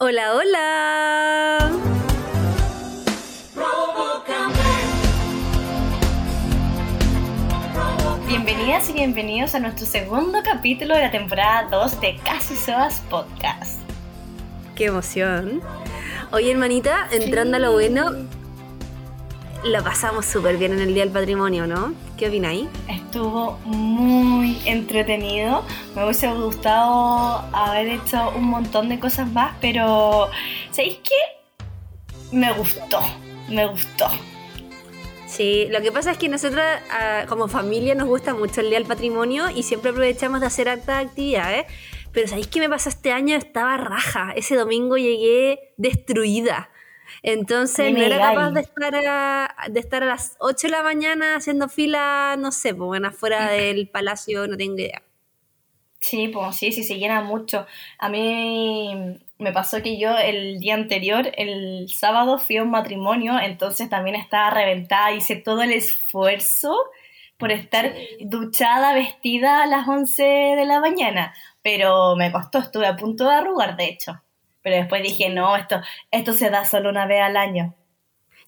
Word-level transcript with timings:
Hola, 0.00 0.32
hola. 0.32 1.72
Bienvenidas 8.28 8.88
y 8.90 8.92
bienvenidos 8.92 9.56
a 9.56 9.58
nuestro 9.58 9.86
segundo 9.86 10.38
capítulo 10.44 10.94
de 10.94 11.00
la 11.00 11.10
temporada 11.10 11.66
2 11.72 12.00
de 12.00 12.16
Casi 12.24 12.54
Soas 12.54 13.00
Podcast. 13.10 13.80
Qué 14.76 14.84
emoción. 14.84 15.62
Oye, 16.30 16.52
hermanita, 16.52 17.08
entrando 17.10 17.56
a 17.56 17.60
lo 17.60 17.72
bueno, 17.72 18.12
lo 19.64 19.82
pasamos 19.82 20.26
súper 20.26 20.58
bien 20.58 20.74
en 20.74 20.80
el 20.80 20.94
Día 20.94 21.02
del 21.02 21.12
Patrimonio, 21.12 21.66
¿no? 21.66 21.92
¿Qué 22.18 22.26
opináis? 22.26 22.66
Estuvo 22.88 23.52
muy 23.64 24.58
entretenido. 24.64 25.62
Me 25.94 26.02
hubiese 26.02 26.26
gustado 26.32 27.44
haber 27.52 27.86
hecho 27.86 28.32
un 28.36 28.42
montón 28.42 28.88
de 28.88 28.98
cosas 28.98 29.30
más, 29.30 29.56
pero 29.60 30.28
¿sabéis 30.72 30.98
qué? 31.04 32.36
Me 32.36 32.52
gustó, 32.54 32.98
me 33.48 33.66
gustó. 33.66 34.08
Sí, 35.28 35.68
lo 35.70 35.80
que 35.80 35.92
pasa 35.92 36.10
es 36.10 36.18
que 36.18 36.28
nosotros 36.28 36.64
ah, 36.90 37.24
como 37.28 37.46
familia 37.46 37.94
nos 37.94 38.08
gusta 38.08 38.34
mucho 38.34 38.62
el 38.62 38.70
Día 38.70 38.78
del 38.80 38.88
Patrimonio 38.88 39.44
y 39.54 39.62
siempre 39.62 39.90
aprovechamos 39.90 40.40
de 40.40 40.46
hacer 40.48 40.68
hartas 40.68 41.06
actividades. 41.06 41.66
Pero 42.10 42.26
¿sabéis 42.26 42.48
qué 42.48 42.58
me 42.58 42.68
pasó 42.68 42.88
este 42.88 43.12
año? 43.12 43.36
Estaba 43.36 43.76
raja. 43.76 44.32
Ese 44.34 44.56
domingo 44.56 44.96
llegué 44.96 45.72
destruida. 45.76 46.70
Entonces 47.22 47.92
no 47.92 48.00
era 48.00 48.18
capaz 48.18 48.50
de 48.50 48.60
estar, 48.60 48.94
a, 48.94 49.54
de 49.70 49.80
estar 49.80 50.02
a 50.02 50.06
las 50.06 50.36
8 50.40 50.66
de 50.68 50.70
la 50.70 50.82
mañana 50.82 51.36
haciendo 51.36 51.68
fila, 51.68 52.36
no 52.38 52.52
sé, 52.52 52.74
pues 52.74 52.86
bueno, 52.86 53.08
afuera 53.08 53.50
del 53.50 53.88
palacio, 53.88 54.46
no 54.46 54.56
tengo 54.56 54.76
idea. 54.76 55.02
Sí, 56.00 56.28
pues 56.28 56.56
sí, 56.56 56.72
sí, 56.72 56.84
se 56.84 56.98
llena 56.98 57.22
mucho. 57.22 57.66
A 57.98 58.08
mí 58.08 59.18
me 59.38 59.52
pasó 59.52 59.82
que 59.82 59.98
yo 59.98 60.16
el 60.16 60.58
día 60.60 60.74
anterior, 60.74 61.32
el 61.36 61.88
sábado, 61.88 62.38
fui 62.38 62.56
a 62.56 62.62
un 62.62 62.70
matrimonio, 62.70 63.38
entonces 63.40 63.90
también 63.90 64.16
estaba 64.16 64.50
reventada, 64.50 65.12
hice 65.12 65.36
todo 65.36 65.62
el 65.62 65.72
esfuerzo 65.72 66.76
por 67.36 67.52
estar 67.52 67.94
duchada, 68.20 68.94
vestida 68.94 69.62
a 69.62 69.66
las 69.66 69.86
11 69.88 70.22
de 70.22 70.64
la 70.64 70.80
mañana, 70.80 71.34
pero 71.62 72.16
me 72.16 72.32
costó, 72.32 72.58
estuve 72.58 72.86
a 72.86 72.96
punto 72.96 73.24
de 73.24 73.34
arrugar, 73.34 73.76
de 73.76 73.86
hecho. 73.86 74.20
Pero 74.68 74.82
después 74.82 75.02
dije, 75.02 75.30
no, 75.30 75.56
esto, 75.56 75.80
esto 76.10 76.34
se 76.34 76.50
da 76.50 76.66
solo 76.66 76.90
una 76.90 77.06
vez 77.06 77.22
al 77.22 77.38
año. 77.38 77.74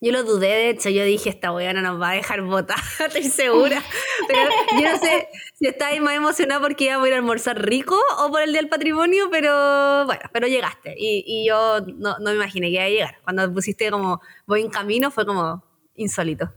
Yo 0.03 0.13
lo 0.13 0.23
dudé, 0.23 0.49
de 0.49 0.69
hecho, 0.69 0.91
yo 0.91 1.03
dije, 1.03 1.31
esta 1.31 1.51
weá 1.51 1.73
no 1.73 1.81
nos 1.81 1.99
va 1.99 2.11
a 2.11 2.15
dejar 2.15 2.43
botar, 2.43 2.77
estoy 3.07 3.23
segura. 3.23 3.83
Pero 4.29 4.51
yo 4.79 4.93
no 4.93 4.99
sé 4.99 5.29
si 5.55 5.67
estáis 5.67 6.03
más 6.03 6.15
emocionada 6.15 6.61
porque 6.61 6.85
iba 6.85 7.03
a 7.03 7.09
ir 7.09 7.15
a 7.15 7.17
almorzar 7.17 7.59
rico 7.67 7.97
o 8.19 8.31
por 8.31 8.43
el 8.43 8.51
Día 8.51 8.61
del 8.61 8.69
Patrimonio, 8.69 9.29
pero 9.31 10.05
bueno, 10.05 10.23
pero 10.31 10.47
llegaste. 10.47 10.95
Y, 10.99 11.25
y 11.27 11.49
yo 11.49 11.81
no, 11.97 12.19
no, 12.19 12.31
me 12.31 12.34
imaginé 12.34 12.67
que 12.67 12.75
iba 12.75 12.84
a 12.84 12.89
llegar. 12.89 13.19
Cuando 13.25 13.51
pusiste 13.51 13.91
como 13.91 14.21
voy 14.47 14.61
en 14.61 14.69
camino 14.69 15.11
fue 15.11 15.25
como 15.25 15.65
insólito. 15.95 16.53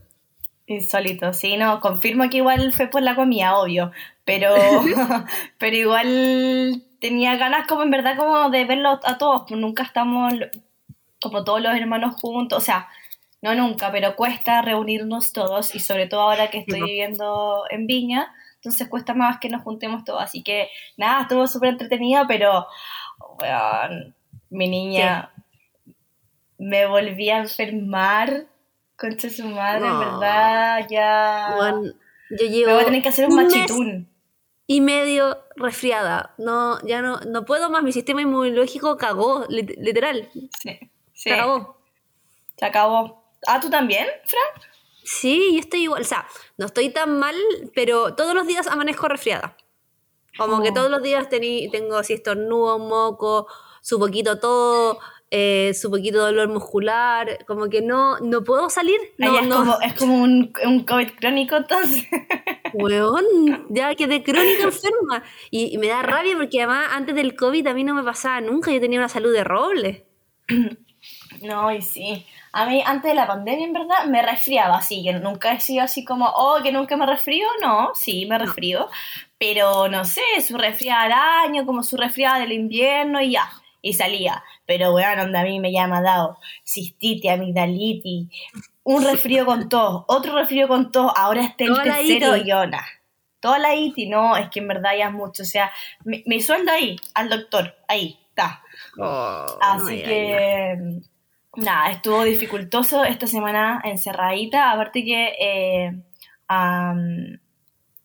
Insólito, 0.66 1.32
sí, 1.32 1.56
no, 1.56 1.80
confirmo 1.80 2.28
que 2.28 2.38
igual 2.38 2.70
fue 2.72 2.88
por 2.88 3.00
la 3.00 3.14
comida, 3.14 3.56
obvio, 3.56 3.92
pero, 4.26 4.54
pero 5.58 5.76
igual 5.76 6.84
tenía 7.04 7.36
ganas 7.36 7.66
como 7.66 7.82
en 7.82 7.90
verdad 7.90 8.16
como 8.16 8.48
de 8.48 8.64
verlos 8.64 8.98
a 9.04 9.18
todos, 9.18 9.42
pues 9.46 9.60
nunca 9.60 9.82
estamos 9.82 10.32
como 11.20 11.44
todos 11.44 11.60
los 11.60 11.74
hermanos 11.74 12.18
juntos, 12.18 12.56
o 12.56 12.64
sea, 12.64 12.88
no 13.42 13.54
nunca, 13.54 13.92
pero 13.92 14.16
cuesta 14.16 14.62
reunirnos 14.62 15.34
todos 15.34 15.74
y 15.74 15.80
sobre 15.80 16.06
todo 16.06 16.22
ahora 16.22 16.48
que 16.48 16.60
estoy 16.60 16.80
viviendo 16.80 17.64
en 17.68 17.86
Viña, 17.86 18.34
entonces 18.54 18.88
cuesta 18.88 19.12
más 19.12 19.38
que 19.38 19.50
nos 19.50 19.62
juntemos 19.62 20.02
todos, 20.04 20.22
así 20.22 20.42
que 20.42 20.70
nada, 20.96 21.20
estuvo 21.20 21.46
súper 21.46 21.68
entretenido, 21.70 22.24
pero 22.26 22.68
mi 24.48 24.66
niña 24.70 25.30
me 26.56 26.86
volví 26.86 27.28
a 27.28 27.40
enfermar, 27.40 28.46
concha 28.96 29.28
su 29.28 29.46
madre, 29.46 29.86
en 29.86 29.98
verdad, 29.98 30.86
ya... 30.88 31.54
yo 32.30 32.46
llevo 32.46 32.68
me 32.68 32.72
voy 32.72 32.82
a 32.82 32.86
tener 32.86 33.02
que 33.02 33.10
hacer 33.10 33.28
un, 33.28 33.34
machitún 33.34 34.13
y 34.66 34.80
medio 34.80 35.38
resfriada. 35.56 36.34
No, 36.38 36.80
ya 36.86 37.02
no, 37.02 37.20
no 37.20 37.44
puedo 37.44 37.70
más. 37.70 37.82
Mi 37.82 37.92
sistema 37.92 38.22
inmunológico 38.22 38.96
cagó, 38.96 39.46
literal. 39.48 40.30
Sí, 40.62 40.78
Se 41.12 41.32
acabó. 41.32 41.76
Se 42.56 42.64
acabó. 42.64 43.24
¿Ah, 43.46 43.60
tú 43.60 43.68
también, 43.70 44.06
Fran? 44.24 44.62
Sí, 45.04 45.52
yo 45.52 45.60
estoy 45.60 45.82
igual. 45.82 46.02
O 46.02 46.04
sea, 46.04 46.26
no 46.56 46.66
estoy 46.66 46.90
tan 46.90 47.18
mal, 47.18 47.36
pero 47.74 48.14
todos 48.14 48.34
los 48.34 48.46
días 48.46 48.66
amanezco 48.66 49.06
resfriada. 49.08 49.56
Como 50.36 50.62
que 50.62 50.70
oh. 50.70 50.74
todos 50.74 50.90
los 50.90 51.02
días 51.02 51.28
tengo 51.28 51.96
así 51.96 52.14
estornudo, 52.14 52.78
moco, 52.78 53.46
su 53.82 53.98
poquito 53.98 54.38
todo, 54.40 54.98
eh, 55.30 55.72
su 55.74 55.90
poquito 55.90 56.18
dolor 56.18 56.48
muscular, 56.48 57.44
como 57.46 57.68
que 57.68 57.82
no, 57.82 58.18
no 58.20 58.44
puedo 58.44 58.70
salir. 58.70 59.00
No, 59.18 59.38
es, 59.38 59.48
Como, 59.48 59.80
es 59.80 59.94
como 59.94 60.22
un, 60.22 60.52
un 60.64 60.84
COVID 60.84 61.10
crónico 61.18 61.56
entonces. 61.56 62.06
Weón, 62.72 63.66
ya 63.70 63.94
quedé 63.94 64.22
crónica 64.22 64.62
enferma. 64.64 65.22
Y, 65.50 65.74
y, 65.74 65.78
me 65.78 65.88
da 65.88 66.02
rabia 66.02 66.34
porque 66.36 66.58
además 66.62 66.88
antes 66.92 67.14
del 67.14 67.36
COVID 67.36 67.66
a 67.66 67.74
mí 67.74 67.84
no 67.84 67.94
me 67.94 68.02
pasaba 68.02 68.40
nunca, 68.40 68.70
yo 68.72 68.80
tenía 68.80 68.98
una 68.98 69.08
salud 69.08 69.32
de 69.32 69.44
roble. 69.44 70.06
No, 71.42 71.70
y 71.70 71.82
sí. 71.82 72.26
A 72.52 72.66
mí, 72.66 72.82
antes 72.86 73.10
de 73.10 73.14
la 73.14 73.26
pandemia, 73.26 73.66
en 73.66 73.72
verdad, 73.72 74.04
me 74.06 74.22
resfriaba 74.22 74.76
así, 74.76 75.02
que 75.02 75.12
nunca 75.12 75.52
he 75.52 75.60
sido 75.60 75.84
así 75.84 76.04
como, 76.04 76.26
oh, 76.28 76.62
que 76.62 76.72
nunca 76.72 76.96
me 76.96 77.04
resfrío, 77.04 77.46
no, 77.60 77.90
sí, 77.94 78.26
me 78.26 78.38
resfrío, 78.38 78.88
pero 79.38 79.88
no 79.88 80.04
sé, 80.04 80.22
su 80.40 80.56
resfriada 80.56 81.02
al 81.02 81.12
año, 81.48 81.66
como 81.66 81.82
su 81.82 81.96
resfriada 81.96 82.38
del 82.38 82.52
invierno 82.52 83.20
y 83.20 83.32
ya, 83.32 83.50
y 83.84 83.92
salía. 83.92 84.42
Pero 84.66 84.92
bueno, 84.92 85.22
donde 85.22 85.38
a 85.38 85.44
mí 85.44 85.60
me 85.60 85.70
llama 85.70 86.00
dado 86.00 86.38
cistitis, 86.64 87.30
amigdalitis, 87.30 88.28
un 88.82 89.04
resfrío 89.04 89.44
con 89.44 89.68
tos, 89.68 90.04
otro 90.08 90.34
resfrío 90.34 90.66
con 90.66 90.90
tos, 90.90 91.12
ahora 91.14 91.44
está 91.44 91.64
el 91.64 91.76
tercero 91.82 92.36
y 92.36 92.50
ona. 92.50 92.82
Toda 93.40 93.58
la 93.58 93.74
ITI, 93.74 94.08
no, 94.08 94.36
es 94.38 94.48
que 94.48 94.60
en 94.60 94.68
verdad 94.68 94.92
ya 94.96 95.08
es 95.08 95.12
mucho, 95.12 95.42
o 95.42 95.46
sea, 95.46 95.70
mi, 96.04 96.40
sueldo 96.40 96.72
ahí, 96.72 96.96
al 97.12 97.28
doctor, 97.28 97.76
ahí, 97.88 98.18
está. 98.30 98.62
Oh, 98.98 99.58
así 99.60 100.02
que 100.02 100.78
nada, 101.56 101.90
estuvo 101.90 102.24
dificultoso 102.24 103.04
esta 103.04 103.26
semana 103.26 103.82
encerradita, 103.84 104.70
aparte 104.70 105.04
que 105.04 105.34
eh, 105.38 105.92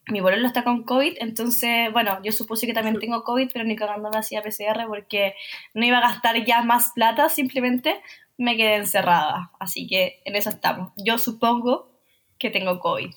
mi 0.09 0.21
bololo 0.21 0.47
está 0.47 0.63
con 0.63 0.83
COVID, 0.83 1.17
entonces, 1.19 1.91
bueno, 1.91 2.19
yo 2.23 2.31
supuse 2.31 2.65
que 2.65 2.73
también 2.73 2.99
tengo 2.99 3.23
COVID, 3.23 3.49
pero 3.53 3.65
ni 3.65 3.75
cagando 3.75 4.09
me 4.09 4.17
hacía 4.17 4.41
PCR 4.41 4.85
porque 4.87 5.35
no 5.73 5.85
iba 5.85 5.97
a 5.99 6.01
gastar 6.01 6.43
ya 6.45 6.63
más 6.63 6.91
plata, 6.93 7.29
simplemente 7.29 8.01
me 8.37 8.55
quedé 8.55 8.75
encerrada, 8.75 9.51
así 9.59 9.87
que 9.87 10.21
en 10.25 10.35
eso 10.35 10.49
estamos. 10.49 10.93
Yo 10.97 11.17
supongo 11.17 11.91
que 12.37 12.49
tengo 12.49 12.79
COVID. 12.79 13.13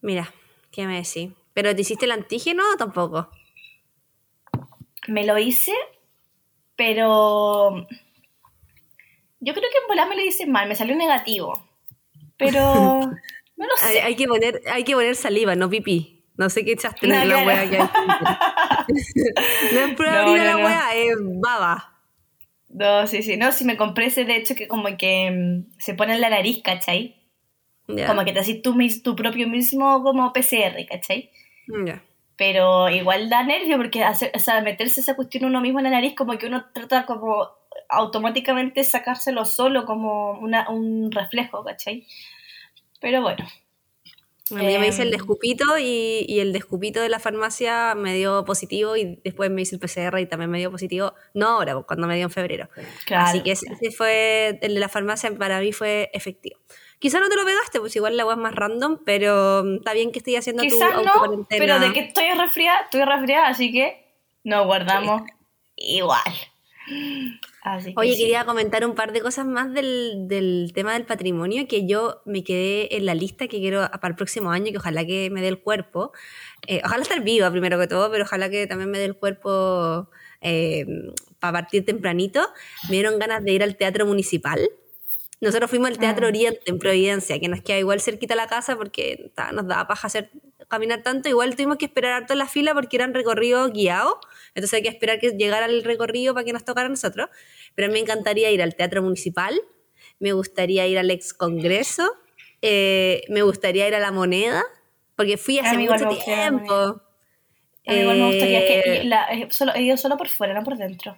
Mira, 0.00 0.32
¿qué 0.72 0.86
me 0.86 0.96
decís? 0.96 1.30
¿Pero 1.52 1.74
te 1.74 1.82
hiciste 1.82 2.06
el 2.06 2.12
antígeno 2.12 2.62
o 2.72 2.76
tampoco? 2.76 3.28
Me 5.08 5.24
lo 5.24 5.38
hice, 5.38 5.74
pero 6.76 7.86
yo 9.40 9.54
creo 9.54 9.70
que 9.70 9.78
en 9.78 9.88
volar 9.88 10.08
me 10.08 10.16
lo 10.16 10.22
hice 10.22 10.46
mal, 10.46 10.68
me 10.68 10.76
salió 10.76 10.96
negativo. 10.96 11.66
Pero 12.36 13.00
no 13.60 13.66
lo 13.66 13.76
sé. 13.76 14.00
Hay, 14.00 14.16
que, 14.16 14.26
poner, 14.26 14.62
hay 14.72 14.84
que 14.84 14.94
poner 14.94 15.14
saliva, 15.14 15.54
no 15.54 15.68
pipí. 15.68 16.24
No 16.36 16.48
sé 16.48 16.64
qué 16.64 16.72
echaste 16.72 17.04
en 17.06 17.28
la 17.28 17.44
hueá 17.44 17.68
que 17.68 17.76
hay. 17.76 17.88
no 19.74 19.80
es 19.80 19.94
prueba 19.94 20.22
no, 20.24 20.34
la 20.34 20.56
hueá, 20.56 20.94
es 20.94 21.14
baba. 21.20 22.00
No, 22.70 23.06
sí, 23.06 23.22
sí. 23.22 23.36
No, 23.36 23.52
si 23.52 23.66
me 23.66 23.76
compré 23.76 24.06
ese, 24.06 24.24
de 24.24 24.36
hecho, 24.36 24.54
que 24.54 24.66
como 24.66 24.96
que 24.96 25.30
mm, 25.30 25.78
se 25.78 25.92
pone 25.92 26.14
en 26.14 26.22
la 26.22 26.30
nariz, 26.30 26.62
¿cachai? 26.62 27.16
Como 28.06 28.24
que 28.24 28.32
te 28.32 28.38
haces 28.38 28.62
tu, 28.62 28.74
tu 29.02 29.16
propio 29.16 29.46
mismo 29.48 30.02
como 30.02 30.32
PCR, 30.32 30.86
¿cachai? 30.88 31.30
Pero 32.36 32.88
igual 32.88 33.28
da 33.28 33.42
nervio 33.42 33.76
porque 33.76 34.04
hacer, 34.04 34.32
o 34.34 34.38
sea, 34.38 34.62
meterse 34.62 35.00
esa 35.00 35.16
cuestión 35.16 35.44
uno 35.44 35.60
mismo 35.60 35.80
en 35.80 35.84
la 35.84 35.90
nariz 35.90 36.14
como 36.16 36.38
que 36.38 36.46
uno 36.46 36.64
trata 36.72 37.04
como 37.04 37.48
automáticamente 37.90 38.84
sacárselo 38.84 39.44
solo 39.44 39.84
como 39.84 40.38
un 40.38 41.10
reflejo, 41.12 41.62
¿cachai? 41.64 42.06
Pero 43.00 43.22
bueno. 43.22 43.44
A 44.52 44.62
mí 44.62 44.78
me 44.78 44.88
hice 44.88 45.02
el 45.02 45.10
descupito 45.12 45.78
y, 45.78 46.24
y, 46.28 46.40
el 46.40 46.52
descupito 46.52 47.00
de 47.00 47.08
la 47.08 47.20
farmacia 47.20 47.94
me 47.94 48.14
dio 48.14 48.44
positivo 48.44 48.96
y 48.96 49.20
después 49.22 49.48
me 49.50 49.62
hice 49.62 49.76
el 49.76 49.80
PCR 49.80 50.18
y 50.18 50.26
también 50.26 50.50
me 50.50 50.58
dio 50.58 50.72
positivo, 50.72 51.14
no 51.34 51.48
ahora, 51.48 51.80
cuando 51.82 52.08
me 52.08 52.16
dio 52.16 52.24
en 52.24 52.30
febrero. 52.30 52.68
Así 53.14 53.42
que 53.42 53.52
ese, 53.52 53.68
fue, 53.96 54.58
el 54.60 54.74
de 54.74 54.80
la 54.80 54.88
farmacia 54.88 55.30
para 55.38 55.60
mí 55.60 55.72
fue 55.72 56.10
efectivo. 56.12 56.58
Quizá 56.98 57.20
no 57.20 57.28
te 57.28 57.36
lo 57.36 57.44
pegaste, 57.44 57.80
pues 57.80 57.94
igual 57.96 58.16
la 58.16 58.24
es 58.30 58.36
más 58.36 58.54
random, 58.54 58.98
pero 59.04 59.62
mm, 59.64 59.76
está 59.76 59.94
bien 59.94 60.12
que 60.12 60.18
estoy 60.18 60.36
haciendo 60.36 60.62
Quizás 60.62 60.94
tu 60.94 61.02
no, 61.04 61.46
pero 61.48 61.78
de 61.78 61.92
que 61.92 62.00
estoy 62.00 62.30
resfriada, 62.36 62.80
estoy 62.80 63.04
resfriada, 63.04 63.48
así 63.48 63.72
que 63.72 64.04
nos 64.44 64.66
guardamos 64.66 65.22
igual. 65.76 66.22
Oye, 67.96 68.16
quería 68.16 68.44
comentar 68.44 68.86
un 68.86 68.94
par 68.94 69.12
de 69.12 69.20
cosas 69.20 69.46
más 69.46 69.72
del, 69.72 70.72
tema 70.74 70.94
del 70.94 71.04
patrimonio, 71.04 71.66
que 71.68 71.86
yo 71.86 72.22
me 72.24 72.42
quedé 72.42 72.96
en 72.96 73.04
la 73.04 73.14
lista 73.14 73.48
que 73.48 73.58
quiero 73.58 73.88
para 74.00 74.08
el 74.08 74.16
próximo 74.16 74.50
año, 74.50 74.72
que 74.72 74.78
ojalá 74.78 75.04
que 75.04 75.28
me 75.30 75.42
dé 75.42 75.48
el 75.48 75.60
cuerpo. 75.60 76.12
Eh, 76.66 76.80
ojalá 76.84 77.02
estar 77.02 77.22
viva 77.22 77.50
primero 77.50 77.78
que 77.78 77.86
todo, 77.86 78.10
pero 78.10 78.24
ojalá 78.24 78.48
que 78.48 78.66
también 78.66 78.90
me 78.90 78.98
dé 78.98 79.04
el 79.04 79.16
cuerpo 79.16 80.08
eh, 80.40 80.86
para 81.38 81.52
partir 81.52 81.84
tempranito, 81.84 82.40
me 82.88 82.96
dieron 82.96 83.18
ganas 83.18 83.44
de 83.44 83.52
ir 83.52 83.62
al 83.62 83.76
teatro 83.76 84.06
municipal. 84.06 84.70
Nosotros 85.40 85.70
fuimos 85.70 85.88
al 85.90 85.98
Teatro 85.98 86.26
Ah. 86.26 86.28
Oriente 86.28 86.60
en 86.66 86.78
Providencia, 86.78 87.38
que 87.40 87.48
nos 87.48 87.62
queda 87.62 87.78
igual 87.78 88.00
cerquita 88.00 88.34
a 88.34 88.36
la 88.36 88.46
casa 88.46 88.76
porque 88.76 89.30
ta, 89.34 89.52
nos 89.52 89.66
daba 89.66 89.86
paja 89.86 90.06
hacer, 90.08 90.30
caminar 90.68 91.02
tanto. 91.02 91.28
Igual 91.30 91.56
tuvimos 91.56 91.78
que 91.78 91.86
esperar 91.86 92.12
harto 92.12 92.34
en 92.34 92.38
la 92.40 92.46
fila 92.46 92.74
porque 92.74 92.96
eran 92.96 93.14
recorridos 93.14 93.72
guiados. 93.72 94.14
Entonces 94.54 94.74
hay 94.74 94.82
que 94.82 94.88
esperar 94.90 95.18
que 95.18 95.30
llegara 95.30 95.66
el 95.66 95.82
recorrido 95.82 96.34
para 96.34 96.44
que 96.44 96.52
nos 96.52 96.64
tocara 96.64 96.86
a 96.86 96.90
nosotros. 96.90 97.28
Pero 97.74 97.90
me 97.90 97.98
encantaría 97.98 98.50
ir 98.50 98.60
al 98.62 98.74
Teatro 98.74 99.02
Municipal, 99.02 99.58
me 100.18 100.32
gustaría 100.34 100.86
ir 100.86 100.98
al 100.98 101.10
ex 101.10 101.32
Congreso, 101.32 102.12
eh, 102.60 103.22
me 103.30 103.40
gustaría 103.42 103.88
ir 103.88 103.94
a 103.94 103.98
La 104.00 104.10
Moneda, 104.12 104.62
porque 105.16 105.38
fui 105.38 105.58
hace 105.58 105.80
igual 105.82 106.04
mucho 106.04 106.22
tiempo. 106.22 106.74
A 107.86 107.92
mí 107.92 107.98
igual 108.00 108.18
me 108.18 108.26
gustaría 108.26 108.60
que 108.66 108.80
Eh, 108.80 109.04
la- 109.04 109.26
eh, 109.32 109.46
solo, 109.50 109.74
he 109.74 109.80
ido 109.82 109.96
solo 109.96 110.18
por 110.18 110.28
fuera, 110.28 110.52
no 110.52 110.62
por 110.62 110.76
dentro. 110.76 111.16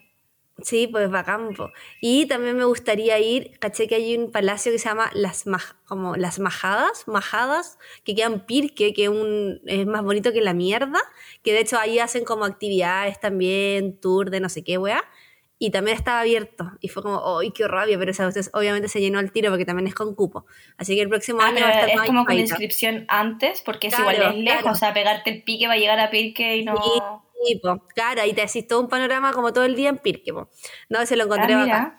Sí, 0.62 0.87
pues 0.87 1.11
bacán. 1.11 1.55
po. 1.55 1.70
Y 2.00 2.26
también 2.26 2.56
me 2.56 2.64
gustaría 2.64 3.19
ir, 3.19 3.59
caché 3.59 3.87
que 3.88 3.97
hay 3.97 4.17
un 4.17 4.31
palacio 4.31 4.73
que 4.73 4.79
se 4.79 4.88
llama 4.88 5.11
Las, 5.14 5.47
Maj- 5.47 5.75
como 5.87 6.17
las 6.17 6.38
Majadas, 6.38 7.06
Majadas, 7.09 7.79
que 8.05 8.14
queda 8.14 8.26
en 8.26 8.41
Pirque, 8.47 8.94
que 8.94 9.05
es, 9.05 9.09
un, 9.09 9.61
es 9.67 9.87
más 9.87 10.03
bonito 10.03 10.32
que 10.32 10.41
la 10.41 10.55
mierda, 10.55 11.00
que 11.43 11.53
de 11.53 11.61
hecho 11.61 11.79
ahí 11.79 11.99
hacen 11.99 12.25
como 12.25 12.44
actividades 12.44 13.20
también, 13.20 13.99
tour 14.00 14.31
de 14.31 14.41
no 14.41 14.49
sé 14.49 14.64
qué, 14.64 14.79
weá. 14.79 15.03
Y 15.59 15.70
también 15.70 15.97
estaba 15.97 16.20
abierto. 16.23 16.73
Y 16.81 16.88
fue 16.88 17.05
como, 17.05 17.38
¡ay, 17.38 17.53
qué 17.53 17.69
rabia! 17.69 17.97
Pero 17.97 18.11
esa 18.11 18.29
obviamente 18.53 18.88
se 18.88 19.00
llenó 19.00 19.20
al 19.20 19.31
tiro 19.31 19.49
porque 19.50 19.65
también 19.65 19.87
es 19.87 19.94
con 19.94 20.12
cupo. 20.17 20.44
Así 20.76 20.97
que 20.97 21.03
el 21.03 21.08
próximo 21.08 21.38
Ah, 21.41 21.47
año 21.49 21.61
va 21.61 21.69
a 21.69 21.73
estar 21.73 21.88
es 21.91 21.94
más 21.97 22.06
como 22.08 22.25
con 22.25 22.37
inscripción 22.37 23.05
antes, 23.06 23.62
porque 23.65 23.87
es 23.87 23.94
Claro, 23.94 24.11
igual 24.11 24.32
es 24.35 24.43
lejos, 24.43 24.61
claro. 24.62 24.73
o 24.73 24.79
sea, 24.79 24.93
pegarte 24.93 25.31
el 25.31 25.43
pique 25.44 25.69
va 25.69 25.75
a 25.75 25.76
llegar 25.76 26.00
a 26.00 26.11
Pirque 26.11 26.56
y 26.56 26.65
no... 26.65 26.76
Sí, 26.82 27.00
sí, 27.44 27.61
claro, 27.94 28.23
ahí 28.23 28.33
te 28.33 28.43
decís 28.43 28.67
todo 28.67 28.81
un 28.81 28.89
panorama 28.89 29.33
como 29.33 29.53
todo 29.53 29.65
el 29.65 29.75
día 29.75 29.89
en 29.89 29.99
Pirque. 29.99 30.33
No, 30.33 31.06
se 31.06 31.17
lo 31.17 31.23
Ah, 31.23 31.27
encontré 31.27 31.55
bacán. 31.55 31.67
mira. 31.67 31.99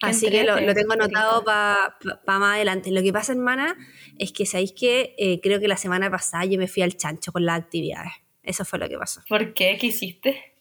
Qué 0.00 0.06
Así 0.08 0.30
que 0.30 0.42
lo, 0.42 0.60
lo 0.60 0.74
tengo 0.74 0.94
anotado 0.94 1.44
para 1.44 1.96
más 2.26 2.56
adelante. 2.56 2.90
Lo 2.90 3.02
que 3.02 3.12
pasa, 3.12 3.32
hermana, 3.32 3.76
es 4.18 4.32
que 4.32 4.46
sabéis 4.46 4.72
que 4.72 5.14
eh, 5.16 5.40
creo 5.40 5.60
que 5.60 5.68
la 5.68 5.76
semana 5.76 6.10
pasada 6.10 6.44
yo 6.44 6.58
me 6.58 6.66
fui 6.66 6.82
al 6.82 6.96
chancho 6.96 7.30
con 7.32 7.46
las 7.46 7.60
actividades. 7.60 8.12
Eso 8.42 8.64
fue 8.64 8.80
lo 8.80 8.88
que 8.88 8.98
pasó. 8.98 9.22
¿Por 9.28 9.54
qué? 9.54 9.76
¿Qué 9.80 9.86
hiciste? 9.86 10.51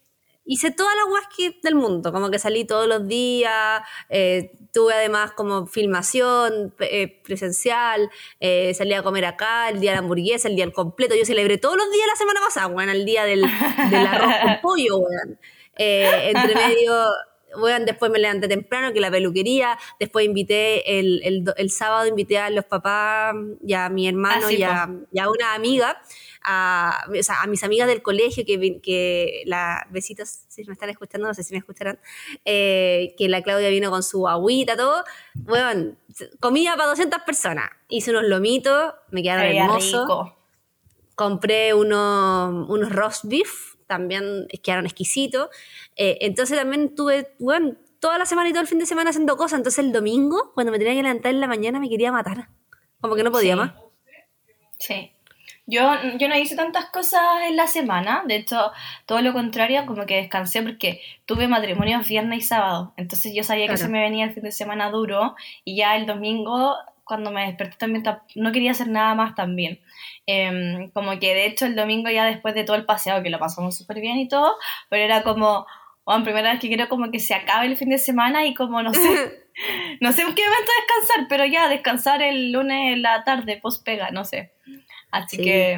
Hice 0.45 0.71
todas 0.71 0.95
las 0.95 1.05
guas 1.07 1.23
que- 1.35 1.59
del 1.61 1.75
mundo, 1.75 2.11
como 2.11 2.29
que 2.31 2.39
salí 2.39 2.65
todos 2.65 2.87
los 2.87 3.07
días, 3.07 3.81
eh, 4.09 4.51
tuve 4.73 4.93
además 4.93 5.31
como 5.33 5.67
filmación 5.67 6.73
eh, 6.79 7.21
presencial, 7.23 8.09
eh, 8.39 8.73
salí 8.73 8.93
a 8.93 9.03
comer 9.03 9.25
acá, 9.25 9.69
el 9.69 9.79
día 9.79 9.91
de 9.91 9.95
la 9.97 9.99
hamburguesa, 10.01 10.47
el 10.47 10.55
día 10.55 10.65
del 10.65 10.73
completo. 10.73 11.13
Yo 11.15 11.25
celebré 11.25 11.57
todos 11.57 11.77
los 11.77 11.91
días 11.91 12.07
la 12.07 12.15
semana 12.15 12.39
pasada, 12.39 12.67
weón, 12.67 12.89
el 12.89 13.05
día 13.05 13.23
del, 13.25 13.41
del 13.41 14.07
arroz 14.07 14.33
con 14.41 14.59
pollo, 14.61 14.97
weón. 14.97 15.39
Eh, 15.77 16.31
entre 16.35 16.55
medio, 16.55 17.05
weón, 17.57 17.85
después 17.85 18.11
me 18.11 18.17
levanté 18.19 18.47
temprano, 18.47 18.93
que 18.93 18.99
la 18.99 19.11
peluquería, 19.11 19.77
después 19.99 20.25
invité, 20.25 20.99
el, 20.99 21.21
el, 21.23 21.43
do- 21.43 21.55
el 21.55 21.69
sábado 21.69 22.07
invité 22.07 22.39
a 22.39 22.49
los 22.49 22.65
papás 22.65 23.35
y 23.65 23.73
a 23.73 23.89
mi 23.89 24.07
hermano 24.07 24.45
Ah, 24.45 24.49
sí, 24.49 24.57
y, 24.57 24.63
a, 24.63 24.89
y 25.11 25.19
a 25.19 25.29
una 25.29 25.53
amiga 25.53 26.01
a, 26.43 27.05
o 27.07 27.23
sea, 27.23 27.41
a 27.41 27.47
mis 27.47 27.63
amigas 27.63 27.87
del 27.87 28.01
colegio, 28.01 28.43
que, 28.45 28.79
que 28.81 29.43
la, 29.45 29.85
besitos, 29.89 30.29
si 30.47 30.63
me 30.65 30.73
están 30.73 30.89
escuchando, 30.89 31.27
no 31.27 31.33
sé 31.33 31.43
si 31.43 31.53
me 31.53 31.59
escucharán, 31.59 31.99
eh, 32.45 33.13
que 33.17 33.29
la 33.29 33.41
Claudia 33.41 33.69
vino 33.69 33.89
con 33.91 34.03
su 34.03 34.27
agüita, 34.27 34.75
todo. 34.75 35.03
Bueno, 35.35 35.95
comida 36.39 36.75
para 36.75 36.89
200 36.89 37.21
personas. 37.21 37.69
Hice 37.89 38.11
unos 38.11 38.23
lomitos, 38.23 38.93
me 39.11 39.21
quedaron 39.23 39.45
hermosos. 39.45 40.01
rico. 40.01 40.37
Compré 41.15 41.73
unos, 41.73 42.69
unos 42.69 42.91
roast 42.91 43.25
beef, 43.25 43.75
también 43.85 44.47
quedaron 44.63 44.85
exquisitos. 44.85 45.49
Eh, 45.95 46.17
entonces 46.21 46.57
también 46.57 46.95
tuve, 46.95 47.33
bueno, 47.39 47.75
toda 47.99 48.17
la 48.17 48.25
semana 48.25 48.49
y 48.49 48.51
todo 48.53 48.61
el 48.61 48.67
fin 48.67 48.79
de 48.79 48.85
semana 48.85 49.11
haciendo 49.11 49.37
cosas. 49.37 49.59
Entonces 49.59 49.83
el 49.85 49.91
domingo, 49.91 50.51
cuando 50.55 50.71
me 50.71 50.79
tenía 50.79 50.93
que 50.95 51.03
levantar 51.03 51.31
en 51.31 51.41
la 51.41 51.47
mañana, 51.47 51.79
me 51.79 51.89
quería 51.89 52.11
matar. 52.11 52.49
Como 53.01 53.15
que 53.15 53.23
no 53.23 53.31
podía 53.31 53.53
Sí. 53.53 53.59
más. 53.59 53.73
Sí. 54.79 55.11
Yo, 55.67 55.91
yo 56.17 56.27
no 56.27 56.37
hice 56.37 56.55
tantas 56.55 56.87
cosas 56.87 57.21
en 57.47 57.55
la 57.55 57.67
semana, 57.67 58.23
de 58.27 58.35
hecho, 58.35 58.71
todo 59.05 59.21
lo 59.21 59.31
contrario, 59.31 59.85
como 59.85 60.05
que 60.05 60.17
descansé 60.17 60.63
porque 60.63 61.01
tuve 61.25 61.47
matrimonios 61.47 62.07
viernes 62.07 62.39
y 62.43 62.47
sábado, 62.47 62.93
entonces 62.97 63.33
yo 63.33 63.43
sabía 63.43 63.67
que 63.67 63.77
se 63.77 63.87
me 63.87 64.01
venía 64.01 64.25
el 64.25 64.33
fin 64.33 64.43
de 64.43 64.51
semana 64.51 64.89
duro 64.89 65.35
y 65.63 65.77
ya 65.77 65.95
el 65.95 66.07
domingo, 66.07 66.75
cuando 67.03 67.31
me 67.31 67.45
desperté 67.45 67.77
también, 67.77 68.03
no 68.35 68.51
quería 68.51 68.71
hacer 68.71 68.87
nada 68.87 69.13
más 69.15 69.35
también. 69.35 69.79
Em, 70.25 70.89
como 70.91 71.17
que 71.19 71.33
de 71.33 71.45
hecho 71.45 71.65
el 71.65 71.75
domingo 71.75 72.09
ya 72.09 72.25
después 72.25 72.55
de 72.55 72.63
todo 72.63 72.75
el 72.75 72.85
paseo, 72.85 73.21
que 73.21 73.29
lo 73.29 73.39
pasamos 73.39 73.77
súper 73.77 74.01
bien 74.01 74.17
y 74.17 74.27
todo, 74.27 74.55
pero 74.89 75.03
era 75.03 75.21
como, 75.23 75.67
bueno, 76.05 76.23
primera 76.23 76.51
vez 76.51 76.59
que 76.59 76.69
quiero 76.69 76.89
como 76.89 77.11
que 77.11 77.19
se 77.19 77.33
acabe 77.33 77.67
el 77.67 77.77
fin 77.77 77.89
de 77.89 77.97
semana 77.97 78.45
y 78.45 78.53
como 78.53 78.81
no 78.81 78.93
sé, 78.93 78.99
no 80.01 80.11
sé 80.11 80.21
en 80.23 80.35
qué 80.35 80.43
momento 80.43 80.71
descansar, 80.79 81.27
pero 81.29 81.45
ya 81.45 81.69
descansar 81.69 82.21
el 82.21 82.51
lunes 82.51 82.93
en 82.93 83.01
la 83.01 83.23
tarde, 83.23 83.57
post 83.57 83.85
pega, 83.85 84.11
no 84.11 84.25
sé. 84.25 84.53
Así 85.11 85.37
Sí. 85.37 85.43
que 85.43 85.77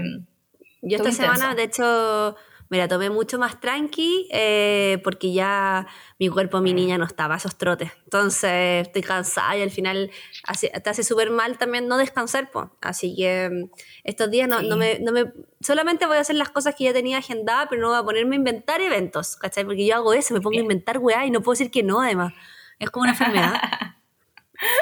Yo 0.86 0.98
Estuvo 0.98 1.10
esta 1.10 1.24
semana, 1.24 1.52
intenso. 1.52 1.56
de 1.56 1.64
hecho, 1.64 2.36
me 2.70 2.78
la 2.78 2.88
tomé 2.90 3.10
mucho 3.10 3.40
más 3.40 3.60
tranqui 3.62 4.28
eh, 4.32 5.00
porque 5.04 5.32
ya 5.32 5.88
mi 6.20 6.28
cuerpo, 6.28 6.60
mi 6.60 6.74
niña 6.74 6.98
no 6.98 7.06
estaba 7.06 7.36
a 7.36 7.38
esos 7.38 7.58
trotes. 7.58 7.90
Entonces 8.04 8.88
estoy 8.88 9.02
cansada 9.02 9.56
y 9.56 9.62
al 9.62 9.70
final 9.72 10.12
hace- 10.46 10.70
te 10.70 10.90
hace 10.90 11.04
súper 11.04 11.30
mal 11.30 11.58
también 11.58 11.88
no 11.88 11.96
descansar. 11.98 12.52
po. 12.52 12.76
Así 12.82 13.16
que 13.16 13.50
mm, 13.50 13.70
estos 14.04 14.30
días 14.30 14.50
no, 14.50 14.60
Sí. 14.60 14.68
no 14.68 14.76
me, 14.76 15.00
no 15.00 15.12
me... 15.14 15.32
Solamente 15.62 16.06
voy 16.06 16.18
a 16.18 16.22
hacer 16.22 16.36
las 16.36 16.50
cosas 16.50 16.76
que 16.76 16.84
ya 16.86 16.92
tenía 16.94 17.20
agendadas, 17.20 17.68
pero 17.70 17.82
no 17.82 17.90
voy 17.90 18.00
a 18.00 18.04
ponerme 18.04 18.36
a 18.36 18.40
inventar 18.40 18.82
eventos, 18.82 19.38
¿cachai? 19.38 19.64
Porque 19.64 19.86
yo 19.86 19.96
hago 19.96 20.14
eso, 20.14 20.34
me 20.34 20.42
pongo 20.42 20.58
a 20.58 20.62
inventar 20.62 20.98
weá 20.98 21.26
y 21.26 21.32
no 21.32 21.40
puedo 21.42 21.54
decir 21.54 21.72
que 21.72 21.84
no, 21.84 22.02
además. 22.02 22.34
Es 22.80 22.90
como 22.90 23.04
una 23.04 23.12
enfermedad. 23.12 23.54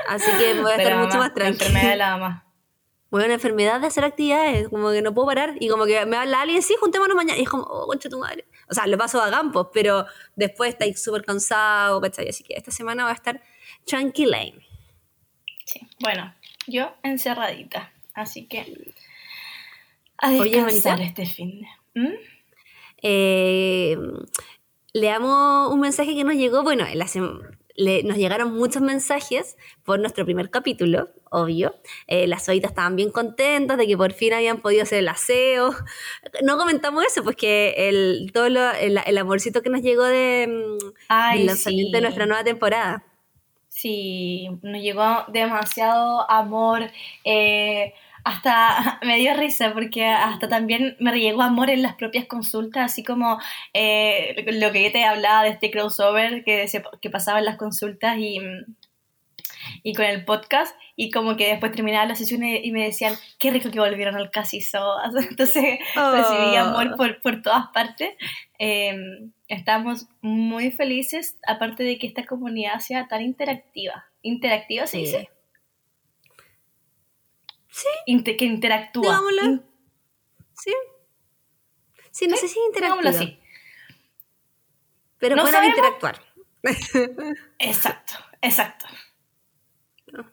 Así 0.10 0.32
que 0.32 0.60
voy 0.62 0.72
a 0.72 0.76
estar 0.76 0.84
Pero 0.86 0.98
mucho 0.98 1.10
mamá, 1.10 1.20
más 1.20 1.28
la 1.30 1.34
tranquila. 1.36 1.66
enfermedad 1.66 1.90
de 1.92 1.98
la 1.98 2.12
mamá. 2.18 2.46
Bueno, 3.12 3.26
una 3.26 3.34
enfermedad 3.36 3.82
de 3.82 3.88
hacer 3.88 4.04
actividades, 4.06 4.70
como 4.70 4.90
que 4.90 5.02
no 5.02 5.14
puedo 5.14 5.28
parar. 5.28 5.56
Y 5.60 5.68
como 5.68 5.86
que 5.86 6.04
me 6.06 6.16
habla 6.18 6.42
alguien, 6.42 6.64
sí, 6.64 6.76
juntémonos 6.80 7.16
mañana. 7.16 7.38
Y 7.38 7.44
es 7.44 7.50
como, 7.50 7.64
oh, 7.64 7.86
concha 7.86 8.10
tu 8.10 8.18
madre. 8.20 8.46
O 8.70 8.74
sea, 8.74 8.88
lo 8.88 8.98
paso 8.98 9.22
a 9.22 9.30
campos, 9.30 9.68
pero 9.74 10.06
después 10.36 10.70
estáis 10.70 11.02
súper 11.02 11.24
cansado, 11.26 12.00
¿cachai? 12.02 12.30
Así 12.30 12.44
que 12.46 12.54
esta 12.56 12.72
semana 12.72 13.04
va 13.04 13.12
a 13.12 13.14
estar 13.14 13.42
tranquila. 13.86 14.40
Sí. 15.66 15.82
Bueno, 16.00 16.34
yo 16.68 16.94
encerradita. 17.04 17.92
Así 18.14 18.48
que 18.48 18.60
a 20.18 20.32
Oye, 20.32 20.52
descansar 20.64 21.02
este 21.02 21.26
fin 21.26 21.62
de. 21.94 22.02
¿Mm? 22.02 22.14
Eh, 23.04 23.98
leamos 24.94 25.72
un 25.74 25.80
mensaje 25.80 26.16
que 26.16 26.24
nos 26.24 26.36
llegó. 26.36 26.64
Bueno, 26.64 26.86
en 26.86 26.98
la 26.98 27.06
sem- 27.06 27.58
le- 27.84 28.04
nos 28.04 28.18
llegaron 28.18 28.54
muchos 28.58 28.82
mensajes 28.82 29.58
por 29.84 30.00
nuestro 30.00 30.24
primer 30.26 30.50
capítulo, 30.50 31.10
obvio. 31.30 31.76
Eh, 32.08 32.28
las 32.28 32.48
oitas 32.50 32.72
estaban 32.72 32.96
bien 32.96 33.12
contentas 33.12 33.78
de 33.78 33.88
que 33.88 33.98
por 33.98 34.14
fin 34.14 34.34
habían 34.34 34.62
podido 34.62 34.84
hacer 34.84 35.00
el 35.00 35.08
aseo. 35.10 35.72
No 36.44 36.58
comentamos 36.58 37.04
eso, 37.06 37.24
pues 37.24 37.36
que 37.36 37.74
el, 37.90 38.32
todo 38.34 38.50
lo- 38.50 38.72
el, 38.74 39.00
el 39.06 39.18
amorcito 39.18 39.62
que 39.62 39.70
nos 39.70 39.82
llegó 39.82 40.04
de, 40.04 40.48
mm, 40.48 40.86
Ay, 41.10 41.38
del 41.40 41.48
lanzamiento 41.48 41.90
sí. 41.90 41.94
de 41.96 42.02
nuestra 42.02 42.26
nueva 42.26 42.44
temporada. 42.44 43.04
Sí, 43.70 44.48
nos 44.62 44.82
llegó 44.82 45.24
demasiado 45.30 46.30
amor. 46.30 46.84
eh, 47.24 47.94
hasta 48.24 49.00
me 49.04 49.18
dio 49.18 49.34
risa 49.36 49.74
porque 49.74 50.06
hasta 50.06 50.48
también 50.48 50.96
me 51.00 51.12
llegó 51.20 51.42
amor 51.42 51.70
en 51.70 51.82
las 51.82 51.96
propias 51.96 52.26
consultas, 52.26 52.92
así 52.92 53.04
como 53.04 53.40
eh, 53.74 54.36
lo 54.54 54.72
que 54.72 54.84
yo 54.84 54.92
te 54.92 55.04
hablaba 55.04 55.44
de 55.44 55.50
este 55.50 55.72
crossover 55.72 56.44
que, 56.44 56.68
se- 56.68 56.84
que 57.02 57.10
pasaba 57.10 57.40
en 57.40 57.46
las 57.46 57.58
consultas 57.58 58.18
y, 58.18 58.40
y 59.84 59.94
con 59.94 60.06
el 60.06 60.26
podcast. 60.26 60.76
Y 60.96 61.10
como 61.10 61.36
que 61.36 61.48
después 61.48 61.72
terminaba 61.72 62.06
la 62.06 62.16
sesión 62.16 62.44
y, 62.44 62.58
y 62.58 62.72
me 62.72 62.84
decían, 62.84 63.16
qué 63.40 63.50
rico 63.50 63.72
que 63.72 63.80
volvieron 63.80 64.16
al 64.16 64.30
casizo. 64.30 64.98
Entonces 65.30 65.80
Oh. 65.96 66.12
recibí 66.12 66.56
amor 66.58 66.96
por, 66.96 67.22
por 67.22 67.42
todas 67.42 67.68
partes. 67.74 68.10
Eh, 68.60 68.96
estamos 69.48 70.08
muy 70.22 70.72
felices, 70.72 71.38
aparte 71.48 71.84
de 71.84 71.98
que 71.98 72.08
esta 72.08 72.26
comunidad 72.26 72.80
sea 72.80 73.08
tan 73.08 73.22
interactiva. 73.24 74.06
¿Interactiva 74.22 74.86
se 74.86 74.98
Sí. 74.98 75.04
dice? 75.06 75.30
Sí. 77.72 77.88
Que 78.38 78.46
interactúa. 78.46 79.04
Digámoslo. 79.04 79.44
In- 79.44 79.66
Sí. 80.54 80.74
Sí, 82.12 82.28
no 82.28 82.36
sé 82.38 82.48
si 82.48 82.60
interactiva, 82.68 83.10
así. 83.10 83.40
pero 85.18 85.36
No 85.36 85.48
sabemos. 85.48 85.78
interactuar. 85.78 86.22
Exacto, 87.60 88.14
exacto. 88.42 88.86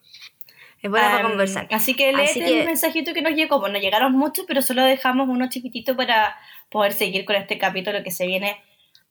Es 0.81 0.89
buena 0.91 1.11
para 1.11 1.29
conversar. 1.29 1.67
Así 1.73 1.95
que 1.95 2.11
Así 2.11 2.39
que- 2.39 2.61
el 2.61 2.67
mensajito 2.67 3.13
que 3.13 3.21
nos 3.23 3.33
llegó. 3.33 3.59
Bueno, 3.59 3.79
llegaron 3.81 4.13
muchos, 4.13 4.45
pero 4.47 4.63
solo 4.63 4.85
dejamos 4.85 5.29
uno 5.29 5.49
chiquitito 5.49 5.97
para 5.97 6.37
poder 6.71 6.93
seguir 6.93 7.25
con 7.25 7.35
este 7.35 7.59
capítulo 7.59 8.03
que 8.05 8.13
se 8.13 8.27
viene 8.29 8.63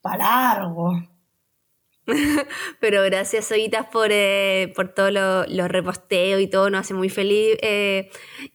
para 0.01 0.17
largo. 0.17 0.93
Pero 2.79 3.03
gracias, 3.03 3.51
Oitas, 3.51 3.87
por, 3.87 4.09
eh, 4.11 4.71
por 4.75 4.93
todos 4.93 5.11
los 5.11 5.47
los 5.49 5.67
reposteos 5.67 6.41
y 6.41 6.47
todo. 6.47 6.69
Nos 6.69 6.81
hace 6.81 6.93
muy 6.93 7.09
feliz 7.09 7.57
eh, 7.61 8.09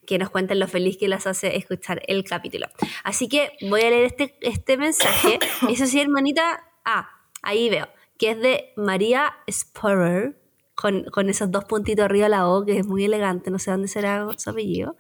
que 0.07 0.19
nos 0.19 0.31
cuenten 0.31 0.59
lo 0.59 0.69
feliz 0.69 0.97
que 0.97 1.09
las 1.09 1.27
hace 1.27 1.57
escuchar 1.57 2.03
el 2.07 2.25
capítulo. 2.25 2.67
Así 3.05 3.29
que 3.29 3.53
voy 3.63 3.83
a 3.83 3.91
leer 3.91 4.05
este, 4.05 4.37
este 4.41 4.77
mensaje. 4.77 5.39
Eso 5.71 5.87
sí, 5.87 6.01
hermanita. 6.01 6.65
Ah, 6.85 7.11
ahí 7.43 7.69
veo. 7.69 7.89
que 8.19 8.31
es 8.31 8.41
de 8.41 8.73
María 8.77 9.35
Sporer, 9.51 10.39
con, 10.75 11.05
con, 11.05 11.29
esos 11.29 11.51
dos 11.51 11.65
puntitos 11.65 12.05
arriba 12.05 12.25
de 12.25 12.31
la 12.31 12.49
O, 12.49 12.65
que 12.65 12.79
es 12.79 12.87
muy 12.87 13.05
elegante, 13.05 13.51
no 13.51 13.59
sé 13.59 13.71
dónde 13.71 13.89
será 13.89 14.27
su 14.37 14.51
apellido, 14.51 14.97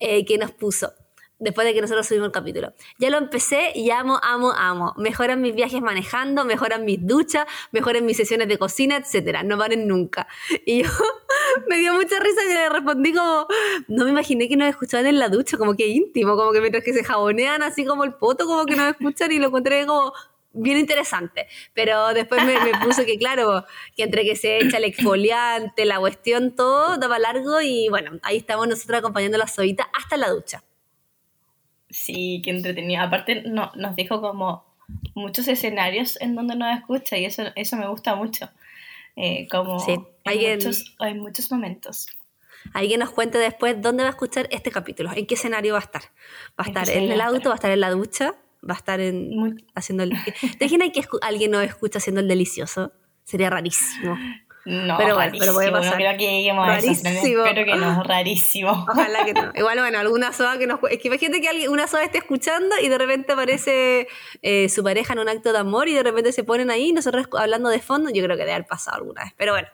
eh, 0.00 0.24
que 0.24 0.38
nos 0.38 0.50
puso 0.52 0.92
después 1.38 1.66
de 1.66 1.74
que 1.74 1.80
nosotros 1.80 2.06
subimos 2.06 2.26
el 2.26 2.32
capítulo. 2.32 2.72
Ya 2.98 3.10
lo 3.10 3.18
empecé 3.18 3.72
y 3.74 3.90
amo, 3.90 4.18
amo, 4.22 4.52
amo. 4.52 4.94
Mejoran 4.96 5.40
mis 5.40 5.54
viajes 5.54 5.80
manejando, 5.80 6.44
mejoran 6.44 6.84
mis 6.84 7.06
duchas, 7.06 7.46
mejoran 7.72 8.04
mis 8.04 8.16
sesiones 8.16 8.48
de 8.48 8.58
cocina, 8.58 8.96
etcétera. 8.96 9.42
No 9.42 9.58
paren 9.58 9.86
nunca. 9.86 10.26
Y 10.64 10.82
yo 10.82 10.90
me 11.68 11.78
dio 11.78 11.94
mucha 11.94 12.18
risa 12.18 12.40
que 12.46 12.54
le 12.54 12.68
respondí 12.68 13.12
como, 13.12 13.46
no 13.88 14.04
me 14.04 14.10
imaginé 14.10 14.48
que 14.48 14.56
nos 14.56 14.68
escuchaban 14.68 15.06
en 15.06 15.18
la 15.18 15.28
ducha, 15.28 15.56
como 15.56 15.74
que 15.74 15.86
íntimo, 15.86 16.36
como 16.36 16.52
que 16.52 16.60
mientras 16.60 16.84
que 16.84 16.92
se 16.92 17.04
jabonean 17.04 17.62
así 17.62 17.84
como 17.84 18.04
el 18.04 18.14
poto, 18.14 18.46
como 18.46 18.64
que 18.66 18.76
nos 18.76 18.88
escuchan 18.88 19.30
y 19.32 19.38
lo 19.38 19.48
encontré 19.48 19.86
como 19.86 20.12
bien 20.52 20.78
interesante. 20.78 21.46
Pero 21.74 22.14
después 22.14 22.44
me, 22.44 22.58
me 22.60 22.72
puso 22.84 23.04
que, 23.04 23.18
claro, 23.18 23.64
que 23.96 24.02
entre 24.02 24.24
que 24.24 24.36
se 24.36 24.58
echa 24.58 24.78
el 24.78 24.84
exfoliante, 24.84 25.84
la 25.84 25.98
cuestión, 25.98 26.54
todo 26.54 26.96
daba 26.96 27.18
largo 27.18 27.60
y 27.60 27.88
bueno, 27.88 28.18
ahí 28.22 28.38
estamos 28.38 28.66
nosotros 28.66 28.98
acompañando 28.98 29.36
a 29.36 29.40
la 29.40 29.46
sobita 29.46 29.88
hasta 29.94 30.16
la 30.16 30.30
ducha. 30.30 30.62
Sí, 31.90 32.42
qué 32.44 32.50
entretenido. 32.50 33.02
Aparte 33.02 33.42
no, 33.42 33.72
nos 33.74 33.96
dijo 33.96 34.20
como 34.20 34.64
muchos 35.14 35.48
escenarios 35.48 36.20
en 36.20 36.34
donde 36.34 36.56
nos 36.56 36.76
escucha 36.76 37.16
y 37.16 37.24
eso, 37.24 37.44
eso 37.56 37.76
me 37.76 37.88
gusta 37.88 38.14
mucho. 38.14 38.50
Eh, 39.16 39.48
como 39.50 39.80
sí, 39.80 39.96
hay, 40.24 40.54
muchos, 40.54 40.94
hay 40.98 41.14
muchos 41.14 41.50
momentos. 41.50 42.06
Alguien 42.72 43.00
nos 43.00 43.10
cuente 43.10 43.38
después 43.38 43.80
dónde 43.80 44.02
va 44.02 44.10
a 44.10 44.12
escuchar 44.12 44.48
este 44.50 44.70
capítulo, 44.70 45.10
en 45.14 45.26
qué 45.26 45.34
escenario 45.34 45.72
va 45.72 45.80
a 45.80 45.82
estar. 45.82 46.02
¿Va 46.58 46.64
a 46.64 46.68
estar 46.68 46.88
en 46.88 47.10
el 47.10 47.20
auto, 47.20 47.48
va 47.48 47.54
a 47.54 47.56
estar 47.56 47.70
en 47.70 47.80
la 47.80 47.90
ducha, 47.90 48.34
va 48.68 48.74
a 48.74 48.76
estar 48.76 49.00
en, 49.00 49.64
haciendo 49.74 50.04
el... 50.04 50.10
¿Te 50.58 50.66
imaginas 50.66 50.90
que 50.92 51.02
alguien 51.22 51.50
nos 51.50 51.64
escucha 51.64 51.98
haciendo 51.98 52.20
el 52.20 52.28
delicioso? 52.28 52.92
Sería 53.24 53.50
rarísimo. 53.50 54.16
No, 54.68 54.98
pero 54.98 55.14
bueno, 55.14 55.32
pero 55.38 55.54
puede 55.54 55.72
pasar. 55.72 55.92
No 55.92 55.96
creo 55.96 56.18
que 56.18 56.30
lleguemos 56.30 56.66
rarísimo. 56.66 57.08
a 57.08 57.12
eso. 57.12 57.44
Espero 57.46 57.64
que 57.64 57.74
no, 57.76 58.02
rarísimo. 58.04 58.86
Ojalá 58.86 59.24
que 59.24 59.32
no. 59.32 59.50
Igual, 59.54 59.78
bueno, 59.78 59.98
alguna 59.98 60.30
soda 60.34 60.58
que 60.58 60.66
nos. 60.66 60.78
Es 60.90 60.98
que 60.98 61.08
imagínate 61.08 61.40
que 61.40 61.48
alguien, 61.48 61.70
una 61.70 61.86
soda 61.86 62.04
esté 62.04 62.18
escuchando 62.18 62.74
y 62.82 62.88
de 62.88 62.98
repente 62.98 63.32
aparece 63.32 64.08
eh, 64.42 64.68
su 64.68 64.84
pareja 64.84 65.14
en 65.14 65.20
un 65.20 65.28
acto 65.30 65.54
de 65.54 65.58
amor 65.58 65.88
y 65.88 65.94
de 65.94 66.02
repente 66.02 66.32
se 66.32 66.44
ponen 66.44 66.70
ahí, 66.70 66.92
nosotros 66.92 67.28
hablando 67.38 67.70
de 67.70 67.78
fondo. 67.78 68.10
Yo 68.10 68.22
creo 68.22 68.36
que 68.36 68.42
debe 68.42 68.52
haber 68.52 68.66
pasado 68.66 68.98
alguna 68.98 69.24
vez. 69.24 69.32
Pero 69.38 69.52
bueno, 69.52 69.68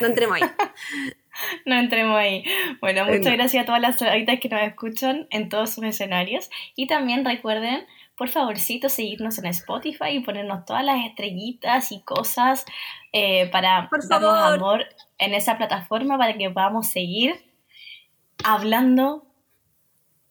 no 0.00 0.06
entremos 0.06 0.40
ahí. 0.40 0.48
no 1.66 1.74
entremos 1.74 2.16
ahí. 2.16 2.44
Bueno, 2.80 3.04
muchas 3.04 3.32
gracias 3.32 3.64
a 3.64 3.66
todas 3.66 3.80
las 3.80 3.98
soditas 3.98 4.38
que 4.38 4.48
nos 4.48 4.62
escuchan 4.62 5.26
en 5.30 5.48
todos 5.48 5.70
sus 5.70 5.82
escenarios. 5.82 6.50
Y 6.76 6.86
también 6.86 7.24
recuerden 7.24 7.84
por 8.16 8.28
favorcito 8.28 8.88
seguirnos 8.88 9.38
en 9.38 9.46
Spotify 9.46 10.10
y 10.12 10.20
ponernos 10.20 10.64
todas 10.64 10.84
las 10.84 11.04
estrellitas 11.04 11.92
y 11.92 12.00
cosas 12.02 12.64
eh, 13.12 13.48
para 13.50 13.88
darnos 14.08 14.54
amor 14.54 14.86
en 15.18 15.34
esa 15.34 15.56
plataforma 15.56 16.16
para 16.18 16.36
que 16.36 16.50
podamos 16.50 16.88
seguir 16.88 17.34
hablando 18.42 19.26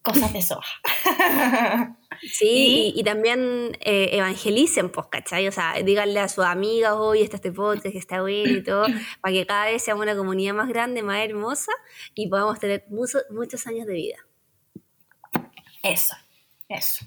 cosas 0.02 0.34
de 0.34 0.42
soja. 0.42 0.72
Sí, 2.22 2.94
y, 2.96 3.04
también 3.04 3.78
eh, 3.82 4.10
evangelicen, 4.14 4.90
pues, 4.90 5.08
¿cachai? 5.08 5.50
O 5.50 5.52
sea, 5.52 5.74
díganle 5.84 6.22
a 6.22 6.30
sus 6.30 6.46
amigas, 6.46 6.94
hoy 6.94 7.22
está 7.22 7.36
este 7.36 7.52
podcast 7.52 7.92
que 7.92 7.98
está 7.98 8.22
bueno 8.22 8.52
y 8.52 8.64
todo, 8.64 8.86
para 9.22 9.34
que 9.34 9.46
cada 9.46 9.66
vez 9.66 9.84
seamos 9.84 10.04
una 10.04 10.16
comunidad 10.16 10.54
más 10.54 10.70
grande, 10.70 11.04
más 11.04 11.20
hermosa 11.20 11.74
y 12.14 12.30
podamos 12.30 12.58
tener 12.60 12.86
muchos 12.90 13.68
años 13.68 13.86
de 13.86 13.94
vida. 13.94 14.18
Eso, 15.84 16.16
eso. 16.70 17.06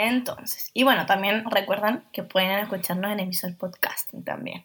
Entonces, 0.00 0.70
y 0.74 0.84
bueno, 0.84 1.06
también 1.06 1.44
recuerdan 1.50 2.08
que 2.12 2.22
pueden 2.22 2.60
escucharnos 2.60 3.10
en 3.10 3.18
emisor 3.18 3.56
podcasting 3.56 4.22
también. 4.22 4.64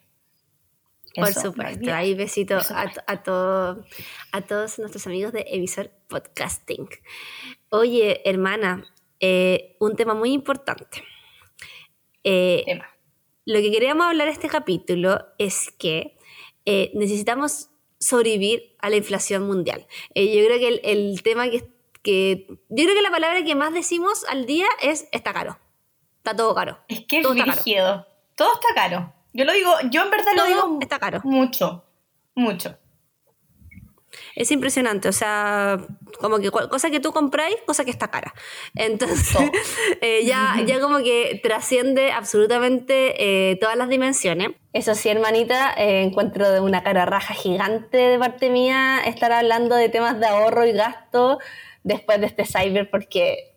Por 1.12 1.32
supuesto, 1.34 1.92
ahí 1.92 2.14
besitos 2.14 2.70
a, 2.70 2.92
a, 3.08 3.22
todo, 3.24 3.84
a 4.30 4.40
todos 4.42 4.78
nuestros 4.78 5.04
amigos 5.08 5.32
de 5.32 5.44
emisor 5.48 5.90
podcasting. 6.06 6.88
Oye, 7.70 8.22
hermana, 8.24 8.84
eh, 9.18 9.76
un 9.80 9.96
tema 9.96 10.14
muy 10.14 10.32
importante. 10.32 11.02
Eh, 12.22 12.62
tema. 12.64 12.86
Lo 13.44 13.58
que 13.58 13.72
queríamos 13.72 14.06
hablar 14.06 14.28
este 14.28 14.48
capítulo 14.48 15.26
es 15.38 15.72
que 15.80 16.16
eh, 16.64 16.92
necesitamos 16.94 17.70
sobrevivir 17.98 18.76
a 18.78 18.88
la 18.88 18.96
inflación 18.96 19.48
mundial. 19.48 19.84
yo 20.14 20.46
creo 20.46 20.58
que 20.60 20.68
el, 20.68 20.80
el 20.84 21.22
tema 21.24 21.50
que 21.50 21.73
que 22.04 22.46
yo 22.48 22.84
creo 22.84 22.94
que 22.94 23.02
la 23.02 23.10
palabra 23.10 23.42
que 23.42 23.56
más 23.56 23.72
decimos 23.72 24.24
al 24.28 24.46
día 24.46 24.66
es 24.82 25.08
está 25.10 25.32
caro. 25.32 25.58
Está 26.18 26.36
todo 26.36 26.54
caro. 26.54 26.78
Es 26.86 27.04
que 27.06 27.16
es 27.18 27.22
todo 27.22 27.34
Todo 27.34 28.52
está 28.52 28.68
caro. 28.74 29.12
Yo 29.32 29.44
lo 29.44 29.52
digo, 29.52 29.72
yo 29.90 30.02
en 30.02 30.10
verdad 30.10 30.32
lo 30.36 30.44
digo 30.44 30.78
está 30.80 31.00
caro. 31.00 31.20
Mucho, 31.24 31.84
mucho. 32.34 32.78
Es 34.36 34.50
impresionante, 34.50 35.08
o 35.08 35.12
sea, 35.12 35.78
como 36.20 36.38
que 36.38 36.50
cosa 36.50 36.90
que 36.90 37.00
tú 37.00 37.12
compráis, 37.12 37.56
cosa 37.66 37.84
que 37.84 37.90
está 37.90 38.08
cara. 38.08 38.32
Entonces, 38.74 39.36
eh, 40.00 40.24
ya, 40.24 40.56
ya 40.66 40.80
como 40.80 40.98
que 40.98 41.40
trasciende 41.42 42.12
absolutamente 42.12 43.14
eh, 43.18 43.56
todas 43.56 43.76
las 43.76 43.88
dimensiones. 43.88 44.50
Eso 44.72 44.94
sí, 44.94 45.08
hermanita, 45.08 45.74
eh, 45.76 46.02
encuentro 46.02 46.50
de 46.50 46.60
una 46.60 46.82
cara 46.82 47.06
raja 47.06 47.34
gigante 47.34 47.96
de 47.96 48.18
parte 48.18 48.50
mía 48.50 49.00
estar 49.04 49.32
hablando 49.32 49.74
de 49.74 49.88
temas 49.88 50.20
de 50.20 50.26
ahorro 50.26 50.66
y 50.66 50.72
gasto 50.72 51.38
después 51.84 52.20
de 52.20 52.26
este 52.26 52.44
cyber 52.44 52.90
porque 52.90 53.52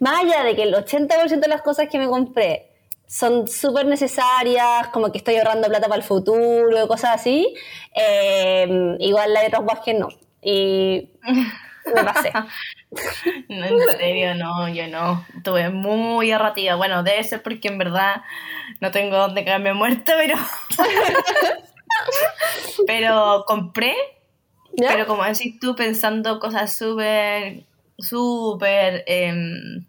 más 0.00 0.20
allá 0.20 0.44
de 0.44 0.56
que 0.56 0.64
el 0.64 0.74
80% 0.74 1.40
de 1.40 1.48
las 1.48 1.62
cosas 1.62 1.88
que 1.88 1.98
me 1.98 2.06
compré 2.06 2.66
son 3.06 3.48
súper 3.48 3.86
necesarias, 3.86 4.88
como 4.92 5.10
que 5.10 5.18
estoy 5.18 5.36
ahorrando 5.36 5.68
plata 5.68 5.88
para 5.88 6.00
el 6.00 6.06
futuro, 6.06 6.86
cosas 6.86 7.16
así, 7.16 7.54
eh, 7.94 8.96
igual 9.00 9.34
la 9.34 9.40
de 9.40 9.48
otros 9.48 9.80
que 9.84 9.94
no. 9.94 10.08
Y 10.40 11.10
me 11.94 12.04
pasé. 12.04 12.32
no, 13.48 13.66
en 13.66 13.98
serio, 13.98 14.34
no, 14.36 14.68
yo 14.68 14.86
no. 14.86 15.26
Tuve 15.42 15.70
muy 15.70 16.30
errativa. 16.30 16.76
Bueno, 16.76 17.02
debe 17.02 17.24
ser 17.24 17.42
porque 17.42 17.68
en 17.68 17.78
verdad 17.78 18.22
no 18.80 18.90
tengo 18.90 19.16
dónde 19.16 19.44
quedarme 19.44 19.74
muerta, 19.74 20.14
pero. 20.16 20.36
pero 22.86 23.44
compré 23.46 23.94
pero 24.76 25.06
como 25.06 25.24
decís 25.24 25.58
tú, 25.60 25.74
pensando 25.74 26.38
cosas 26.38 26.76
súper, 26.76 27.64
súper 27.98 29.04
eh, 29.06 29.82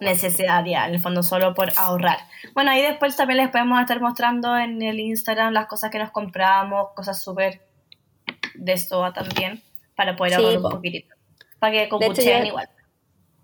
necesarias, 0.00 0.88
en 0.88 0.94
el 0.94 1.00
fondo 1.00 1.22
solo 1.22 1.54
por 1.54 1.72
ahorrar. 1.76 2.18
Bueno, 2.54 2.70
ahí 2.70 2.82
después 2.82 3.16
también 3.16 3.38
les 3.38 3.50
podemos 3.50 3.80
estar 3.80 4.00
mostrando 4.00 4.56
en 4.56 4.82
el 4.82 5.00
Instagram 5.00 5.52
las 5.52 5.66
cosas 5.66 5.90
que 5.90 5.98
nos 5.98 6.10
compramos, 6.10 6.90
cosas 6.94 7.22
súper 7.22 7.60
de 8.54 8.72
esto 8.72 9.12
también, 9.12 9.62
para 9.96 10.16
poder 10.16 10.34
ahorrar 10.34 10.58
un 10.58 10.70
poquitito. 10.70 11.14
Para 11.58 11.72
que 11.72 11.88
compuchen 11.88 12.46
igual. 12.46 12.68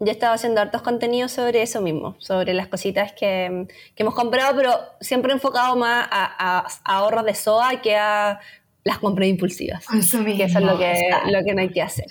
Yo 0.03 0.07
he 0.07 0.13
estado 0.13 0.33
haciendo 0.33 0.63
hartos 0.63 0.81
contenidos 0.81 1.33
sobre 1.33 1.61
eso 1.61 1.83
mismo, 1.83 2.17
sobre 2.21 2.55
las 2.55 2.69
cositas 2.69 3.13
que, 3.13 3.67
que 3.95 4.03
hemos 4.03 4.15
comprado, 4.15 4.57
pero 4.57 4.79
siempre 5.01 5.33
enfocado 5.33 5.77
más 5.77 6.09
a, 6.11 6.35
a 6.39 6.67
ahorros 6.85 7.25
de 7.25 7.35
SOA 7.35 7.83
que 7.83 7.97
a 7.97 8.41
las 8.85 8.99
compras 8.99 9.29
impulsivas. 9.29 9.85
Eso 9.95 10.25
que 10.25 10.45
eso 10.45 10.59
es 10.59 10.65
lo 10.65 10.79
que, 10.79 11.11
lo 11.27 11.45
que 11.45 11.55
no 11.55 11.61
hay 11.61 11.71
que 11.71 11.83
hacer. 11.83 12.07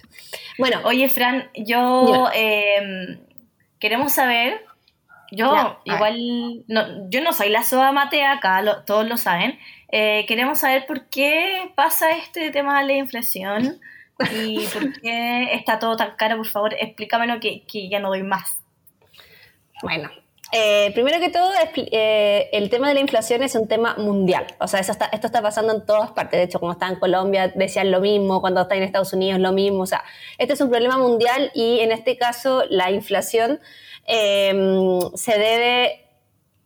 Bueno, 0.58 0.80
oye, 0.84 1.10
Fran, 1.10 1.50
yo 1.56 2.30
em, 2.34 3.20
queremos 3.80 4.14
saber. 4.14 4.66
Yo 5.32 5.80
igual, 5.86 6.64
no, 6.68 7.08
yo 7.12 7.22
no 7.22 7.34
soy 7.34 7.50
la 7.50 7.64
soda 7.64 7.92
matea, 7.92 8.34
acá 8.34 8.84
todos 8.86 9.08
lo 9.08 9.16
saben. 9.16 9.60
Eh, 9.92 10.26
queremos 10.28 10.60
saber 10.60 10.88
por 10.88 11.08
qué 11.10 11.72
pasa 11.76 12.12
este 12.12 12.50
tema 12.50 12.80
de 12.80 12.88
la 12.88 12.94
inflación 12.94 13.80
y 14.34 14.60
por 14.74 15.00
qué 15.02 15.54
está 15.54 15.78
todo 15.78 15.96
tan 15.98 16.16
caro. 16.16 16.38
Por 16.38 16.48
favor, 16.48 16.74
explícamelo 16.80 17.40
que, 17.40 17.64
que 17.72 17.90
ya 17.90 18.00
no 18.00 18.10
doy 18.10 18.24
más. 18.24 18.60
Bueno, 19.84 20.10
eh, 20.52 20.92
primero 20.94 21.20
que 21.20 21.30
todo, 21.30 21.52
eh, 21.76 22.50
el 22.54 22.70
tema 22.70 22.88
de 22.88 22.96
la 22.96 23.00
inflación 23.02 23.44
es 23.44 23.54
un 23.56 23.68
tema 23.68 23.96
mundial. 23.98 24.48
O 24.60 24.68
sea, 24.68 24.80
esto 24.80 24.94
está 25.12 25.42
pasando 25.42 25.74
en 25.74 25.86
todas 25.86 26.12
partes. 26.12 26.40
De 26.40 26.44
hecho, 26.44 26.60
como 26.60 26.72
está 26.72 26.88
en 26.88 26.96
Colombia, 26.96 27.52
decían 27.54 27.92
lo 27.92 28.02
mismo, 28.02 28.42
cuando 28.42 28.62
está 28.62 28.76
en 28.76 28.84
Estados 28.84 29.14
Unidos, 29.14 29.40
lo 29.40 29.52
mismo. 29.52 29.84
O 29.84 29.86
sea, 29.86 30.04
este 30.38 30.54
es 30.54 30.62
un 30.62 30.70
problema 30.70 30.98
mundial 30.98 31.52
y 31.54 31.82
en 31.82 31.92
este 31.92 32.18
caso 32.18 32.64
la 32.70 32.90
inflación 32.90 33.60
eh, 34.08 35.00
se 35.14 35.38
debe 35.38 36.08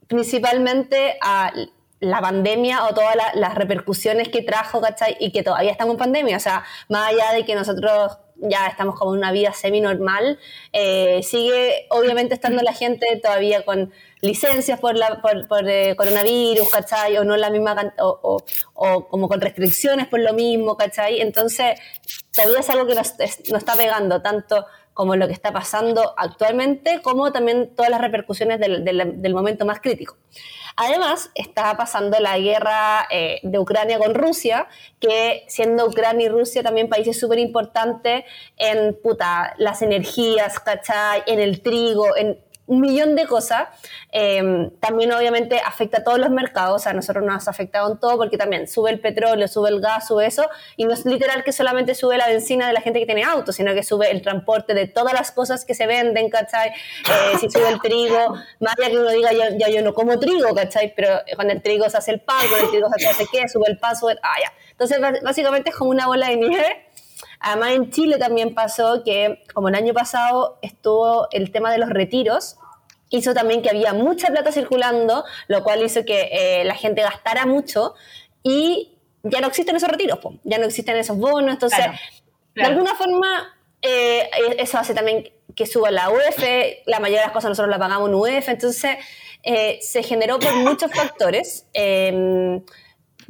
principalmente 0.06 1.18
a 1.20 1.52
la 2.00 2.20
pandemia 2.20 2.84
o 2.84 2.94
todas 2.94 3.16
las 3.34 3.54
repercusiones 3.54 4.28
que 4.28 4.42
trajo, 4.42 4.80
¿cachai? 4.80 5.16
Y 5.20 5.30
que 5.30 5.42
todavía 5.42 5.72
estamos 5.72 5.94
en 5.94 5.98
pandemia. 5.98 6.36
O 6.36 6.40
sea, 6.40 6.64
más 6.88 7.12
allá 7.12 7.32
de 7.32 7.44
que 7.44 7.54
nosotros 7.54 8.18
ya 8.36 8.66
estamos 8.66 8.98
como 8.98 9.14
en 9.14 9.18
una 9.18 9.32
vida 9.32 9.52
semi-normal, 9.52 10.38
eh, 10.72 11.22
sigue 11.22 11.86
obviamente 11.90 12.34
estando 12.34 12.62
la 12.62 12.72
gente 12.72 13.06
todavía 13.22 13.64
con 13.64 13.92
licencias 14.20 14.80
por, 14.80 14.96
la, 14.96 15.20
por, 15.20 15.46
por 15.48 15.68
eh, 15.68 15.94
coronavirus, 15.96 16.68
¿cachai? 16.70 17.16
O 17.18 17.24
no 17.24 17.36
la 17.36 17.50
misma, 17.50 17.94
o, 17.98 18.42
o, 18.74 19.08
como 19.08 19.28
con 19.28 19.40
restricciones 19.40 20.06
por 20.08 20.20
lo 20.20 20.32
mismo, 20.32 20.76
¿cachai? 20.76 21.20
Entonces, 21.20 21.78
todavía 22.32 22.60
es 22.60 22.70
algo 22.70 22.86
que 22.86 22.94
nos 22.94 23.10
está 23.10 23.76
pegando 23.76 24.22
tanto 24.22 24.66
como 24.94 25.16
lo 25.16 25.26
que 25.26 25.32
está 25.32 25.52
pasando 25.52 26.14
actualmente, 26.16 27.02
como 27.02 27.32
también 27.32 27.74
todas 27.74 27.90
las 27.90 28.00
repercusiones 28.00 28.60
del, 28.60 28.84
del, 28.84 29.34
momento 29.34 29.66
más 29.66 29.80
crítico. 29.80 30.16
Además, 30.76 31.30
está 31.34 31.76
pasando 31.76 32.18
la 32.18 32.38
guerra 32.38 33.06
eh, 33.10 33.38
de 33.42 33.58
Ucrania 33.58 33.98
con 33.98 34.14
Rusia, 34.14 34.66
que 34.98 35.44
siendo 35.46 35.86
Ucrania 35.86 36.26
y 36.26 36.28
Rusia 36.28 36.62
también 36.62 36.88
países 36.88 37.18
súper 37.18 37.38
importantes 37.38 38.24
en 38.56 38.98
puta, 39.00 39.54
las 39.58 39.82
energías, 39.82 40.58
¿cachai? 40.58 41.22
En 41.26 41.38
el 41.38 41.60
trigo, 41.62 42.16
en 42.16 42.43
un 42.66 42.80
millón 42.80 43.14
de 43.14 43.26
cosas. 43.26 43.68
Em, 44.10 44.70
también 44.80 45.12
obviamente 45.12 45.60
afecta 45.64 45.98
a 45.98 46.04
todos 46.04 46.18
los 46.18 46.30
mercados, 46.30 46.86
a 46.86 46.92
nosotros 46.92 47.24
nos 47.24 47.46
ha 47.46 47.50
afectado 47.50 47.90
en 47.90 47.98
todo 47.98 48.16
porque 48.16 48.38
también 48.38 48.66
sube 48.66 48.90
el 48.90 49.00
petróleo, 49.00 49.48
sube 49.48 49.68
el 49.68 49.80
gas, 49.80 50.06
sube 50.06 50.26
eso, 50.26 50.48
y 50.76 50.84
no 50.84 50.94
es 50.94 51.04
literal 51.04 51.44
que 51.44 51.52
solamente 51.52 51.94
sube 51.94 52.16
la 52.16 52.28
benzina 52.28 52.66
de 52.66 52.72
la 52.72 52.80
gente 52.80 53.00
que 53.00 53.06
tiene 53.06 53.24
autos, 53.24 53.56
sino 53.56 53.74
que 53.74 53.82
sube 53.82 54.10
el 54.10 54.22
transporte 54.22 54.74
de 54.74 54.86
todas 54.86 55.12
las 55.12 55.30
cosas 55.30 55.64
que 55.64 55.74
se 55.74 55.86
venden, 55.86 56.30
¿cachai? 56.30 56.70
Eh, 56.70 57.38
si 57.40 57.50
sube 57.50 57.68
el 57.68 57.80
trigo, 57.80 58.34
más 58.60 58.74
allá 58.78 58.90
que 58.90 58.98
uno 58.98 59.10
diga, 59.10 59.30
ya, 59.32 59.68
yo 59.68 59.82
no 59.82 59.92
como 59.94 60.18
trigo, 60.18 60.54
¿cachai? 60.54 60.94
Pero 60.94 61.20
con 61.36 61.50
el 61.50 61.60
trigo 61.62 61.88
se 61.90 61.98
hace 61.98 62.12
el 62.12 62.20
pan, 62.20 62.48
con 62.48 62.60
el 62.60 62.70
trigo 62.70 62.88
se 62.96 63.08
hace 63.08 63.26
qué, 63.30 63.48
sube 63.48 63.68
el 63.68 63.78
pan, 63.78 63.96
sube... 63.96 64.16
Ah, 64.22 64.36
ya. 64.42 64.52
Entonces 64.70 64.98
básicamente 65.22 65.70
es 65.70 65.76
como 65.76 65.90
una 65.90 66.06
bola 66.06 66.28
de 66.28 66.36
nieve. 66.36 66.86
Además, 67.40 67.70
en 67.72 67.90
Chile 67.90 68.18
también 68.18 68.54
pasó 68.54 69.02
que, 69.04 69.42
como 69.52 69.68
el 69.68 69.74
año 69.74 69.92
pasado 69.92 70.58
estuvo 70.62 71.28
el 71.30 71.50
tema 71.50 71.70
de 71.72 71.78
los 71.78 71.90
retiros, 71.90 72.56
hizo 73.10 73.34
también 73.34 73.62
que 73.62 73.70
había 73.70 73.92
mucha 73.92 74.28
plata 74.28 74.52
circulando, 74.52 75.24
lo 75.48 75.62
cual 75.62 75.82
hizo 75.82 76.04
que 76.04 76.28
eh, 76.32 76.64
la 76.64 76.74
gente 76.74 77.02
gastara 77.02 77.46
mucho 77.46 77.94
y 78.42 78.98
ya 79.22 79.40
no 79.40 79.46
existen 79.46 79.76
esos 79.76 79.88
retiros, 79.88 80.18
ya 80.42 80.58
no 80.58 80.64
existen 80.64 80.96
esos 80.96 81.16
bonos, 81.16 81.52
entonces, 81.52 81.84
de 82.54 82.62
alguna 82.62 82.94
forma, 82.94 83.56
eh, 83.80 84.28
eso 84.58 84.78
hace 84.78 84.94
también 84.94 85.30
que 85.54 85.66
suba 85.66 85.90
la 85.90 86.10
UF, 86.10 86.42
la 86.86 87.00
mayoría 87.00 87.20
de 87.20 87.26
las 87.26 87.32
cosas 87.32 87.50
nosotros 87.50 87.70
las 87.70 87.78
pagamos 87.78 88.08
en 88.08 88.14
UF, 88.14 88.48
entonces 88.48 88.96
eh, 89.42 89.78
se 89.80 90.02
generó 90.02 90.38
por 90.38 90.54
muchos 90.56 90.90
factores. 90.92 91.66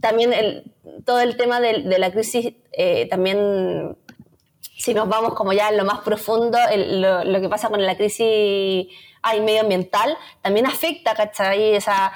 También 0.04 0.64
todo 1.06 1.20
el 1.20 1.36
tema 1.38 1.60
de, 1.60 1.98
la 1.98 2.10
crisis, 2.10 2.52
también 3.08 3.96
si 4.76 4.92
nos 4.92 5.08
vamos 5.08 5.32
como 5.32 5.54
ya 5.54 5.70
en 5.70 5.78
lo 5.78 5.84
más 5.86 6.00
profundo, 6.00 6.58
lo, 6.76 7.24
lo, 7.24 7.40
que 7.40 7.48
pasa 7.48 7.70
con 7.70 7.84
la 7.84 7.96
crisis 7.96 8.86
hay 9.22 9.40
medioambiental, 9.40 10.14
también 10.42 10.66
afecta, 10.66 11.14
¿cachai? 11.14 11.74
O 11.74 11.80
sea, 11.80 12.12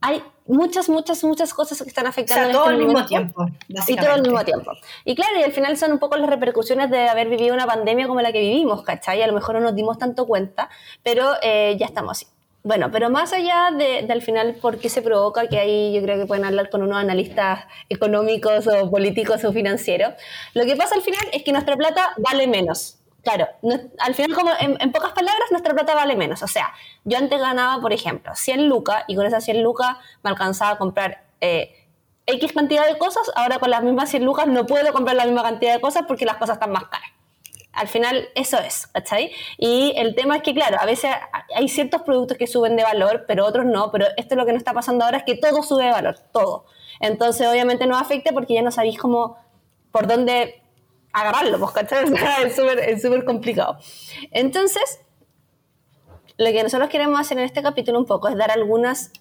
hay 0.00 0.20
muchas, 0.46 0.88
muchas, 0.88 1.22
muchas 1.22 1.54
cosas 1.54 1.80
que 1.80 1.88
están 1.88 2.08
afectando. 2.08 2.48
O 2.48 2.50
sea, 2.50 2.60
todo 2.60 2.64
al 2.64 2.78
mismo 2.78 3.06
tiempo. 3.06 3.46
Y 3.86 3.96
todo 3.96 4.10
al 4.10 4.22
mismo 4.22 4.44
tiempo. 4.44 4.72
Y 5.04 5.14
claro, 5.14 5.38
y 5.38 5.44
al 5.44 5.52
final 5.52 5.76
son 5.76 5.92
un 5.92 5.98
poco 6.00 6.16
las 6.16 6.28
repercusiones 6.28 6.90
de 6.90 7.08
haber 7.08 7.28
vivido 7.28 7.54
una 7.54 7.66
pandemia 7.66 8.08
como 8.08 8.20
la 8.20 8.32
que 8.32 8.40
vivimos, 8.40 8.82
¿cachai? 8.82 9.22
A 9.22 9.26
lo 9.28 9.32
mejor 9.32 9.54
no 9.54 9.60
nos 9.60 9.76
dimos 9.76 9.98
tanto 9.98 10.26
cuenta, 10.26 10.68
pero 11.04 11.34
eh, 11.42 11.76
ya 11.78 11.86
estamos 11.86 12.10
así. 12.10 12.26
Bueno, 12.64 12.90
pero 12.92 13.10
más 13.10 13.32
allá 13.32 13.70
de, 13.76 14.06
al 14.08 14.22
final 14.22 14.54
por 14.54 14.78
qué 14.78 14.88
se 14.88 15.02
provoca, 15.02 15.48
que 15.48 15.58
ahí 15.58 15.92
yo 15.92 16.00
creo 16.00 16.16
que 16.16 16.26
pueden 16.26 16.44
hablar 16.44 16.70
con 16.70 16.82
unos 16.82 16.96
analistas 16.96 17.64
económicos 17.88 18.68
o 18.68 18.88
políticos 18.88 19.44
o 19.44 19.52
financieros, 19.52 20.14
lo 20.54 20.64
que 20.64 20.76
pasa 20.76 20.94
al 20.94 21.02
final 21.02 21.24
es 21.32 21.42
que 21.42 21.52
nuestra 21.52 21.76
plata 21.76 22.12
vale 22.18 22.46
menos. 22.46 22.98
Claro, 23.24 23.46
al 23.98 24.14
final, 24.14 24.34
como 24.34 24.50
en, 24.58 24.92
pocas 24.92 25.12
palabras, 25.12 25.48
nuestra 25.50 25.74
plata 25.74 25.94
vale 25.94 26.16
menos. 26.16 26.42
O 26.42 26.48
sea, 26.48 26.72
yo 27.04 27.18
antes 27.18 27.38
ganaba, 27.40 27.80
por 27.80 27.92
ejemplo, 27.92 28.32
100 28.34 28.68
lucas 28.68 29.04
y 29.06 29.14
con 29.14 29.26
esas 29.26 29.44
100 29.44 29.62
lucas 29.62 29.96
me 30.22 30.30
alcanzaba 30.30 30.72
a 30.72 30.78
comprar 30.78 31.22
eh, 31.40 31.88
X 32.26 32.52
cantidad 32.52 32.86
de 32.86 32.98
cosas. 32.98 33.30
Ahora 33.36 33.58
con 33.58 33.70
las 33.70 33.82
mismas 33.82 34.10
100 34.10 34.24
lucas 34.24 34.46
no 34.48 34.66
puedo 34.66 34.92
comprar 34.92 35.16
la 35.16 35.24
misma 35.24 35.42
cantidad 35.42 35.74
de 35.74 35.80
cosas 35.80 36.04
porque 36.08 36.24
las 36.24 36.36
cosas 36.36 36.56
están 36.56 36.72
más 36.72 36.84
caras. 36.84 37.10
Al 37.72 37.88
final, 37.88 38.28
eso 38.34 38.58
es, 38.58 38.86
¿cachai? 38.88 39.32
Y 39.56 39.94
el 39.96 40.14
tema 40.14 40.36
es 40.36 40.42
que, 40.42 40.52
claro, 40.52 40.76
a 40.78 40.84
veces 40.84 41.10
hay 41.54 41.68
ciertos 41.68 42.02
productos 42.02 42.36
que 42.36 42.46
suben 42.46 42.76
de 42.76 42.82
valor, 42.82 43.24
pero 43.26 43.46
otros 43.46 43.64
no. 43.64 43.90
Pero 43.90 44.06
esto 44.16 44.34
es 44.34 44.38
lo 44.38 44.44
que 44.44 44.52
nos 44.52 44.60
está 44.60 44.74
pasando 44.74 45.04
ahora 45.04 45.18
es 45.18 45.24
que 45.24 45.36
todo 45.36 45.62
sube 45.62 45.84
de 45.84 45.90
valor, 45.90 46.18
todo. 46.32 46.66
Entonces, 47.00 47.46
obviamente, 47.48 47.86
nos 47.86 48.00
afecta 48.00 48.32
porque 48.32 48.54
ya 48.54 48.62
no 48.62 48.70
sabéis 48.70 48.98
cómo, 48.98 49.38
por 49.90 50.06
dónde 50.06 50.62
agarrarlo, 51.12 51.58
pues, 51.58 51.72
¿cachai? 51.72 52.04
es 52.44 53.02
súper 53.02 53.24
complicado. 53.24 53.78
Entonces, 54.30 55.00
lo 56.36 56.50
que 56.50 56.62
nosotros 56.62 56.90
queremos 56.90 57.20
hacer 57.20 57.38
en 57.38 57.44
este 57.44 57.62
capítulo 57.62 57.98
un 57.98 58.06
poco 58.06 58.28
es 58.28 58.36
dar 58.36 58.50
algunas, 58.50 59.12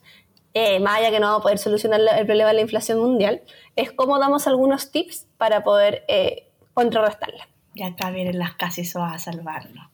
eh, 0.54 0.80
más 0.80 0.99
allá 0.99 1.12
que 1.12 1.19
no 1.19 1.28
vamos 1.28 1.39
a 1.39 1.43
poder 1.43 1.58
solucionar 1.58 2.02
el 2.02 2.26
problema 2.26 2.49
de 2.49 2.56
la 2.56 2.62
inflación 2.62 2.99
mundial, 2.99 3.41
es 3.76 3.91
cómo 3.91 4.19
damos 4.19 4.47
algunos 4.47 4.91
tips 4.91 5.28
para 5.38 5.63
poder 5.63 6.04
eh, 6.08 6.49
contrarrestarla. 6.73 7.47
Y 7.73 7.84
acá 7.84 8.12
vienen 8.12 8.38
las 8.38 8.53
casi 8.55 8.81
a 8.81 9.17
salvarnos. 9.19 9.88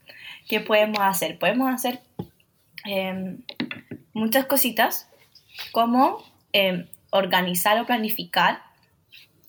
¿Qué 0.47 0.61
podemos 0.61 0.99
hacer? 0.99 1.37
Podemos 1.37 1.73
hacer 1.73 2.01
em, 2.85 3.39
muchas 4.13 4.45
cositas, 4.45 5.09
como 5.71 6.23
em, 6.53 6.87
organizar 7.11 7.79
o 7.79 7.85
planificar 7.85 8.61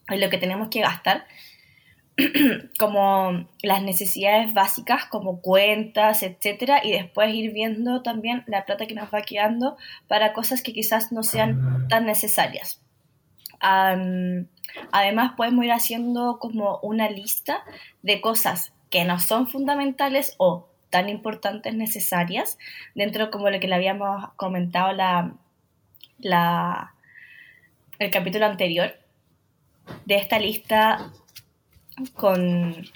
lo 0.08 0.30
que 0.30 0.38
tenemos 0.38 0.68
que 0.68 0.80
gastar 0.80 1.26
como 2.78 3.46
las 3.62 3.82
necesidades 3.82 4.52
básicas 4.52 5.04
como 5.04 5.40
cuentas, 5.40 6.22
etcétera, 6.22 6.80
y 6.82 6.92
después 6.92 7.32
ir 7.32 7.52
viendo 7.52 8.02
también 8.02 8.42
la 8.46 8.64
plata 8.64 8.86
que 8.86 8.94
nos 8.94 9.12
va 9.12 9.22
quedando 9.22 9.76
para 10.08 10.32
cosas 10.32 10.62
que 10.62 10.72
quizás 10.72 11.12
no 11.12 11.22
sean 11.22 11.86
tan 11.88 12.06
necesarias. 12.06 12.82
Además, 14.92 15.32
podemos 15.36 15.64
ir 15.64 15.72
haciendo 15.72 16.38
como 16.38 16.78
una 16.82 17.08
lista 17.10 17.64
de 18.02 18.20
cosas 18.20 18.72
que 18.90 19.04
no 19.04 19.20
son 19.20 19.48
fundamentales 19.48 20.34
o 20.38 20.68
tan 20.90 21.08
importantes 21.08 21.74
necesarias 21.74 22.58
dentro 22.94 23.30
como 23.30 23.50
lo 23.50 23.60
que 23.60 23.68
le 23.68 23.74
habíamos 23.74 24.30
comentado 24.36 24.92
la, 24.92 25.34
la, 26.18 26.94
el 27.98 28.10
capítulo 28.10 28.46
anterior 28.46 28.94
de 30.04 30.16
esta 30.16 30.38
lista 30.38 31.10
con, 32.14 32.86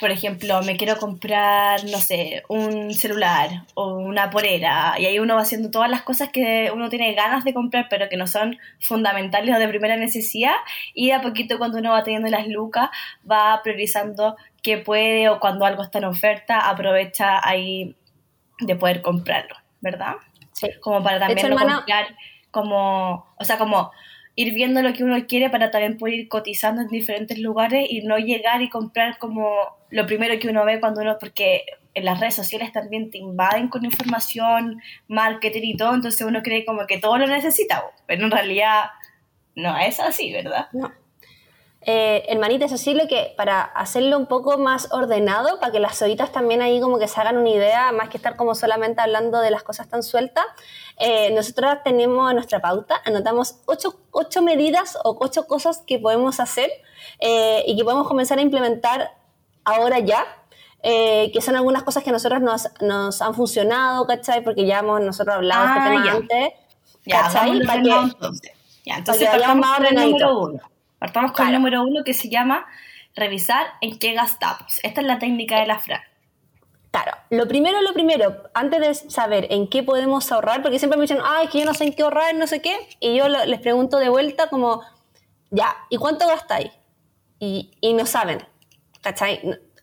por 0.00 0.10
ejemplo, 0.10 0.62
me 0.62 0.76
quiero 0.76 0.96
comprar, 0.96 1.84
no 1.84 1.98
sé, 1.98 2.42
un 2.48 2.92
celular 2.94 3.64
o 3.74 3.94
una 3.98 4.30
polera, 4.30 4.94
y 4.98 5.04
ahí 5.04 5.18
uno 5.18 5.34
va 5.34 5.42
haciendo 5.42 5.70
todas 5.70 5.90
las 5.90 6.02
cosas 6.02 6.30
que 6.30 6.70
uno 6.74 6.88
tiene 6.88 7.12
ganas 7.12 7.44
de 7.44 7.52
comprar, 7.52 7.86
pero 7.90 8.08
que 8.08 8.16
no 8.16 8.26
son 8.26 8.58
fundamentales 8.80 9.54
o 9.54 9.58
de 9.58 9.68
primera 9.68 9.96
necesidad, 9.96 10.54
y 10.94 11.10
a 11.10 11.20
poquito 11.20 11.58
cuando 11.58 11.78
uno 11.78 11.92
va 11.92 12.02
teniendo 12.02 12.28
las 12.30 12.48
lucas, 12.48 12.88
va 13.30 13.60
priorizando 13.62 14.36
qué 14.62 14.78
puede 14.78 15.28
o 15.28 15.38
cuando 15.38 15.66
algo 15.66 15.82
está 15.82 15.98
en 15.98 16.06
oferta, 16.06 16.68
aprovecha 16.70 17.46
ahí 17.46 17.94
de 18.58 18.76
poder 18.76 19.02
comprarlo, 19.02 19.54
¿verdad? 19.80 20.14
Sí. 20.52 20.68
Como 20.80 21.02
para 21.02 21.18
también 21.18 21.50
no 21.50 21.56
comprar 21.56 22.16
como, 22.50 23.26
o 23.38 23.44
sea, 23.44 23.58
como 23.58 23.92
ir 24.36 24.54
viendo 24.54 24.82
lo 24.82 24.92
que 24.92 25.04
uno 25.04 25.26
quiere 25.26 25.50
para 25.50 25.70
también 25.70 25.98
poder 25.98 26.14
ir 26.14 26.28
cotizando 26.28 26.82
en 26.82 26.88
diferentes 26.88 27.38
lugares 27.38 27.86
y 27.90 28.02
no 28.02 28.18
llegar 28.18 28.62
y 28.62 28.68
comprar 28.68 29.18
como 29.18 29.50
lo 29.90 30.06
primero 30.06 30.38
que 30.38 30.48
uno 30.48 30.64
ve 30.64 30.80
cuando 30.80 31.00
uno, 31.00 31.16
porque 31.18 31.64
en 31.94 32.04
las 32.04 32.20
redes 32.20 32.34
sociales 32.34 32.72
también 32.72 33.10
te 33.10 33.18
invaden 33.18 33.68
con 33.68 33.84
información, 33.84 34.80
marketing 35.08 35.62
y 35.64 35.76
todo, 35.76 35.94
entonces 35.94 36.26
uno 36.26 36.42
cree 36.42 36.64
como 36.64 36.86
que 36.86 36.98
todo 36.98 37.18
lo 37.18 37.26
necesita, 37.26 37.82
pero 38.06 38.24
en 38.24 38.30
realidad 38.30 38.84
no 39.56 39.76
es 39.78 39.98
así, 39.98 40.32
¿verdad? 40.32 40.68
No. 40.72 40.92
Eh, 41.82 42.24
hermanita, 42.28 42.66
eso 42.66 42.76
sí, 42.76 42.92
lo 42.92 43.08
que 43.08 43.32
para 43.38 43.62
hacerlo 43.62 44.18
un 44.18 44.26
poco 44.26 44.58
más 44.58 44.92
ordenado, 44.92 45.58
para 45.60 45.72
que 45.72 45.80
las 45.80 46.00
oitas 46.02 46.30
también 46.30 46.60
ahí 46.60 46.78
como 46.78 46.98
que 46.98 47.08
se 47.08 47.18
hagan 47.18 47.38
una 47.38 47.48
idea, 47.48 47.90
más 47.92 48.10
que 48.10 48.18
estar 48.18 48.36
como 48.36 48.54
solamente 48.54 49.00
hablando 49.00 49.40
de 49.40 49.50
las 49.50 49.62
cosas 49.62 49.88
tan 49.88 50.02
sueltas, 50.02 50.44
eh, 50.98 51.32
nosotros 51.34 51.78
tenemos 51.82 52.34
nuestra 52.34 52.60
pauta, 52.60 53.00
anotamos 53.06 53.56
ocho, 53.64 53.98
ocho, 54.10 54.42
medidas 54.42 54.98
o 55.04 55.16
ocho 55.18 55.46
cosas 55.46 55.82
que 55.86 55.98
podemos 55.98 56.38
hacer 56.38 56.70
eh, 57.18 57.64
y 57.66 57.76
que 57.76 57.84
podemos 57.84 58.06
comenzar 58.06 58.38
a 58.38 58.42
implementar 58.42 59.12
ahora 59.64 60.00
ya, 60.00 60.26
eh, 60.82 61.30
que 61.32 61.40
son 61.40 61.56
algunas 61.56 61.82
cosas 61.82 62.02
que 62.02 62.10
a 62.10 62.12
nosotros 62.12 62.42
nos, 62.42 62.68
nos, 62.82 63.22
han 63.22 63.34
funcionado, 63.34 64.06
¿cachai? 64.06 64.44
Porque 64.44 64.66
ya 64.66 64.80
hemos 64.80 65.00
nosotros 65.00 65.36
hablado 65.36 65.62
de 65.62 65.68
este 65.68 65.80
ah, 65.80 65.90
tema 65.90 66.12
antes, 66.12 66.52
¿cachai? 67.10 67.66
Para 67.66 67.82
que, 67.82 67.90
entonces. 67.90 68.52
Ya, 68.84 68.96
entonces 68.96 69.28
más 69.56 69.78
ordenadito. 69.78 70.60
Partamos 71.00 71.32
con 71.32 71.46
el 71.48 71.54
número 71.54 71.82
uno 71.82 72.04
que 72.04 72.12
se 72.12 72.28
llama 72.28 72.66
revisar 73.16 73.66
en 73.80 73.98
qué 73.98 74.12
gastamos. 74.12 74.78
Esta 74.82 75.00
es 75.00 75.06
la 75.06 75.18
técnica 75.18 75.58
de 75.58 75.66
la 75.66 75.78
Fran. 75.78 76.02
Claro, 76.90 77.12
lo 77.30 77.48
primero, 77.48 77.80
lo 77.80 77.94
primero, 77.94 78.50
antes 78.52 78.80
de 78.80 79.10
saber 79.10 79.46
en 79.50 79.68
qué 79.68 79.82
podemos 79.82 80.30
ahorrar, 80.30 80.60
porque 80.60 80.78
siempre 80.78 80.98
me 80.98 81.02
dicen, 81.02 81.20
ay, 81.24 81.46
es 81.46 81.50
que 81.50 81.60
yo 81.60 81.64
no 81.64 81.72
sé 81.72 81.84
en 81.84 81.94
qué 81.94 82.02
ahorrar, 82.02 82.34
no 82.34 82.46
sé 82.46 82.60
qué, 82.60 82.76
y 83.00 83.16
yo 83.16 83.28
les 83.28 83.60
pregunto 83.60 83.98
de 83.98 84.08
vuelta 84.10 84.48
como, 84.48 84.82
ya, 85.50 85.74
¿y 85.88 85.96
cuánto 85.96 86.26
gastáis? 86.26 86.70
Y, 87.38 87.70
y 87.80 87.94
no 87.94 88.04
saben, 88.06 88.42
¿cachai? 89.00 89.40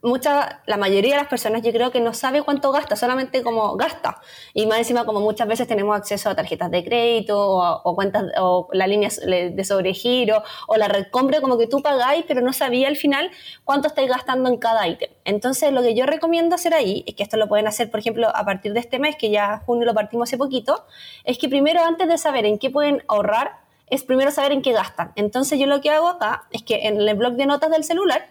Mucha, 0.07 0.61
la 0.65 0.77
mayoría 0.77 1.11
de 1.11 1.17
las 1.17 1.27
personas 1.27 1.61
yo 1.61 1.71
creo 1.71 1.91
que 1.91 1.99
no 1.99 2.13
sabe 2.13 2.41
cuánto 2.41 2.71
gasta, 2.71 2.95
solamente 2.95 3.43
como 3.43 3.75
gasta. 3.75 4.21
Y 4.53 4.65
más 4.65 4.79
encima 4.79 5.05
como 5.05 5.19
muchas 5.19 5.47
veces 5.47 5.67
tenemos 5.67 5.95
acceso 5.95 6.29
a 6.29 6.35
tarjetas 6.35 6.71
de 6.71 6.83
crédito 6.83 7.37
o, 7.37 7.95
cuentas 7.95 8.25
o 8.39 8.67
la 8.71 8.87
línea 8.87 9.09
de 9.09 9.63
sobregiro 9.63 10.43
o 10.67 10.77
la 10.77 10.87
red 10.87 11.07
compra 11.11 11.41
como 11.41 11.57
que 11.57 11.67
tú 11.67 11.81
pagáis 11.81 12.25
pero 12.27 12.41
no 12.41 12.53
sabía 12.53 12.87
al 12.87 12.95
final 12.95 13.31
cuánto 13.63 13.87
estáis 13.87 14.09
gastando 14.09 14.49
en 14.49 14.57
cada 14.57 14.87
ítem. 14.87 15.09
Entonces 15.25 15.71
lo 15.71 15.81
que 15.81 15.93
yo 15.93 16.05
recomiendo 16.05 16.55
hacer 16.55 16.73
ahí, 16.73 17.03
es 17.07 17.15
que 17.15 17.23
esto 17.23 17.37
lo 17.37 17.47
pueden 17.47 17.67
hacer 17.67 17.91
por 17.91 17.99
ejemplo 17.99 18.29
a 18.35 18.45
partir 18.45 18.73
de 18.73 18.79
este 18.79 18.99
mes, 18.99 19.15
que 19.15 19.29
ya 19.29 19.63
junio 19.65 19.85
lo 19.85 19.93
partimos 19.93 20.29
hace 20.29 20.37
poquito, 20.37 20.85
es 21.23 21.37
que 21.37 21.49
primero 21.49 21.83
antes 21.83 22.07
de 22.07 22.17
saber 22.17 22.45
en 22.45 22.57
qué 22.57 22.69
pueden 22.69 23.03
ahorrar, 23.07 23.59
es 23.89 24.03
primero 24.03 24.31
saber 24.31 24.51
en 24.51 24.61
qué 24.61 24.73
gastan. 24.73 25.13
Entonces 25.15 25.59
yo 25.59 25.65
lo 25.65 25.81
que 25.81 25.89
hago 25.89 26.07
acá 26.07 26.47
es 26.51 26.63
que 26.63 26.87
en 26.87 26.99
el 26.99 27.15
blog 27.15 27.33
de 27.33 27.45
notas 27.45 27.71
del 27.71 27.83
celular 27.83 28.27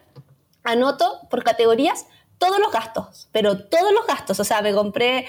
anoto 0.67 1.21
por 1.31 1.43
categorías 1.43 2.07
todos 2.39 2.59
los 2.59 2.71
gastos, 2.71 3.29
pero 3.33 3.59
todos 3.59 3.93
los 3.93 4.07
gastos. 4.07 4.39
O 4.41 4.45
sea, 4.45 4.63
me 4.63 4.75
compré 4.75 5.27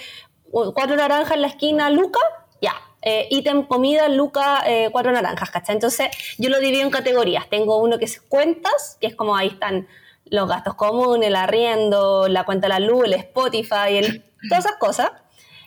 cuatro 0.51 0.95
naranjas 0.95 1.35
en 1.35 1.41
la 1.41 1.47
esquina, 1.47 1.89
Luca, 1.89 2.19
ya. 2.61 2.75
Eh, 3.01 3.27
ítem 3.29 3.63
comida, 3.63 4.09
Luca, 4.09 4.63
eh, 4.65 4.89
cuatro 4.91 5.11
naranjas, 5.11 5.49
¿cachai? 5.51 5.75
Entonces 5.75 6.09
yo 6.37 6.49
lo 6.49 6.59
divido 6.59 6.83
en 6.83 6.89
categorías. 6.89 7.47
Tengo 7.49 7.77
uno 7.77 7.97
que 7.97 8.05
es 8.05 8.19
cuentas, 8.21 8.97
que 8.99 9.07
es 9.07 9.15
como 9.15 9.35
ahí 9.35 9.47
están 9.47 9.87
los 10.25 10.49
gastos 10.49 10.73
comunes, 10.73 11.27
el 11.27 11.35
arriendo, 11.35 12.27
la 12.27 12.43
cuenta 12.43 12.67
de 12.67 12.73
la 12.73 12.79
luz, 12.79 13.05
el 13.05 13.13
Spotify, 13.13 13.97
el, 13.97 14.23
todas 14.49 14.65
esas 14.65 14.77
cosas. 14.77 15.11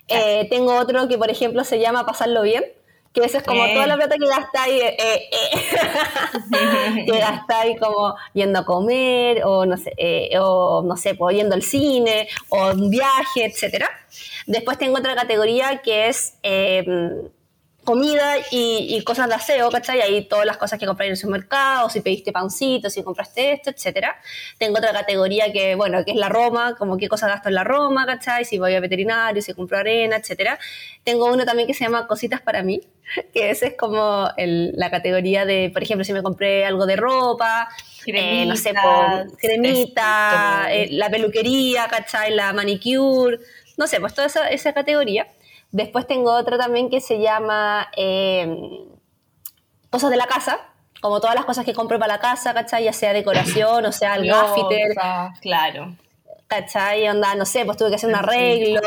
Eh, 0.09 0.49
tengo 0.51 0.77
otro 0.77 1.09
que, 1.09 1.17
por 1.17 1.31
ejemplo, 1.31 1.65
se 1.65 1.79
llama 1.79 2.05
Pasarlo 2.05 2.43
Bien, 2.43 2.65
que 3.13 3.25
eso 3.25 3.39
es 3.39 3.43
como 3.45 3.67
toda 3.67 3.87
la 3.87 3.97
plata 3.97 4.17
que 4.17 4.27
gastáis, 4.27 4.83
eh, 4.83 4.97
eh, 4.99 5.31
eh. 5.33 7.05
que 7.07 7.19
gastáis 7.19 7.79
como 7.81 8.15
yendo 8.35 8.61
a 8.61 8.65
comer, 8.65 9.43
o 9.45 9.67
no 9.67 9.77
sé, 9.77 9.93
eh, 9.97 10.39
o 10.39 10.83
no 10.83 10.97
sé, 10.97 11.15
pues, 11.15 11.37
yendo 11.37 11.55
al 11.55 11.63
cine, 11.63 12.29
o 12.51 12.71
un 12.71 12.91
viaje, 12.91 13.47
etcétera. 13.47 13.91
Después 14.47 14.79
tengo 14.79 14.99
otra 14.99 15.15
categoría 15.15 15.83
que 15.83 16.09
es 16.09 16.35
comida 17.91 18.37
y, 18.53 19.03
cosas 19.03 19.29
de 19.29 19.35
aseo, 19.35 19.69
¿cachai? 19.69 20.01
Ahí 20.01 20.25
todas 20.27 20.47
las 20.47 20.57
cosas 20.57 20.79
que 20.79 20.87
compráis 20.87 21.09
en 21.09 21.13
el 21.13 21.17
supermercado, 21.17 21.91
si 21.91 22.01
pediste 22.01 22.31
pancito, 22.31 22.89
si 22.89 23.03
compraste 23.03 23.53
esto, 23.55 23.71
etcétera. 23.71 24.17
Tengo 24.59 24.79
otra 24.79 24.93
categoría 24.93 25.51
que, 25.53 25.75
bueno, 25.75 26.05
que 26.05 26.13
es 26.13 26.17
la 26.17 26.29
Roma, 26.29 26.77
como 26.79 26.97
qué 26.97 27.09
cosas 27.09 27.31
gasto 27.31 27.49
en 27.49 27.57
la 27.57 27.65
Roma, 27.65 28.07
¿cachai? 28.07 28.45
Si 28.45 28.61
voy 28.61 28.77
a 28.77 28.81
veterinario, 28.81 29.43
si 29.43 29.55
compro 29.55 29.79
arena, 29.79 30.17
etcétera. 30.19 30.57
Tengo 31.03 31.27
uno 31.27 31.45
también 31.45 31.67
que 31.67 31.75
se 31.75 31.83
llama 31.83 32.07
Cositas 32.07 32.41
para 32.41 32.63
mí, 32.63 32.81
que 33.35 33.51
ese 33.51 33.67
es 33.67 33.75
como 33.77 34.29
la 34.37 34.91
categoría 34.91 35.45
de, 35.45 35.71
por 35.73 35.83
ejemplo, 35.83 36.05
si 36.05 36.13
me 36.13 36.23
compré 36.23 36.65
algo 36.65 36.87
de 36.87 36.95
ropa, 36.95 37.69
eh, 38.07 38.47
no 38.47 38.55
sé, 38.57 38.73
cremita, 39.37 40.69
eh, 40.71 40.91
la 40.93 41.11
peluquería, 41.11 41.89
¿cachai? 41.91 42.33
La 42.33 42.53
manicure, 42.53 43.41
no 43.77 43.89
sé, 43.89 43.99
pues 43.99 44.15
toda 44.15 44.29
esa, 44.29 44.49
esa 44.49 44.73
categoría. 44.73 45.27
Después 45.73 46.07
tengo 46.07 46.33
otra 46.33 46.59
también 46.59 46.91
que 46.91 47.01
se 47.01 47.21
llama 47.21 47.89
eh, 47.97 48.87
Cosas 49.91 50.11
de 50.11 50.17
la 50.17 50.27
casa, 50.27 50.61
como 51.01 51.21
todas 51.21 51.35
las 51.35 51.45
cosas 51.45 51.65
que 51.65 51.75
compro 51.75 51.99
para 51.99 52.15
la 52.15 52.21
casa, 52.21 52.55
¿cachai? 52.55 52.85
Ya 52.85 52.93
sea 52.93 53.13
decoración, 53.13 53.85
o 53.85 53.93
sea, 53.93 54.15
el 54.15 54.29
gaffiter. 54.29 54.95
Claro. 55.41 55.97
¿Cachai? 56.47 57.09
Onda, 57.09 57.35
no 57.35 57.45
sé, 57.45 57.65
pues 57.65 57.77
tuve 57.77 57.91
que 57.91 57.97
hacer 57.97 58.09
un 58.09 58.15
arreglo, 58.17 58.81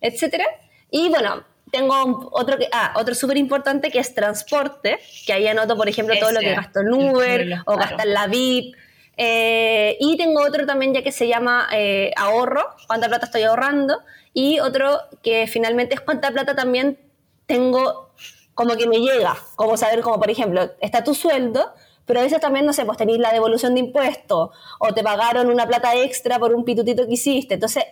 etcétera. 0.00 0.44
Y 0.90 1.10
bueno, 1.10 1.44
tengo 1.70 2.30
otro 2.32 2.56
que, 2.56 2.68
ah, 2.72 2.94
otro 2.96 3.14
súper 3.14 3.36
importante 3.36 3.90
que 3.90 3.98
es 3.98 4.14
transporte, 4.14 4.98
que 5.26 5.32
ahí 5.32 5.46
anoto, 5.46 5.76
por 5.76 5.88
ejemplo, 5.88 6.14
todo 6.18 6.32
lo 6.32 6.40
que 6.40 6.54
gasto 6.54 6.80
en 6.80 6.94
Uber 6.94 7.62
o 7.66 7.76
gasto 7.76 8.02
en 8.02 8.14
la 8.14 8.26
VIP. 8.26 8.76
Eh, 9.16 9.96
y 10.00 10.16
tengo 10.16 10.42
otro 10.42 10.66
también 10.66 10.92
ya 10.92 11.02
que 11.02 11.12
se 11.12 11.28
llama 11.28 11.68
eh, 11.72 12.12
ahorro, 12.16 12.62
cuánta 12.86 13.08
plata 13.08 13.26
estoy 13.26 13.42
ahorrando 13.42 14.00
y 14.32 14.58
otro 14.58 14.98
que 15.22 15.46
finalmente 15.46 15.94
es 15.94 16.00
cuánta 16.00 16.30
plata 16.32 16.56
también 16.56 16.98
tengo 17.46 18.10
como 18.54 18.76
que 18.76 18.86
me 18.86 18.98
llega, 18.98 19.36
como 19.56 19.76
saber, 19.76 20.00
como 20.00 20.18
por 20.18 20.30
ejemplo, 20.30 20.70
está 20.80 21.04
tu 21.04 21.14
sueldo, 21.14 21.72
pero 22.06 22.20
a 22.20 22.22
veces 22.22 22.40
también, 22.40 22.66
no 22.66 22.72
sé, 22.72 22.84
pues 22.84 22.98
tenéis 22.98 23.18
la 23.18 23.32
devolución 23.32 23.74
de 23.74 23.80
impuestos 23.80 24.50
o 24.78 24.94
te 24.94 25.02
pagaron 25.02 25.48
una 25.50 25.66
plata 25.66 25.94
extra 25.96 26.38
por 26.38 26.54
un 26.54 26.64
pitutito 26.64 27.06
que 27.06 27.14
hiciste. 27.14 27.54
Entonces, 27.54 27.84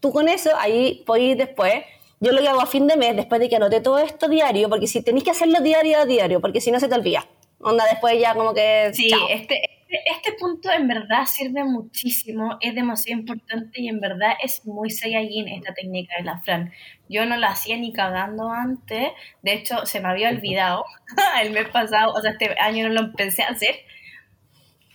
tú 0.00 0.12
con 0.12 0.28
eso, 0.28 0.50
ahí 0.58 1.02
podéis 1.06 1.38
después, 1.38 1.84
yo 2.20 2.32
lo 2.32 2.40
que 2.40 2.48
hago 2.48 2.60
a 2.60 2.66
fin 2.66 2.86
de 2.86 2.96
mes, 2.96 3.16
después 3.16 3.40
de 3.40 3.48
que 3.48 3.56
anoté 3.56 3.80
todo 3.80 3.98
esto 3.98 4.28
diario, 4.28 4.68
porque 4.68 4.86
si 4.86 5.02
tenéis 5.02 5.24
que 5.24 5.30
hacerlo 5.30 5.60
diario 5.60 5.98
a 5.98 6.04
diario, 6.04 6.40
porque 6.40 6.60
si 6.60 6.70
no 6.70 6.80
se 6.80 6.88
te 6.88 6.94
olvida. 6.94 7.26
Onda, 7.60 7.84
después 7.84 8.20
ya 8.20 8.34
como 8.34 8.52
que... 8.52 8.90
Sí, 8.92 9.12
este 9.30 9.54
este, 9.54 9.60
este 10.06 10.32
punto 10.32 10.70
en 10.70 10.88
verdad 10.88 11.24
sirve 11.26 11.64
muchísimo, 11.64 12.56
es 12.60 12.74
demasiado 12.74 13.20
importante 13.20 13.80
y 13.80 13.88
en 13.88 14.00
verdad 14.00 14.32
es 14.42 14.64
muy 14.66 14.90
Saiyajin 14.90 15.48
esta 15.48 15.74
técnica 15.74 16.14
de 16.18 16.24
la 16.24 16.40
Fran. 16.40 16.72
Yo 17.08 17.26
no 17.26 17.36
la 17.36 17.48
hacía 17.48 17.76
ni 17.76 17.92
cagando 17.92 18.50
antes, 18.50 19.12
de 19.42 19.52
hecho 19.52 19.86
se 19.86 20.00
me 20.00 20.08
había 20.08 20.30
olvidado 20.30 20.84
el 21.42 21.52
mes 21.52 21.68
pasado, 21.68 22.12
o 22.12 22.20
sea, 22.20 22.32
este 22.32 22.54
año 22.58 22.88
no 22.88 22.94
lo 22.94 23.00
empecé 23.00 23.42
a 23.42 23.48
hacer, 23.48 23.76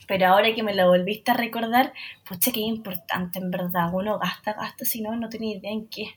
pero 0.08 0.28
ahora 0.28 0.54
que 0.56 0.64
me 0.64 0.74
lo 0.74 0.88
volviste 0.88 1.32
a 1.32 1.36
recordar, 1.36 1.94
pucha, 2.28 2.52
que 2.52 2.62
importante 2.62 3.40
en 3.40 3.52
verdad, 3.52 3.90
uno 3.94 4.18
gasta, 4.18 4.54
gasta, 4.54 4.86
si 4.86 5.02
no, 5.02 5.16
no 5.16 5.30
tiene 5.30 5.52
idea 5.52 5.72
en 5.72 5.88
qué. 5.88 6.16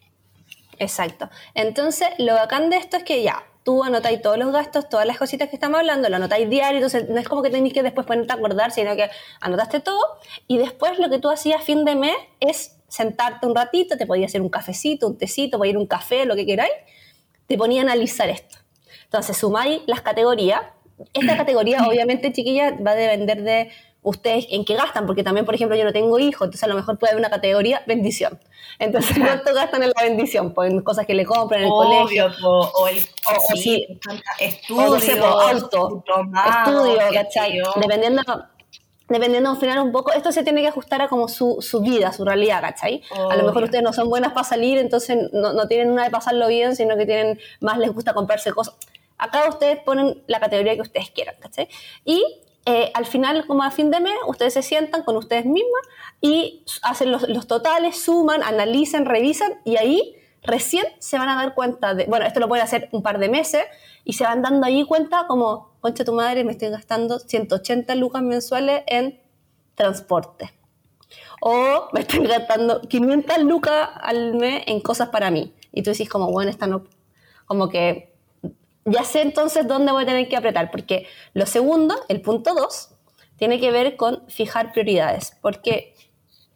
Exacto. 0.79 1.29
Entonces, 1.55 2.09
lo 2.19 2.35
bacán 2.35 2.71
de 2.71 2.77
esto 2.77 2.97
es 2.97 3.05
que 3.05 3.23
ya, 3.23 3.45
tú 3.63 3.85
anotáis 3.85 4.23
todos 4.23 4.39
los 4.39 4.53
gastos, 4.53 4.89
todas 4.89 5.07
las 5.07 5.19
cositas 5.19 5.49
que 5.49 5.57
estamos 5.57 5.81
hablando, 5.81 6.09
lo 6.09 6.17
anotáis 6.17 6.49
diario, 6.49 6.79
entonces 6.79 7.09
no 7.09 7.19
es 7.19 7.29
como 7.29 7.43
que 7.43 7.51
tenéis 7.51 7.75
que 7.75 7.83
después 7.83 8.07
ponerte 8.07 8.33
a 8.33 8.37
acordar, 8.37 8.73
sino 8.73 8.97
que 8.97 9.11
anotaste 9.41 9.81
todo 9.81 10.01
y 10.49 10.59
después 10.59 10.99
lo 10.99 11.11
que 11.11 11.19
tú 11.19 11.31
hacías 11.31 11.61
a 11.61 11.65
fin 11.65 11.85
de 11.85 11.95
mes 11.95 12.17
es 12.41 12.77
sentarte 12.89 13.47
un 13.47 13.55
ratito, 13.55 13.97
te 13.97 14.07
podía 14.07 14.27
hacer 14.27 14.43
un 14.43 14.49
cafecito, 14.49 15.07
un 15.07 15.17
tecito, 15.17 15.59
podía 15.59 15.73
ir 15.73 15.79
un 15.79 15.87
café, 15.87 16.25
lo 16.25 16.35
que 16.35 16.45
queráis, 16.45 16.73
te 17.47 17.57
ponía 17.57 17.83
a 17.83 17.85
analizar 17.85 18.29
esto. 18.29 18.59
Entonces 19.05 19.37
sumáis 19.37 19.83
las 19.87 20.03
categorías. 20.03 20.63
Esta 21.15 21.37
categoría, 21.37 21.85
obviamente, 21.89 22.33
chiquilla, 22.33 22.77
va 22.85 22.93
a 22.93 22.95
depender 22.95 23.43
de 23.43 23.71
ustedes 24.03 24.47
en 24.51 24.65
qué 24.65 24.75
gastan, 24.75 25.07
porque 25.07 25.23
también, 25.23 25.45
por 25.45 25.55
ejemplo, 25.55 25.77
yo 25.77 25.85
no 25.85 25.93
tengo 25.93 26.19
hijos, 26.19 26.47
entonces 26.47 26.65
a 26.65 26.69
lo 26.69 26.75
mejor 26.75 26.99
puede 26.99 27.13
haber 27.13 27.21
una 27.21 27.31
categoría 27.31 27.83
bendición. 27.87 28.39
Entonces, 28.79 29.17
¿cuánto 29.19 29.53
gastan 29.53 29.83
en 29.83 29.93
la 29.95 30.03
bendición? 30.03 30.55
Pues 30.55 30.71
en 30.73 30.81
cosas 30.81 31.07
que 31.07 31.15
le 31.15 31.25
compran 31.25 31.61
en 31.61 31.67
el 31.67 31.73
colegio. 31.73 32.31
o, 32.43 32.89
el, 32.89 32.99
o, 32.99 33.57
sí, 33.57 33.87
estudio, 34.39 35.25
o 35.25 35.41
auto, 35.41 36.05
estudio, 36.07 36.99
¿cachai? 37.13 37.61
Dependiendo, 37.77 38.23
dependiendo 39.09 39.51
al 39.51 39.59
final 39.59 39.81
un 39.81 39.93
poco, 39.93 40.13
esto 40.13 40.33
se 40.33 40.43
tiene 40.43 40.63
que 40.63 40.69
ajustar 40.69 41.03
a 41.03 41.09
como 41.09 41.29
su, 41.29 41.59
su 41.61 41.81
vida, 41.83 42.13
su 42.13 42.25
realidad, 42.25 42.63
¿cachai? 42.63 43.03
A 43.31 43.37
lo 43.37 43.45
mejor 43.45 43.65
ustedes 43.65 43.85
no 43.85 43.93
son 43.93 44.09
buenas 44.09 44.33
para 44.33 44.45
salir, 44.45 44.79
entonces 44.79 45.19
no, 45.33 45.53
no 45.53 45.69
tienen 45.69 45.91
una 45.91 46.05
de 46.05 46.11
pasarlo 46.11 46.49
bien, 46.49 46.75
sino 46.75 46.97
que 46.97 47.05
tienen 47.05 47.39
más 47.61 47.77
les 47.77 47.93
gusta 47.93 48.15
comprarse 48.15 48.53
cosas. 48.53 48.75
Acá 49.19 49.47
ustedes 49.51 49.79
ponen 49.81 50.23
la 50.27 50.41
categoría 50.41 50.75
que 50.75 50.81
ustedes 50.81 51.11
quieran, 51.11 51.35
¿cachai? 51.39 51.69
Y 52.07 52.25
eh, 52.67 52.91
al 52.95 53.07
final, 53.07 53.47
como 53.47 53.63
a 53.63 53.71
fin 53.71 53.91
de 53.91 54.01
mes, 54.01 54.15
ustedes 54.27 54.55
se 54.55 54.63
sientan 54.63 55.03
con 55.03 55.17
ustedes 55.17 55.47
mismas 55.47 55.83
y 56.21 56.65
hacen 56.83 57.11
los, 57.11 57.47
totales, 57.47 58.03
suman, 58.03 58.43
analizan, 58.43 59.07
revisan 59.07 59.53
y 59.65 59.77
ahí 59.77 60.17
recién 60.43 60.85
se 60.99 61.19
van 61.19 61.29
a 61.29 61.37
dar 61.37 61.55
cuenta 61.55 61.95
de, 61.95 62.05
bueno, 62.05 62.27
esto 62.27 62.41
lo 62.41 62.49
pueden 62.49 62.65
hacer 62.65 62.89
un 62.93 63.03
par 63.03 63.19
de 63.19 63.29
meses 63.29 63.65
y 64.05 64.13
se 64.13 64.25
van 64.25 64.43
dando 64.43 64.67
ahí 64.67 64.85
cuenta 64.85 65.27
como, 65.27 65.73
concha 65.81 66.05
tu 66.05 66.13
madre, 66.13 66.45
me 66.45 66.53
estoy 66.53 66.69
gastando 66.69 67.19
180 67.19 67.95
lucas 67.95 68.23
mensuales 68.23 68.83
en 68.87 69.21
transporte. 69.75 70.53
O 71.41 71.89
me 71.93 72.01
estoy 72.01 72.27
gastando 72.27 72.83
500 72.83 73.39
lucas 73.45 73.89
al 74.03 74.35
mes 74.35 74.65
en 74.67 74.81
cosas 74.81 75.09
para 75.09 75.31
mí. 75.31 75.55
Y 75.73 75.83
tú 75.83 75.91
decís 75.91 76.09
como, 76.09 76.31
bueno, 76.31 76.51
esta 76.51 76.67
no, 76.67 76.85
como 77.47 77.71
que 77.71 78.10
ya 78.85 79.05
sé 79.05 79.23
entonces 79.23 79.67
dónde 79.67 79.93
voy 79.93 80.05
a 80.05 80.07
tener 80.07 80.29
que 80.29 80.37
apretar, 80.37 80.71
porque 80.71 81.07
lo 81.35 81.47
segundo, 81.47 81.95
el 82.09 82.21
punto 82.21 82.55
dos, 82.55 82.95
tiene 83.37 83.61
que 83.61 83.71
ver 83.71 83.97
con 83.97 84.29
fijar 84.29 84.73
prioridades, 84.73 85.37
porque 85.41 85.95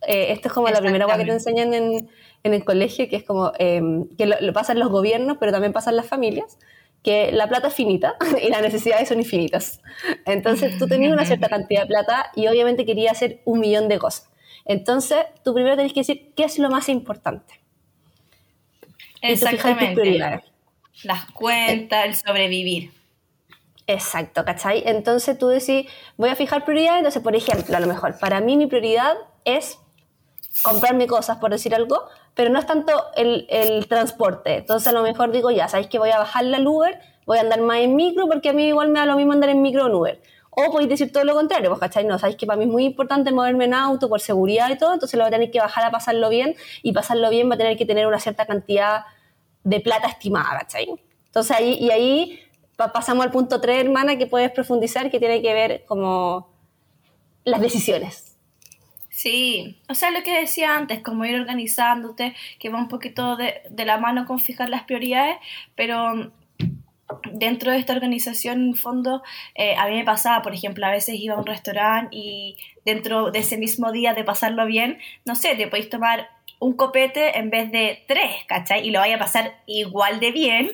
eh, 0.07 0.33
esto 0.33 0.49
es 0.49 0.55
como 0.55 0.69
la 0.69 0.81
primera 0.81 1.07
cosa 1.07 1.19
que 1.19 1.25
te 1.25 1.33
enseñan 1.33 1.73
en, 1.75 2.11
en, 2.43 2.55
el 2.55 2.65
colegio, 2.65 3.09
que 3.09 3.17
es 3.17 3.25
como 3.25 3.53
em, 3.59 4.09
que 4.17 4.27
lo, 4.27 4.53
pasan 4.53 4.79
los 4.79 4.91
gobiernos, 4.91 5.39
pero 5.39 5.53
también 5.53 5.73
pasan 5.73 5.97
las 5.97 6.07
familias, 6.07 6.59
que 7.03 7.33
la 7.33 7.49
plata 7.49 7.69
es 7.69 7.75
finita 7.75 8.17
y 8.43 8.49
las 8.49 8.63
necesidades 8.63 9.09
son 9.09 9.19
infinitas. 9.19 9.81
Entonces 10.27 10.79
tú 10.79 10.87
tenías 10.87 11.13
una 11.13 11.25
cierta 11.25 11.49
cantidad 11.49 11.83
de 11.83 11.87
plata 11.87 12.31
y 12.35 12.47
obviamente 12.49 12.87
querías 12.87 13.13
hacer 13.13 13.41
un 13.45 13.61
millón 13.61 13.89
de 13.89 13.99
cosas. 13.99 14.31
Entonces 14.65 15.19
tú 15.43 15.55
primero 15.55 15.77
tenés 15.77 15.93
que 15.93 16.01
decir 16.01 16.33
qué 16.35 16.45
es 16.45 16.59
lo 16.59 16.71
más 16.71 16.89
importante. 16.89 17.61
Exactamente. 19.21 19.93
Y 19.93 19.95
prioridades 19.95 20.54
las 21.02 21.30
cuentas, 21.33 22.04
el 22.04 22.14
sobrevivir. 22.14 22.92
Exacto, 23.87 24.44
¿cachai? 24.44 24.83
Entonces 24.87 25.38
tú 25.38 25.48
decís, 25.48 25.87
voy 26.16 26.30
a 26.30 26.37
fijar 26.37 26.64
prioridades, 26.64 26.98
entonces, 26.98 27.22
por 27.22 27.37
ejemplo, 27.37 27.76
a 27.76 27.80
lo 27.80 27.87
mejor, 27.87 28.18
para 28.18 28.40
mí 28.40 28.57
mi 28.57 28.66
prioridad 28.66 29.14
es 29.44 29.78
comprarme 30.62 31.07
cosas, 31.07 31.38
por 31.38 31.50
decir 31.50 31.74
algo, 31.74 32.04
pero 32.35 32.50
no 32.50 32.59
es 32.59 32.66
tanto 32.66 32.92
el, 33.16 33.46
el 33.50 33.87
transporte. 33.87 34.57
Entonces 34.57 34.88
a 34.88 34.92
lo 34.92 35.02
mejor 35.02 35.33
digo, 35.33 35.50
ya, 35.50 35.68
¿sabéis 35.68 35.88
que 35.88 35.98
voy 35.98 36.11
a 36.11 36.18
bajarle 36.18 36.57
al 36.57 36.66
Uber? 36.66 36.98
Voy 37.26 37.38
a 37.38 37.40
andar 37.42 37.61
más 37.61 37.78
en 37.78 37.96
micro 37.96 38.26
porque 38.26 38.50
a 38.50 38.52
mí 38.52 38.68
igual 38.68 38.88
me 38.88 39.00
da 39.00 39.07
lo 39.07 39.16
mismo 39.16 39.33
andar 39.33 39.50
en 39.50 39.62
micro 39.62 39.85
o 39.85 39.88
en 39.88 39.94
Uber. 39.94 40.22
O 40.50 40.70
podéis 40.70 40.88
decir 40.88 41.12
todo 41.12 41.24
lo 41.24 41.35
contrario, 41.35 41.68
pues, 41.70 41.80
¿cachai? 41.80 42.04
No, 42.04 42.18
sabéis 42.18 42.37
que 42.37 42.46
para 42.46 42.57
mí 42.57 42.64
es 42.64 42.70
muy 42.70 42.85
importante 42.85 43.33
moverme 43.33 43.64
en 43.64 43.74
auto 43.74 44.09
por 44.09 44.20
seguridad 44.20 44.70
y 44.70 44.78
todo, 44.78 44.94
entonces 44.94 45.18
lo 45.18 45.24
voy 45.24 45.28
a 45.28 45.33
tener 45.33 45.50
que 45.50 45.59
bajar 45.59 45.85
a 45.85 45.90
pasarlo 45.90 46.28
bien 46.28 46.54
y 46.83 46.92
pasarlo 46.92 47.28
bien 47.30 47.50
va 47.50 47.54
a 47.54 47.59
tener 47.59 47.76
que 47.76 47.85
tener 47.85 48.07
una 48.07 48.20
cierta 48.20 48.46
cantidad 48.46 49.04
de 49.64 49.81
plata 49.81 50.09
estimada, 50.09 50.61
¿cachai? 50.61 50.87
Entonces 51.27 51.57
ahí, 51.57 51.79
y 51.81 51.90
ahí 51.90 52.40
pasamos 52.77 53.24
al 53.24 53.33
punto 53.33 53.61
3, 53.61 53.85
hermana, 53.85 54.16
que 54.16 54.27
puedes 54.27 54.50
profundizar, 54.50 55.11
que 55.11 55.18
tiene 55.18 55.42
que 55.42 55.53
ver 55.53 55.85
como 55.87 56.48
las 57.44 57.61
decisiones. 57.61 58.37
Sí, 59.11 59.81
o 59.88 59.94
sea, 59.94 60.11
lo 60.11 60.22
que 60.22 60.40
decía 60.40 60.77
antes, 60.77 61.00
como 61.03 61.24
ir 61.24 61.37
organizándote, 61.37 62.35
que 62.59 62.68
va 62.68 62.79
un 62.79 62.88
poquito 62.88 63.37
de, 63.37 63.62
de 63.70 63.85
la 63.85 63.98
mano 63.98 64.27
con 64.27 64.38
fijar 64.38 64.68
las 64.68 64.83
prioridades, 64.85 65.37
pero 65.77 66.33
dentro 67.33 67.72
de 67.72 67.79
esta 67.79 67.92
organización, 67.92 68.62
en 68.62 68.74
fondo, 68.74 69.22
eh, 69.55 69.77
a 69.77 69.87
mí 69.88 69.96
me 69.96 70.05
pasaba, 70.05 70.42
por 70.42 70.55
ejemplo, 70.55 70.87
a 70.87 70.90
veces 70.90 71.16
iba 71.18 71.35
a 71.35 71.38
un 71.38 71.46
restaurante 71.46 72.16
y 72.16 72.57
dentro 72.85 73.31
de 73.31 73.40
ese 73.40 73.57
mismo 73.57 73.92
día 73.92 74.14
de 74.14 74.24
pasarlo 74.24 74.66
bien, 74.66 74.98
no 75.24 75.35
sé, 75.35 75.55
te 75.57 75.68
podéis 75.68 75.90
tomar 75.90 76.29
un 76.64 76.77
copete 76.77 77.38
en 77.38 77.50
vez 77.50 77.70
de 77.70 78.03
tres, 78.09 78.31
¿cachai? 78.48 78.87
Y 78.87 78.90
lo 78.90 79.00
vaya 79.00 79.16
a 79.16 79.18
pasar 79.18 79.61
igual 79.66 80.18
de 80.18 80.33
bien, 80.33 80.70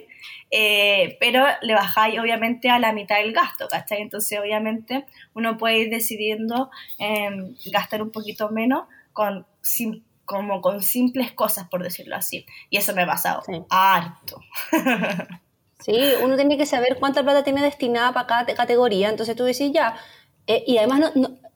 eh, 0.53 1.17
pero 1.19 1.45
le 1.63 1.75
bajáis 1.75 2.17
obviamente 2.21 2.71
a 2.71 2.79
la 2.79 2.93
mitad 2.93 3.17
del 3.17 3.33
gasto, 3.33 3.67
¿cachai? 3.69 4.01
Entonces, 4.01 4.39
obviamente, 4.39 5.05
uno 5.35 5.59
puede 5.59 5.79
ir 5.79 5.91
decidiendo 5.91 6.71
em, 6.99 7.57
gastar 7.73 8.03
un 8.03 8.13
poquito 8.13 8.51
menos 8.51 8.85
con, 9.13 9.47
como 10.25 10.61
con 10.61 10.81
simples 10.81 11.33
cosas, 11.33 11.69
por 11.69 11.83
decirlo 11.83 12.15
así. 12.15 12.47
Y 12.71 12.77
eso 12.77 12.95
me 12.95 13.03
ha 13.03 13.07
pasado 13.07 13.43
harto. 13.69 14.41
Sí, 15.81 15.99
uno 16.23 16.37
tiene 16.37 16.59
que 16.59 16.67
saber 16.67 16.99
cuánta 17.01 17.23
plata 17.23 17.43
tiene 17.43 17.63
destinada 17.63 18.13
para 18.13 18.27
cada 18.27 18.55
categoría. 18.55 19.09
Entonces 19.09 19.35
tú 19.35 19.45
decís, 19.45 19.73
ya. 19.73 19.97
Eh, 20.47 20.63
y 20.67 20.77
además, 20.77 21.11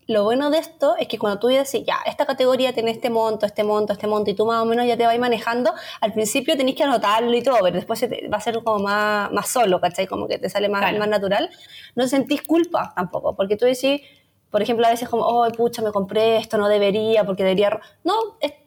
lo 0.07 0.25
bueno 0.25 0.51
de 0.51 0.59
esto 0.59 0.97
es 0.99 1.09
que 1.09 1.19
cuando 1.19 1.39
tú 1.39 1.49
dices, 1.49 1.83
ya, 1.87 1.99
esta 2.07 2.27
categoría 2.27 2.73
tiene 2.73 2.91
este 2.91 3.11
monto, 3.11 3.47
este 3.47 3.65
monto, 3.65 3.93
este 3.93 4.07
monto, 4.07 4.31
y 4.31 4.35
tú 4.35 4.47
más 4.47 4.63
o 4.63 4.65
menos 4.65 4.87
ya 4.87 4.97
te 4.97 5.07
vas 5.07 5.19
manejando, 5.19 5.73
al 6.01 6.13
principio 6.13 6.57
tenés 6.57 6.75
que 6.75 6.85
anotarlo 6.85 7.35
y 7.35 7.43
todo, 7.43 7.59
pero 7.63 7.77
después 7.77 8.05
va 8.05 8.37
a 8.37 8.41
ser 8.41 8.63
como 8.63 8.81
más, 8.81 9.33
más 9.33 9.49
solo, 9.49 9.81
¿cachai? 9.81 10.07
Como 10.07 10.29
que 10.29 10.39
te 10.39 10.51
sale 10.51 10.69
más, 10.69 10.97
más 10.99 11.09
natural. 11.09 11.51
No 11.95 12.07
sentís 12.07 12.43
culpa 12.43 12.93
tampoco, 12.95 13.35
porque 13.35 13.57
tú 13.57 13.65
decís, 13.65 14.03
por 14.51 14.63
ejemplo, 14.63 14.87
a 14.87 14.91
veces 14.91 15.09
como, 15.09 15.25
oh, 15.25 15.51
pucha, 15.53 15.83
me 15.83 15.91
compré 15.91 16.37
esto, 16.37 16.59
no 16.59 16.69
debería, 16.69 17.25
porque 17.25 17.43
debería... 17.43 17.81
No, 18.05 18.15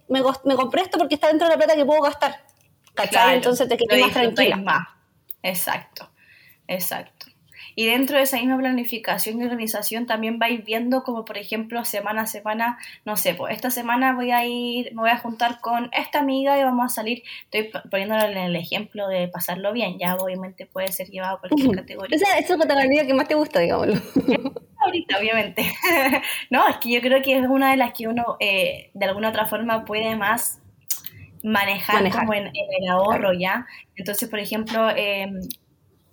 me, 0.10 0.21
me 0.43 0.56
compré 0.56 0.82
esto 0.82 0.97
porque 0.97 1.15
está 1.15 1.28
dentro 1.28 1.47
de 1.47 1.54
la 1.54 1.58
plata 1.58 1.76
que 1.76 1.86
puedo 1.86 2.02
gastar. 2.02 2.43
¿Cachai? 2.93 3.36
Entonces 3.36 3.67
te 3.67 3.78
quedas 3.78 4.00
más 4.02 4.12
tranquila. 4.12 4.97
Exacto, 5.43 6.10
exacto. 6.67 7.16
Y 7.80 7.86
dentro 7.86 8.18
de 8.18 8.24
esa 8.24 8.38
misma 8.38 8.58
planificación 8.58 9.40
y 9.40 9.44
organización 9.44 10.08
también 10.08 10.40
vais 10.40 10.66
viendo 10.66 11.04
como 11.04 11.26
por 11.26 11.38
ejemplo 11.38 11.86
semana 11.86 12.24
a 12.24 12.26
semana, 12.26 12.80
no 13.06 13.18
sé, 13.18 13.36
pues 13.36 13.56
esta 13.56 13.70
semana 13.70 14.16
voy 14.16 14.32
a 14.32 14.44
ir, 14.48 14.96
me 14.96 15.02
voy 15.02 15.12
a 15.12 15.20
juntar 15.20 15.60
con 15.62 15.92
esta 15.94 16.18
amiga 16.18 16.60
y 16.60 16.63
vamos 16.63 16.92
a 16.92 16.96
salir, 16.96 17.22
estoy 17.52 17.70
poniéndole 17.92 18.48
el 18.48 18.56
ejemplo 18.56 19.08
de 19.08 19.28
pasarlo 19.28 19.74
bien, 19.74 20.00
ya 20.00 20.16
obviamente 20.16 20.66
puede 20.66 20.92
ser 20.92 21.10
llevado 21.10 21.36
a 21.38 21.40
cualquier 21.40 21.76
categoría. 21.76 22.16
O 22.16 22.20
sea, 22.20 22.40
es 22.40 22.50
la 22.50 22.58
categoría 22.58 23.06
que 23.06 23.13
más 23.13 23.28
te 23.28 23.36
gusta, 23.36 23.60
digámoslo. 23.60 23.94
Ahorita, 24.84 25.20
obviamente. 25.20 25.72
no, 26.50 26.68
es 26.68 26.78
que 26.78 26.90
yo 26.90 27.00
creo 27.02 27.22
que 27.22 27.38
es 27.38 27.46
una 27.46 27.70
de 27.70 27.78
las 27.78 27.94
que 27.94 28.08
uno 28.08 28.38
eh, 28.40 28.90
de 28.96 29.06
alguna 29.06 29.30
otra 29.30 29.46
forma 29.46 29.86
puede 29.86 30.16
más 30.16 30.60
manejar, 31.44 32.10
como 32.10 32.34
en, 32.34 32.48
el 32.48 32.90
ahorro, 32.90 33.34
¿ya? 33.34 33.68
Entonces, 33.96 34.28
por 34.28 34.40
ejemplo, 34.40 34.90
em, 34.96 35.42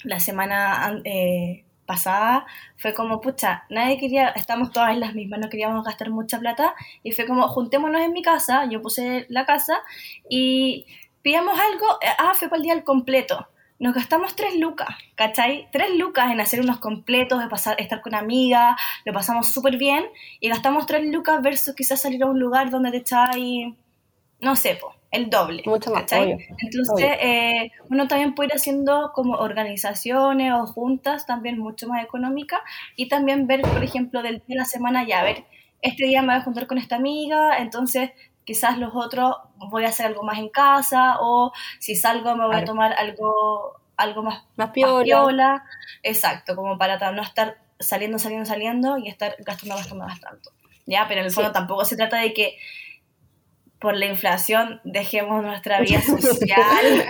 la 0.04 0.20
semana 0.20 1.00
eh, 1.04 1.64
pasada 1.86 2.46
fue 2.76 2.94
como, 2.94 3.20
pucha, 3.20 3.64
nadie 3.68 3.98
quería, 3.98 4.28
estamos 4.28 4.70
todas 4.72 4.92
en 4.92 5.00
las 5.00 5.14
mismas, 5.14 5.40
no 5.40 5.48
queríamos 5.48 5.84
gastar 5.84 6.10
mucha 6.10 6.38
plata, 6.38 6.74
y 7.02 7.12
fue 7.12 7.26
como, 7.26 7.48
juntémonos 7.48 8.00
en 8.02 8.12
mi 8.12 8.22
casa, 8.22 8.66
yo 8.70 8.80
puse 8.80 9.26
la 9.28 9.44
casa, 9.44 9.80
y 10.28 10.86
pillamos 11.22 11.58
algo, 11.58 11.86
eh, 12.02 12.14
ah, 12.18 12.32
fue 12.34 12.48
para 12.48 12.58
el 12.58 12.62
día 12.62 12.72
al 12.74 12.84
completo. 12.84 13.48
Nos 13.80 13.92
gastamos 13.92 14.36
tres 14.36 14.56
lucas, 14.56 14.88
¿cachai? 15.16 15.68
Tres 15.72 15.96
lucas 15.98 16.30
en 16.30 16.40
hacer 16.40 16.60
unos 16.60 16.78
completos, 16.78 17.40
de 17.40 17.48
pasar, 17.48 17.80
estar 17.80 18.00
con 18.02 18.14
amigas, 18.14 18.76
lo 19.04 19.12
pasamos 19.12 19.48
súper 19.48 19.76
bien, 19.76 20.04
y 20.40 20.48
gastamos 20.48 20.86
tres 20.86 21.04
lucas 21.06 21.42
versus 21.42 21.74
quizás 21.74 22.00
salir 22.00 22.22
a 22.22 22.26
un 22.26 22.38
lugar 22.38 22.70
donde 22.70 22.92
te 22.92 22.98
echáis, 22.98 23.74
no 24.40 24.56
sé, 24.56 24.76
po, 24.76 24.94
el 25.14 25.31
doble. 25.31 25.62
Mucho 25.66 25.90
más. 25.90 26.11
Entonces, 26.11 27.16
eh, 27.20 27.70
uno 27.88 28.09
también 28.09 28.35
puede 28.35 28.48
ir 28.48 28.55
haciendo 28.55 29.12
como 29.14 29.35
organizaciones 29.35 30.53
o 30.53 30.66
juntas 30.66 31.27
también 31.27 31.59
mucho 31.59 31.88
más 31.88 32.05
económicas 32.05 32.61
y 32.96 33.09
también 33.09 33.46
ver, 33.46 33.62
por 33.62 33.83
ejemplo, 33.83 34.22
del 34.22 34.37
día 34.38 34.44
de 34.48 34.55
la 34.57 34.64
semana, 34.64 35.07
ya, 35.07 35.20
a 35.20 35.24
ver, 35.24 35.44
este 35.83 36.07
día 36.07 36.22
me 36.22 36.29
voy 36.29 36.37
a 36.37 36.42
juntar 36.42 36.66
con 36.66 36.79
esta 36.79 36.96
amiga, 36.96 37.59
entonces 37.59 38.11
quizás 38.44 38.79
los 38.79 38.92
otros 38.94 39.37
voy 39.70 39.85
a 39.85 39.88
hacer 39.88 40.07
algo 40.07 40.22
más 40.22 40.38
en 40.38 40.48
casa 40.48 41.16
o 41.20 41.53
si 41.79 41.94
salgo 41.94 42.37
me 42.37 42.46
voy 42.46 42.57
a 42.57 42.64
tomar 42.64 42.92
algo 42.92 43.81
algo 43.96 44.22
más, 44.22 44.44
más 44.57 44.70
piola. 44.70 45.64
Exacto, 46.03 46.57
como 46.57 46.77
para 46.79 47.12
no 47.12 47.22
estar 47.22 47.59
saliendo, 47.79 48.18
saliendo, 48.18 48.46
saliendo 48.46 48.98
y 48.98 49.09
estar 49.09 49.37
gastando, 49.40 49.77
gastando, 49.77 50.07
gastando. 50.07 50.50
Ya, 50.87 51.07
pero 51.09 51.20
en 51.20 51.27
el 51.27 51.33
fondo 51.33 51.53
tampoco 51.53 51.85
se 51.85 51.96
trata 51.96 52.18
de 52.18 52.35
que 52.35 52.59
por 53.84 53.98
la 53.98 54.06
inflación 54.06 54.80
dejemos 54.82 55.44
nuestra 55.44 55.78
vida 55.78 56.00
social, 56.02 57.04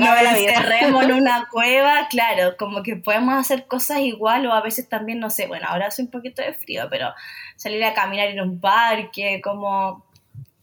nos 0.00 0.22
encerremos 0.22 1.04
en 1.04 1.12
una 1.12 1.46
cueva, 1.52 2.08
claro, 2.08 2.56
como 2.56 2.82
que 2.82 2.96
podemos 2.96 3.34
hacer 3.34 3.66
cosas 3.66 3.98
igual 3.98 4.46
o 4.46 4.54
a 4.54 4.62
veces 4.62 4.88
también, 4.88 5.20
no 5.20 5.28
sé, 5.28 5.46
bueno, 5.46 5.66
ahora 5.68 5.88
hace 5.88 6.00
un 6.00 6.10
poquito 6.10 6.40
de 6.40 6.54
frío, 6.54 6.86
pero 6.88 7.12
salir 7.56 7.84
a 7.84 7.92
caminar 7.92 8.28
en 8.28 8.40
un 8.40 8.58
parque, 8.58 9.42
como 9.44 10.06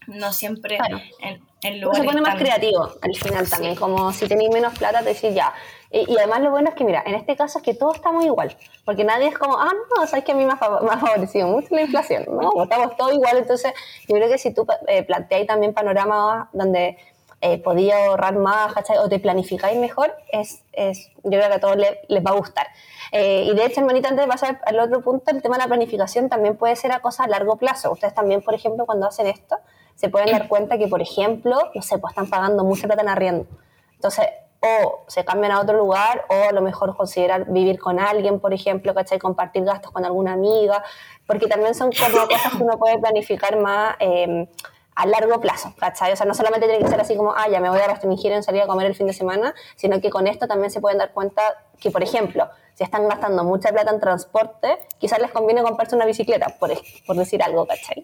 no 0.07 0.33
siempre 0.33 0.79
en, 1.19 1.43
Se 1.61 2.03
pone 2.03 2.21
más 2.21 2.35
creativo 2.35 2.89
al 3.01 3.15
final 3.15 3.47
también, 3.49 3.75
como 3.75 4.11
si 4.11 4.27
tenéis 4.27 4.49
menos 4.51 4.77
plata, 4.77 4.99
te 4.99 5.13
decís 5.13 5.33
ya, 5.35 5.53
y, 5.91 6.17
además 6.17 6.39
lo 6.39 6.51
bueno 6.51 6.69
es 6.69 6.75
que, 6.75 6.85
mira, 6.85 7.03
en 7.05 7.15
este 7.15 7.35
caso 7.35 7.59
es 7.59 7.63
que 7.65 7.73
todos 7.73 7.95
estamos 7.95 8.23
igual, 8.23 8.55
porque 8.85 9.03
nadie 9.03 9.27
es 9.27 9.37
como, 9.37 9.57
ah, 9.57 9.71
no, 9.95 10.07
sabes 10.07 10.23
que 10.23 10.31
a 10.31 10.35
mí 10.35 10.45
me 10.45 10.53
ha, 10.53 10.57
favorecido 10.57 11.47
mucho 11.47 11.67
la 11.71 11.81
inflación, 11.81 12.25
¿no? 12.29 12.63
Estamos 12.63 12.95
todos 12.95 13.13
igual, 13.13 13.37
entonces 13.37 13.73
yo 14.07 14.15
creo 14.15 14.29
que 14.29 14.37
si 14.37 14.53
tú 14.53 14.65
eh, 14.87 15.03
planteáis 15.03 15.47
también 15.47 15.73
panoramas 15.73 16.47
donde 16.53 16.97
eh, 17.41 17.57
podías 17.57 18.07
ahorrar 18.07 18.35
más, 18.35 18.73
¿cachai? 18.73 18.97
O 18.99 19.09
te 19.09 19.19
planificáis 19.19 19.77
mejor, 19.77 20.15
es, 20.31 20.63
es, 20.71 21.09
yo 21.23 21.31
creo 21.31 21.49
que 21.49 21.55
a 21.55 21.59
todos 21.59 21.75
les, 21.75 21.91
les 22.07 22.25
va 22.25 22.31
a 22.31 22.35
gustar. 22.35 22.67
Eh, 23.11 23.49
y 23.51 23.55
de 23.55 23.65
hecho, 23.65 23.81
hermanita, 23.81 24.07
antes 24.07 24.25
de 24.25 24.31
pasar 24.31 24.61
al 24.65 24.79
otro 24.79 25.01
punto, 25.01 25.31
el 25.31 25.41
tema 25.41 25.57
de 25.57 25.63
la 25.63 25.67
planificación 25.67 26.29
también 26.29 26.55
puede 26.55 26.77
ser 26.77 26.93
a 26.93 27.01
cosas 27.01 27.25
a 27.25 27.29
largo 27.29 27.57
plazo. 27.57 27.91
Ustedes 27.91 28.13
también, 28.13 28.41
por 28.41 28.53
ejemplo, 28.53 28.85
cuando 28.85 29.07
hacen 29.07 29.27
esto, 29.27 29.57
se 30.01 30.09
pueden 30.09 30.31
dar 30.31 30.47
cuenta 30.47 30.79
que, 30.79 30.87
por 30.87 30.99
ejemplo, 30.99 31.55
no 31.75 31.81
sé, 31.83 31.99
pues 31.99 32.13
están 32.13 32.27
pagando 32.27 32.63
mucha 32.63 32.87
plata 32.87 33.03
en 33.03 33.09
arriendo. 33.09 33.45
Entonces, 33.93 34.25
o 34.59 35.03
se 35.05 35.23
cambian 35.23 35.51
a 35.51 35.59
otro 35.59 35.77
lugar 35.77 36.25
o 36.27 36.49
a 36.49 36.51
lo 36.51 36.61
mejor 36.63 36.97
considerar 36.97 37.45
vivir 37.51 37.79
con 37.79 37.99
alguien, 37.99 38.39
por 38.39 38.51
ejemplo, 38.51 38.95
¿cachai? 38.95 39.19
Compartir 39.19 39.63
gastos 39.63 39.91
con 39.91 40.03
alguna 40.03 40.33
amiga, 40.33 40.83
porque 41.27 41.45
también 41.45 41.75
son 41.75 41.91
como 41.91 42.27
cosas 42.27 42.53
que 42.57 42.63
uno 42.63 42.79
puede 42.79 42.97
planificar 42.97 43.57
más 43.57 43.95
em, 43.99 44.47
a 44.95 45.05
largo 45.05 45.39
plazo, 45.39 45.71
¿cachai? 45.77 46.13
O 46.13 46.15
sea, 46.15 46.25
no 46.25 46.33
solamente 46.33 46.67
tiene 46.67 46.83
que 46.83 46.89
ser 46.89 46.99
así 46.99 47.15
como, 47.15 47.35
ah, 47.35 47.47
ya 47.47 47.59
me 47.59 47.69
voy 47.69 47.79
a 47.79 47.85
restringir 47.85 48.31
en 48.31 48.41
salir 48.41 48.63
a 48.63 48.65
comer 48.65 48.87
el 48.87 48.95
fin 48.95 49.05
de 49.05 49.13
semana, 49.13 49.53
sino 49.75 50.01
que 50.01 50.09
con 50.09 50.25
esto 50.25 50.47
también 50.47 50.71
se 50.71 50.81
pueden 50.81 50.97
dar 50.97 51.11
cuenta 51.11 51.43
que, 51.79 51.91
por 51.91 52.01
ejemplo, 52.01 52.49
si 52.73 52.83
están 52.83 53.07
gastando 53.07 53.43
mucha 53.43 53.69
plata 53.69 53.91
en 53.91 53.99
transporte, 53.99 54.79
quizás 54.97 55.19
les 55.19 55.29
conviene 55.29 55.61
comprarse 55.61 55.95
una 55.95 56.07
bicicleta, 56.07 56.55
por, 56.59 56.71
por 57.05 57.15
decir 57.15 57.43
algo, 57.43 57.67
¿cachai? 57.67 58.03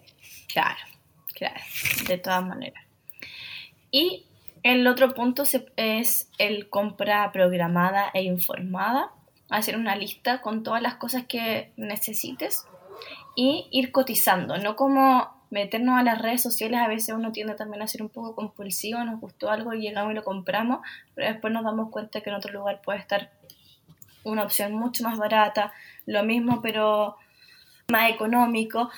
Claro, 0.52 0.78
de 2.06 2.18
todas 2.18 2.44
maneras. 2.44 2.84
Y 3.90 4.26
el 4.62 4.86
otro 4.86 5.14
punto 5.14 5.44
es 5.76 6.30
el 6.38 6.68
compra 6.68 7.30
programada 7.32 8.10
e 8.14 8.22
informada. 8.22 9.12
Hacer 9.50 9.76
una 9.76 9.96
lista 9.96 10.42
con 10.42 10.62
todas 10.62 10.82
las 10.82 10.96
cosas 10.96 11.24
que 11.26 11.72
necesites 11.76 12.66
y 13.34 13.66
ir 13.70 13.92
cotizando, 13.92 14.58
no 14.58 14.76
como 14.76 15.38
meternos 15.50 15.98
a 15.98 16.02
las 16.02 16.20
redes 16.20 16.42
sociales, 16.42 16.80
a 16.80 16.88
veces 16.88 17.14
uno 17.14 17.32
tiende 17.32 17.54
también 17.54 17.82
a 17.82 17.86
ser 17.86 18.02
un 18.02 18.08
poco 18.08 18.34
compulsivo, 18.34 19.02
nos 19.04 19.20
gustó 19.20 19.50
algo 19.50 19.72
y 19.72 19.80
llegamos 19.80 20.12
y 20.12 20.16
lo 20.16 20.24
compramos, 20.24 20.80
pero 21.14 21.28
después 21.28 21.52
nos 21.52 21.64
damos 21.64 21.90
cuenta 21.90 22.20
que 22.20 22.30
en 22.30 22.36
otro 22.36 22.52
lugar 22.52 22.82
puede 22.82 22.98
estar 22.98 23.30
una 24.24 24.42
opción 24.42 24.74
mucho 24.74 25.04
más 25.04 25.16
barata, 25.16 25.72
lo 26.04 26.22
mismo 26.24 26.60
pero 26.60 27.16
más 27.90 28.10
económico. 28.10 28.90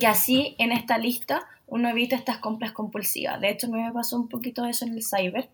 Y 0.00 0.04
así 0.06 0.54
en 0.58 0.72
esta 0.72 0.98
lista 0.98 1.46
uno 1.68 1.88
evita 1.88 2.16
estas 2.16 2.38
compras 2.38 2.72
compulsivas. 2.72 3.40
De 3.40 3.50
hecho, 3.50 3.66
a 3.66 3.70
mí 3.70 3.80
me 3.82 3.92
pasó 3.92 4.16
un 4.16 4.28
poquito 4.28 4.64
eso 4.64 4.84
en 4.86 4.94
el 4.94 5.04
cyber. 5.04 5.48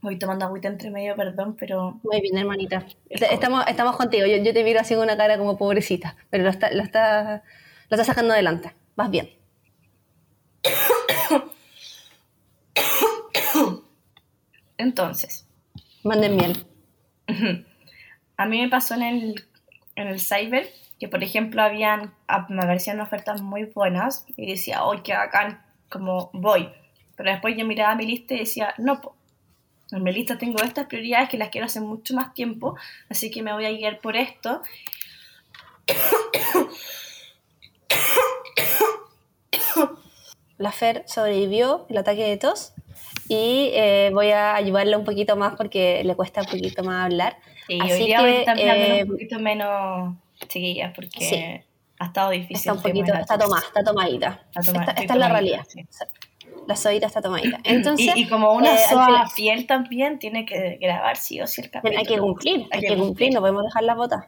Voy 0.00 0.18
tomando 0.18 0.44
agüita 0.44 0.68
entre 0.68 0.90
medio, 0.90 1.16
perdón, 1.16 1.56
pero... 1.58 1.98
Muy 2.04 2.20
bien, 2.20 2.36
hermanita. 2.38 2.86
Estamos, 3.08 3.64
estamos 3.66 3.96
contigo. 3.96 4.26
Yo, 4.26 4.52
te 4.52 4.62
miro 4.62 4.78
así 4.80 4.94
con 4.94 5.04
una 5.04 5.16
cara 5.16 5.38
como 5.38 5.56
pobrecita, 5.56 6.16
pero 6.30 6.44
lo 6.44 6.50
está, 6.50 6.70
lo 6.70 6.82
está, 6.82 7.42
lo 7.88 7.96
está 7.96 8.04
sacando 8.04 8.34
adelante. 8.34 8.74
Vas 8.94 9.10
bien. 9.10 9.30
Entonces. 14.76 15.46
Manden 16.04 16.36
miel. 16.36 16.64
A 18.36 18.46
mí 18.46 18.60
me 18.60 18.68
pasó 18.68 18.94
en 18.94 19.02
el, 19.02 19.44
en 19.96 20.06
el 20.08 20.20
cyber 20.20 20.70
que, 20.98 21.08
por 21.08 21.22
ejemplo, 21.22 21.62
habían, 21.62 22.14
me 22.48 22.62
aparecían 22.62 23.00
ofertas 23.00 23.40
muy 23.40 23.64
buenas 23.64 24.24
y 24.36 24.46
decía, 24.46 24.80
¡ay, 24.82 25.00
qué 25.02 25.14
bacán! 25.14 25.62
Como 25.88 26.30
voy. 26.32 26.68
Pero 27.16 27.30
después 27.30 27.56
yo 27.56 27.64
miraba 27.64 27.94
mi 27.94 28.06
lista 28.06 28.34
y 28.34 28.40
decía, 28.40 28.74
no, 28.78 29.00
en 29.90 30.02
mi 30.02 30.12
lista 30.12 30.36
tengo 30.38 30.62
estas 30.62 30.86
prioridades 30.86 31.28
que 31.28 31.38
las 31.38 31.48
quiero 31.50 31.66
hacer 31.66 31.82
mucho 31.82 32.14
más 32.14 32.34
tiempo, 32.34 32.76
así 33.08 33.30
que 33.30 33.42
me 33.42 33.52
voy 33.52 33.64
a 33.64 33.70
guiar 33.70 34.00
por 34.00 34.16
esto. 34.16 34.62
La 40.58 40.72
Fer 40.72 41.04
sobrevivió 41.06 41.86
el 41.88 41.98
ataque 41.98 42.24
de 42.24 42.36
tos 42.36 42.72
y 43.28 43.70
eh, 43.74 44.10
voy 44.12 44.30
a 44.30 44.56
ayudarle 44.56 44.96
un 44.96 45.04
poquito 45.04 45.36
más 45.36 45.54
porque 45.54 46.02
le 46.04 46.16
cuesta 46.16 46.40
un 46.40 46.48
poquito 46.48 46.82
más 46.82 47.06
hablar. 47.06 47.38
Y 47.68 47.80
Así 47.80 47.92
hoy 47.92 48.06
día 48.06 48.18
que, 48.18 48.24
voy 48.24 48.62
a 48.62 48.96
eh, 48.98 49.04
un 49.04 49.10
poquito 49.10 49.38
menos 49.38 50.16
chiquillas 50.46 50.92
porque 50.94 51.64
ha 51.98 52.06
estado 52.06 52.30
difícil. 52.30 52.56
Está 52.56 52.72
un 52.72 52.82
poquito, 52.82 53.12
está 53.14 53.38
tomada, 53.38 53.62
está 53.66 53.82
tomadita. 53.82 54.46
esta, 54.54 54.92
es 54.92 55.16
la 55.16 55.28
realidad. 55.28 55.66
La 56.66 56.76
soita 56.76 57.06
está 57.06 57.22
tomadita. 57.22 57.60
Entonces, 57.64 58.12
y, 58.14 58.28
como 58.28 58.52
una 58.52 58.74
eh, 58.74 58.78
soa 58.90 59.26
fiel 59.28 59.66
también 59.66 60.18
tiene 60.18 60.44
que 60.44 60.78
grabar 60.80 61.16
sí 61.16 61.40
o 61.40 61.46
sí 61.46 61.62
el 61.62 61.70
capítulo. 61.70 61.98
Hay 61.98 62.04
que 62.04 62.18
cumplir, 62.18 62.66
hay, 62.70 62.80
que, 62.80 62.96
cumplir, 62.96 63.32
no 63.32 63.40
podemos 63.40 63.64
dejar 63.64 63.84
las 63.84 63.96
botas. 63.96 64.26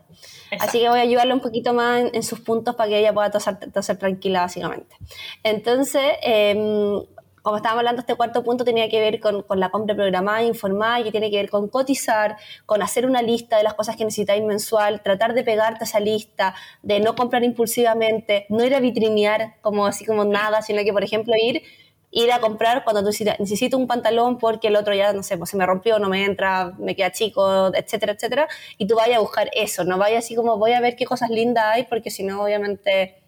Así 0.58 0.80
que 0.80 0.88
voy 0.88 1.00
a 1.00 1.02
ayudarle 1.02 1.34
un 1.34 1.40
poquito 1.40 1.74
más 1.74 2.04
en, 2.12 2.22
sus 2.22 2.40
puntos 2.40 2.74
para 2.76 2.88
que 2.88 2.98
ella 2.98 3.12
pueda 3.12 3.30
toser, 3.30 3.58
toser 3.72 3.98
tranquila, 3.98 4.40
básicamente. 4.40 4.96
Entonces, 5.42 6.02
eh, 6.22 7.04
como 7.42 7.56
estábamos 7.56 7.80
hablando, 7.80 8.00
este 8.00 8.14
cuarto 8.14 8.42
punto 8.42 8.64
tenía 8.64 8.88
que 8.88 9.00
ver 9.00 9.20
con, 9.20 9.42
con, 9.42 9.60
la 9.60 9.70
compra 9.70 9.94
programada, 9.94 10.42
informada, 10.42 11.00
y 11.00 11.04
que 11.04 11.10
tiene 11.10 11.30
que 11.30 11.36
ver 11.36 11.50
con 11.50 11.68
cotizar, 11.68 12.36
con 12.66 12.82
hacer 12.82 13.06
una 13.06 13.22
lista 13.22 13.56
de 13.56 13.62
las 13.62 13.74
cosas 13.74 13.96
que 13.96 14.04
necesitáis 14.04 14.42
mensual, 14.44 15.02
tratar 15.02 15.34
de 15.34 15.42
pegarte 15.42 15.84
a 15.84 15.86
esa 15.86 16.00
lista, 16.00 16.54
de 16.82 17.00
no 17.00 17.14
comprar 17.14 17.44
impulsivamente, 17.44 18.46
no 18.48 18.64
ir 18.64 18.74
a 18.74 18.80
vitrinear 18.80 19.56
como 19.60 19.86
así 19.86 20.04
como 20.04 20.24
nada, 20.24 20.62
sino 20.62 20.82
que, 20.82 20.92
por 20.92 21.04
ejemplo, 21.04 21.34
ir 21.40 21.62
ir 22.10 22.32
a 22.32 22.40
comprar 22.40 22.84
cuando 22.84 23.02
tú 23.02 23.10
necesito 23.38 23.76
un 23.76 23.86
pantalón 23.86 24.38
porque 24.38 24.68
el 24.68 24.76
otro 24.76 24.94
ya, 24.94 25.12
no 25.12 25.22
sé, 25.22 25.38
pues 25.38 25.50
se 25.50 25.56
me 25.56 25.66
rompió, 25.66 25.98
no 25.98 26.08
me 26.08 26.24
entra, 26.24 26.72
me 26.78 26.96
queda 26.96 27.12
chico, 27.12 27.72
etcétera, 27.74 28.12
etcétera, 28.12 28.48
y 28.78 28.86
tú 28.86 28.96
vayas 28.96 29.18
a 29.18 29.20
buscar 29.20 29.50
eso, 29.54 29.84
no 29.84 29.98
vayas 29.98 30.24
así 30.24 30.34
como 30.34 30.58
voy 30.58 30.72
a 30.72 30.80
ver 30.80 30.96
qué 30.96 31.04
cosas 31.04 31.30
lindas 31.30 31.64
hay, 31.66 31.84
porque 31.84 32.10
si 32.10 32.24
no, 32.24 32.42
obviamente 32.42 33.19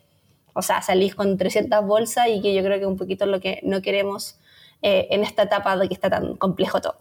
o 0.54 0.62
sea, 0.62 0.82
salís 0.82 1.14
con 1.14 1.36
300 1.36 1.84
bolsas 1.84 2.28
y 2.28 2.40
que 2.40 2.54
yo 2.54 2.62
creo 2.62 2.78
que 2.78 2.84
es 2.84 2.88
un 2.88 2.98
poquito 2.98 3.26
lo 3.26 3.40
que 3.40 3.60
no 3.62 3.82
queremos 3.82 4.38
eh, 4.82 5.08
en 5.10 5.22
esta 5.22 5.44
etapa 5.44 5.76
de 5.76 5.88
que 5.88 5.94
está 5.94 6.10
tan 6.10 6.36
complejo 6.36 6.80
todo. 6.80 6.98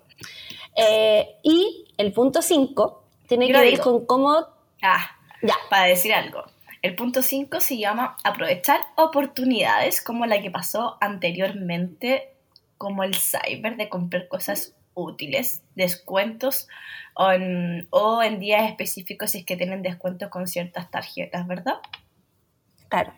Eh, 0.76 1.38
y 1.44 1.86
el 1.98 2.14
punto 2.14 2.42
5 2.42 3.04
tiene 3.28 3.48
que 3.48 3.54
ver 3.54 3.80
con 3.80 4.06
cómo... 4.06 4.46
Ah, 4.82 5.12
ya. 5.42 5.56
Para 5.70 5.86
decir 5.86 6.14
algo. 6.14 6.44
El 6.82 6.96
punto 6.96 7.22
5 7.22 7.60
se 7.60 7.78
llama 7.78 8.18
aprovechar 8.24 8.82
oportunidades 8.96 10.02
como 10.02 10.26
la 10.26 10.42
que 10.42 10.50
pasó 10.50 10.98
anteriormente, 11.00 12.34
como 12.78 13.04
el 13.04 13.16
cyber 13.16 13.78
de 13.78 13.90
comprar 13.90 14.28
cosas 14.28 14.76
útiles, 14.94 15.62
descuentos 15.76 16.68
o 17.14 17.32
en, 17.32 17.88
o 17.92 18.24
en 18.24 18.40
días 18.40 18.70
específicos 18.70 19.32
si 19.32 19.40
es 19.40 19.46
que 19.46 19.58
tienen 19.58 19.82
descuentos 19.82 20.30
con 20.30 20.48
ciertas 20.48 20.90
tarjetas, 20.90 21.48
¿verdad? 21.48 21.76
Claro. 22.90 23.14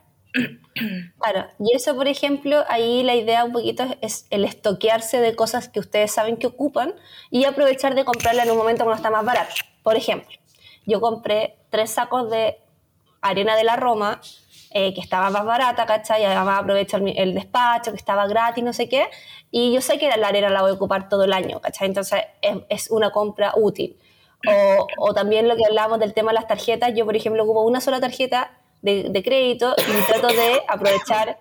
Claro, 1.20 1.48
y 1.60 1.76
eso, 1.76 1.96
por 1.96 2.08
ejemplo, 2.08 2.64
ahí 2.68 3.04
la 3.04 3.16
idea 3.16 3.44
un 3.44 3.52
poquito 3.52 3.86
es 4.02 4.26
el 4.32 4.44
estoquearse 4.44 5.22
de 5.22 5.36
cosas 5.36 5.70
que 5.70 5.80
ustedes 5.80 6.12
saben 6.12 6.38
que 6.38 6.48
ocupan 6.48 6.96
y 7.30 7.46
aprovechar 7.46 7.96
de 7.96 8.04
comprarla 8.04 8.44
en 8.44 8.52
un 8.52 8.58
momento 8.58 8.84
cuando 8.84 8.98
está 8.98 9.12
más 9.12 9.24
barato. 9.24 9.54
Por 9.84 9.96
ejemplo, 9.96 10.36
yo 10.86 11.00
compré 11.00 11.58
tres 11.70 11.92
sacos 11.92 12.30
de 12.30 12.58
arena 13.22 13.56
de 13.56 13.64
la 13.64 13.76
Roma, 13.76 14.20
eh, 14.72 14.94
que 14.94 15.02
estaba 15.02 15.30
más 15.30 15.46
barata, 15.46 15.86
¿cachai? 15.86 16.24
Y 16.24 16.26
además 16.26 16.62
aprovecho 16.62 16.98
el, 16.98 17.36
despacho, 17.36 17.92
que 17.92 17.98
estaba 17.98 18.26
gratis, 18.28 18.64
no 18.64 18.74
sé 18.74 18.90
qué, 18.90 19.08
y 19.52 19.72
yo 19.72 19.82
sé 19.82 20.00
que 20.00 20.10
la 20.18 20.28
arena 20.28 20.50
la 20.50 20.62
voy 20.62 20.72
a 20.72 20.74
ocupar 20.74 21.10
todo 21.10 21.24
el 21.26 21.34
año, 21.34 21.62
¿cachai? 21.62 21.88
Entonces 21.88 22.22
es, 22.70 22.90
una 22.90 23.12
compra 23.12 23.54
útil. 23.56 23.98
O, 24.46 24.88
o 24.98 25.14
también 25.14 25.48
lo 25.48 25.56
que 25.56 25.66
hablábamos 25.66 26.00
del 26.00 26.14
tema 26.14 26.32
de 26.32 26.36
las 26.36 26.48
tarjetas, 26.48 26.94
yo 26.96 27.06
por 27.06 27.16
ejemplo 27.16 27.44
ocupo 27.44 27.62
una 27.62 27.80
sola 27.80 28.02
tarjeta 28.02 28.52
de, 28.84 29.24
crédito 29.24 29.74
y 29.78 30.06
trato 30.06 30.28
de 30.28 30.62
aprovechar 30.68 31.40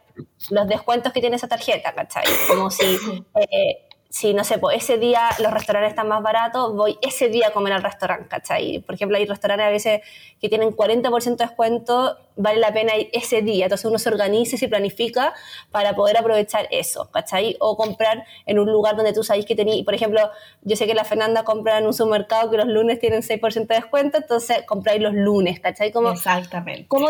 los 0.50 0.68
descuentos 0.68 1.12
que 1.12 1.20
tiene 1.20 1.37
esa 1.37 1.48
tarjeta, 1.48 1.92
¿cachai? 1.92 2.24
Como 2.48 2.70
si, 2.70 2.96
eh, 3.35 3.88
si 4.12 4.35
no 4.35 4.44
sé, 4.44 4.59
pues 4.59 4.77
ese 4.77 4.98
día 4.98 5.31
los 5.38 5.51
restaurantes 5.55 5.92
están 5.92 6.07
más 6.07 6.22
baratos, 6.22 6.77
voy 6.77 6.98
ese 7.01 7.31
día 7.31 7.48
a 7.48 7.51
comer 7.51 7.72
al 7.72 7.83
restaurante, 7.83 8.29
¿cachai? 8.29 8.81
Por 8.81 8.94
ejemplo, 8.94 9.16
hay 9.16 9.25
restaurantes 9.25 9.66
a 9.66 9.70
veces 9.70 10.03
que 10.38 10.51
tienen 10.51 10.72
40% 10.77 11.37
de 11.38 11.46
descuento, 11.46 12.18
vale 12.37 12.61
la 12.61 12.75
pena 12.75 12.94
ir 12.94 13.09
ese 13.14 13.40
día, 13.40 13.64
entonces 13.64 13.87
uno 13.87 13.98
se 13.98 14.11
organiza 14.11 14.57
y 14.57 14.59
se 14.59 14.68
planifica 14.68 15.33
para 15.70 15.94
poder 15.94 16.18
aprovechar 16.18 16.68
eso, 16.70 17.11
¿cachai? 17.11 17.57
O 17.59 17.75
comprar 17.79 18.27
en 18.44 18.59
un 18.59 18.70
lugar 18.70 18.96
donde 18.96 19.14
tú 19.14 19.25
sabes 19.25 19.46
que 19.46 19.57
tenéis, 19.57 19.83
por 19.83 19.94
ejemplo, 19.94 20.31
yo 20.61 20.77
sé 20.77 20.87
que 20.87 20.92
la 20.92 21.05
Fernanda 21.05 21.42
compra 21.44 21.79
en 21.79 21.87
un 21.87 21.94
supermercado 21.94 22.51
que 22.51 22.59
los 22.59 22.66
lunes 22.66 23.01
tienen 23.01 23.22
6% 23.22 23.66
de 23.66 23.77
descuento, 23.77 24.18
entonces 24.18 24.62
compráis 24.66 25.01
los 25.01 25.14
lunes, 25.14 25.59
¿cachai? 25.59 25.90
Como, 25.90 26.11
Exactamente. 26.11 26.85
¿cómo, 26.87 27.09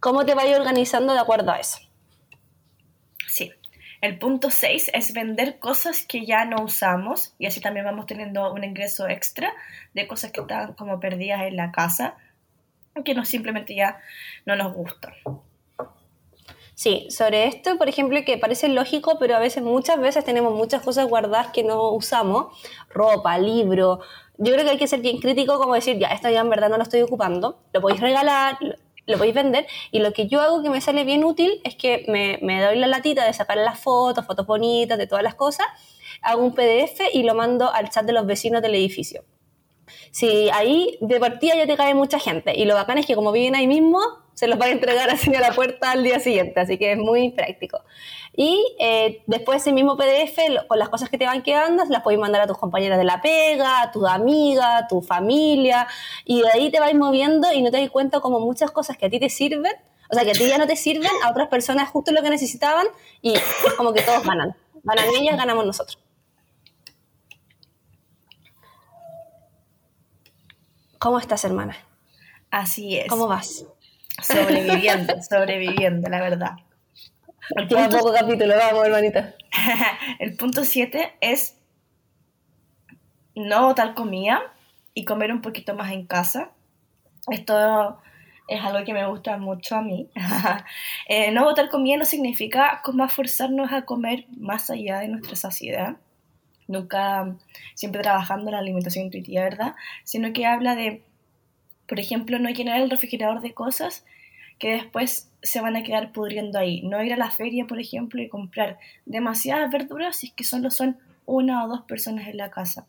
¿Cómo 0.00 0.24
te 0.24 0.34
vais 0.34 0.58
organizando 0.58 1.12
de 1.12 1.18
acuerdo 1.18 1.50
a 1.50 1.58
eso? 1.58 1.80
El 4.04 4.18
punto 4.18 4.50
6 4.50 4.90
es 4.92 5.14
vender 5.14 5.58
cosas 5.58 6.04
que 6.06 6.26
ya 6.26 6.44
no 6.44 6.62
usamos 6.62 7.32
y 7.38 7.46
así 7.46 7.62
también 7.62 7.86
vamos 7.86 8.04
teniendo 8.04 8.52
un 8.52 8.62
ingreso 8.62 9.08
extra 9.08 9.50
de 9.94 10.06
cosas 10.06 10.30
que 10.30 10.42
están 10.42 10.74
como 10.74 11.00
perdidas 11.00 11.40
en 11.44 11.56
la 11.56 11.72
casa, 11.72 12.14
que 13.02 13.14
no 13.14 13.24
simplemente 13.24 13.74
ya 13.74 13.98
no 14.44 14.56
nos 14.56 14.74
gustan. 14.74 15.14
Sí, 16.74 17.06
sobre 17.08 17.46
esto, 17.46 17.78
por 17.78 17.88
ejemplo, 17.88 18.20
que 18.26 18.36
parece 18.36 18.68
lógico, 18.68 19.16
pero 19.18 19.36
a 19.36 19.38
veces, 19.38 19.62
muchas 19.62 19.98
veces 19.98 20.22
tenemos 20.22 20.52
muchas 20.52 20.82
cosas 20.82 21.08
guardadas 21.08 21.46
que 21.54 21.64
no 21.64 21.88
usamos, 21.92 22.48
ropa, 22.90 23.38
libro. 23.38 24.00
Yo 24.36 24.52
creo 24.52 24.66
que 24.66 24.72
hay 24.72 24.78
que 24.78 24.86
ser 24.86 25.00
bien 25.00 25.16
crítico, 25.16 25.56
como 25.56 25.72
decir, 25.72 25.96
ya, 25.98 26.08
esto 26.08 26.28
ya 26.28 26.40
en 26.40 26.50
verdad 26.50 26.68
no 26.68 26.76
lo 26.76 26.82
estoy 26.82 27.00
ocupando, 27.00 27.58
lo 27.72 27.80
podéis 27.80 28.02
regalar, 28.02 28.58
lo 29.06 29.16
podéis 29.16 29.34
vender 29.34 29.66
y 29.90 29.98
lo 29.98 30.12
que 30.12 30.26
yo 30.26 30.40
hago 30.40 30.62
que 30.62 30.70
me 30.70 30.80
sale 30.80 31.04
bien 31.04 31.24
útil 31.24 31.60
es 31.64 31.74
que 31.76 32.04
me, 32.08 32.38
me 32.42 32.62
doy 32.62 32.78
la 32.78 32.86
latita 32.86 33.24
de 33.24 33.32
sacar 33.32 33.56
las 33.58 33.78
fotos, 33.78 34.26
fotos 34.26 34.46
bonitas 34.46 34.98
de 34.98 35.06
todas 35.06 35.22
las 35.22 35.34
cosas, 35.34 35.66
hago 36.22 36.42
un 36.42 36.54
PDF 36.54 37.00
y 37.12 37.22
lo 37.22 37.34
mando 37.34 37.72
al 37.72 37.90
chat 37.90 38.04
de 38.04 38.12
los 38.12 38.26
vecinos 38.26 38.62
del 38.62 38.74
edificio. 38.74 39.24
Si 40.10 40.48
ahí 40.50 40.96
de 41.00 41.20
partida 41.20 41.54
ya 41.56 41.66
te 41.66 41.76
cae 41.76 41.94
mucha 41.94 42.18
gente 42.18 42.54
y 42.56 42.64
lo 42.64 42.74
bacán 42.74 42.98
es 42.98 43.06
que 43.06 43.14
como 43.14 43.32
viven 43.32 43.54
ahí 43.54 43.66
mismo, 43.66 44.00
se 44.34 44.48
los 44.48 44.58
van 44.58 44.68
a 44.68 44.72
entregar 44.72 45.10
así 45.10 45.34
a 45.34 45.40
la 45.40 45.52
puerta 45.52 45.92
al 45.92 46.02
día 46.02 46.20
siguiente, 46.20 46.60
así 46.60 46.78
que 46.78 46.92
es 46.92 46.98
muy 46.98 47.30
práctico. 47.30 47.80
Y 48.36 48.76
eh, 48.80 49.22
después 49.26 49.62
ese 49.62 49.72
mismo 49.72 49.96
PDF, 49.96 50.66
con 50.66 50.78
las 50.78 50.88
cosas 50.88 51.08
que 51.08 51.18
te 51.18 51.24
van 51.24 51.42
quedando, 51.42 51.84
las 51.88 52.02
puedes 52.02 52.18
mandar 52.18 52.42
a 52.42 52.46
tus 52.46 52.58
compañeras 52.58 52.98
de 52.98 53.04
la 53.04 53.22
pega, 53.22 53.82
a 53.82 53.92
tus 53.92 54.06
amigas, 54.08 54.82
a 54.82 54.88
tu 54.88 55.02
familia, 55.02 55.86
y 56.24 56.42
de 56.42 56.50
ahí 56.50 56.70
te 56.70 56.80
vas 56.80 56.92
moviendo 56.94 57.52
y 57.52 57.62
no 57.62 57.70
te 57.70 57.80
das 57.80 57.90
cuenta 57.90 58.20
como 58.20 58.40
muchas 58.40 58.72
cosas 58.72 58.96
que 58.96 59.06
a 59.06 59.10
ti 59.10 59.20
te 59.20 59.30
sirven, 59.30 59.72
o 60.10 60.14
sea, 60.14 60.24
que 60.24 60.32
a 60.32 60.34
ti 60.34 60.48
ya 60.48 60.58
no 60.58 60.66
te 60.66 60.76
sirven, 60.76 61.10
a 61.22 61.30
otras 61.30 61.48
personas 61.48 61.88
justo 61.90 62.10
lo 62.12 62.22
que 62.22 62.30
necesitaban, 62.30 62.86
y 63.22 63.34
es 63.34 63.42
como 63.76 63.92
que 63.92 64.02
todos 64.02 64.24
ganan. 64.24 64.56
Ganan 64.82 65.06
ellas, 65.16 65.36
ganamos 65.36 65.64
nosotros. 65.64 65.98
¿Cómo 70.98 71.18
estás, 71.18 71.44
hermana? 71.44 71.76
Así 72.50 72.96
es. 72.96 73.08
¿Cómo 73.08 73.26
vas? 73.28 73.66
Sobreviviendo, 74.22 75.14
sobreviviendo, 75.22 76.08
la 76.08 76.20
verdad. 76.20 76.52
El 77.50 77.68
punto, 77.68 77.98
poco 77.98 78.12
capítulo, 78.12 78.54
vamos, 78.56 78.86
hermanita. 78.86 79.34
el 80.18 80.36
punto 80.36 80.64
7 80.64 81.16
es 81.20 81.58
no 83.34 83.66
botar 83.66 83.94
comida 83.94 84.40
y 84.94 85.04
comer 85.04 85.32
un 85.32 85.42
poquito 85.42 85.74
más 85.74 85.92
en 85.92 86.06
casa. 86.06 86.50
Esto 87.28 88.00
es 88.48 88.62
algo 88.62 88.84
que 88.84 88.92
me 88.92 89.06
gusta 89.06 89.36
mucho 89.36 89.76
a 89.76 89.82
mí. 89.82 90.08
Eh, 91.06 91.32
no 91.32 91.44
botar 91.44 91.68
comida 91.68 91.98
no 91.98 92.06
significa 92.06 92.80
como 92.82 93.06
forzarnos 93.08 93.70
a 93.72 93.82
comer 93.82 94.24
más 94.38 94.70
allá 94.70 95.00
de 95.00 95.08
nuestra 95.08 95.36
saciedad. 95.36 95.96
Nunca, 96.66 97.36
siempre 97.74 98.00
trabajando 98.00 98.46
en 98.46 98.52
la 98.52 98.60
alimentación 98.60 99.04
intuitiva, 99.04 99.42
¿verdad? 99.42 99.74
Sino 100.02 100.32
que 100.32 100.46
habla 100.46 100.74
de, 100.74 101.04
por 101.86 102.00
ejemplo, 102.00 102.38
no 102.38 102.50
llenar 102.50 102.80
el 102.80 102.90
refrigerador 102.90 103.40
de 103.40 103.54
cosas 103.54 104.04
que 104.58 104.72
después 104.72 105.30
se 105.42 105.60
van 105.60 105.76
a 105.76 105.82
quedar 105.82 106.12
pudriendo 106.12 106.58
ahí. 106.58 106.82
No 106.82 107.02
ir 107.02 107.12
a 107.12 107.16
la 107.16 107.30
feria, 107.30 107.66
por 107.66 107.80
ejemplo, 107.80 108.22
y 108.22 108.28
comprar 108.28 108.78
demasiadas 109.04 109.70
verduras 109.70 110.16
si 110.16 110.28
es 110.28 110.32
que 110.32 110.44
solo 110.44 110.70
son 110.70 110.98
una 111.26 111.64
o 111.64 111.68
dos 111.68 111.82
personas 111.82 112.28
en 112.28 112.36
la 112.36 112.50
casa. 112.50 112.86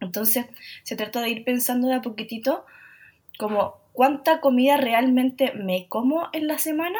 Entonces, 0.00 0.46
se 0.82 0.96
trata 0.96 1.20
de 1.20 1.30
ir 1.30 1.44
pensando 1.44 1.88
de 1.88 1.94
a 1.94 2.02
poquitito 2.02 2.64
como 3.38 3.74
cuánta 3.92 4.40
comida 4.40 4.76
realmente 4.76 5.52
me 5.54 5.86
como 5.88 6.28
en 6.32 6.46
la 6.46 6.58
semana 6.58 6.98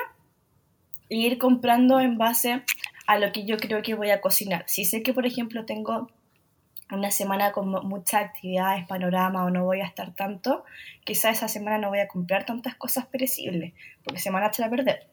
y 1.08 1.26
ir 1.26 1.38
comprando 1.38 2.00
en 2.00 2.18
base 2.18 2.62
a 3.06 3.18
lo 3.18 3.32
que 3.32 3.44
yo 3.44 3.56
creo 3.56 3.82
que 3.82 3.94
voy 3.94 4.10
a 4.10 4.20
cocinar. 4.20 4.64
Si 4.66 4.84
sé 4.84 5.02
que, 5.02 5.12
por 5.12 5.26
ejemplo, 5.26 5.64
tengo 5.64 6.10
una 6.96 7.10
semana 7.10 7.52
con 7.52 7.68
muchas 7.68 8.24
actividades, 8.24 8.86
panorama 8.86 9.44
o 9.44 9.50
no 9.50 9.64
voy 9.64 9.80
a 9.80 9.86
estar 9.86 10.14
tanto, 10.14 10.64
quizá 11.04 11.30
esa 11.30 11.48
semana 11.48 11.78
no 11.78 11.88
voy 11.88 12.00
a 12.00 12.08
comprar 12.08 12.44
tantas 12.44 12.74
cosas 12.74 13.06
perecibles, 13.06 13.72
porque 14.04 14.20
se 14.20 14.30
van 14.30 14.42
a 14.42 14.48
echar 14.48 14.66
a 14.66 14.70
perder. 14.70 15.06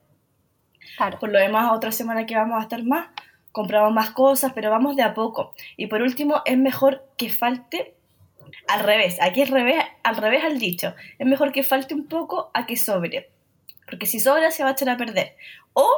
Por 1.19 1.29
lo 1.29 1.39
demás, 1.39 1.71
otra 1.71 1.91
semana 1.91 2.25
que 2.25 2.35
vamos 2.35 2.59
a 2.59 2.63
estar 2.63 2.83
más, 2.83 3.09
compramos 3.51 3.93
más 3.93 4.11
cosas, 4.11 4.53
pero 4.53 4.71
vamos 4.71 4.95
de 4.95 5.03
a 5.03 5.13
poco. 5.13 5.53
Y 5.75 5.87
por 5.87 6.01
último, 6.01 6.41
es 6.45 6.57
mejor 6.57 7.05
que 7.17 7.29
falte 7.29 7.95
al 8.67 8.81
revés, 8.81 9.17
aquí 9.21 9.41
es 9.41 9.49
revés, 9.49 9.83
al 10.03 10.15
revés 10.15 10.43
al 10.43 10.59
dicho, 10.59 10.93
es 11.19 11.27
mejor 11.27 11.51
que 11.51 11.63
falte 11.63 11.93
un 11.93 12.07
poco 12.07 12.49
a 12.53 12.65
que 12.65 12.77
sobre, 12.77 13.29
porque 13.85 14.05
si 14.05 14.19
sobra 14.19 14.51
se 14.51 14.63
va 14.63 14.69
a 14.69 14.71
echar 14.73 14.89
a 14.89 14.97
perder. 14.97 15.35
O 15.73 15.89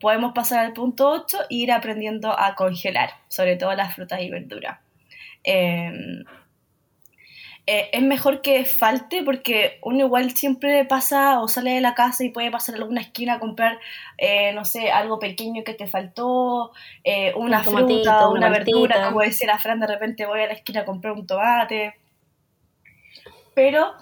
podemos 0.00 0.32
pasar 0.32 0.58
al 0.58 0.72
punto 0.72 1.08
8 1.10 1.42
e 1.48 1.54
ir 1.54 1.72
aprendiendo 1.72 2.38
a 2.38 2.54
congelar, 2.54 3.10
sobre 3.28 3.56
todo 3.56 3.72
las 3.74 3.94
frutas 3.94 4.20
y 4.20 4.30
verduras. 4.30 4.78
Em, 5.44 6.24
eh, 7.64 7.90
es 7.92 8.02
mejor 8.02 8.42
que 8.42 8.64
falte 8.64 9.22
porque 9.22 9.78
uno 9.82 10.00
igual 10.06 10.32
siempre 10.32 10.84
pasa 10.84 11.40
o 11.40 11.46
sale 11.46 11.70
de 11.70 11.80
la 11.80 11.94
casa 11.94 12.24
y 12.24 12.30
puede 12.30 12.50
pasar 12.50 12.74
a 12.74 12.78
alguna 12.78 13.00
esquina 13.00 13.34
a 13.34 13.38
comprar, 13.38 13.78
eh, 14.18 14.52
no 14.52 14.64
sé, 14.64 14.90
algo 14.90 15.20
pequeño 15.20 15.62
que 15.62 15.74
te 15.74 15.86
faltó, 15.86 16.72
eh, 17.04 17.32
una 17.36 17.62
fruta, 17.62 18.28
una, 18.28 18.48
verdura, 18.48 19.06
como 19.06 19.20
decía 19.20 19.46
la 19.46 19.58
Fran, 19.58 19.78
de 19.78 19.86
repente 19.86 20.26
voy 20.26 20.40
a 20.40 20.48
la 20.48 20.54
esquina 20.54 20.80
a 20.80 20.84
comprar 20.84 21.12
un 21.12 21.26
tomate. 21.26 21.94
Pero 23.54 23.92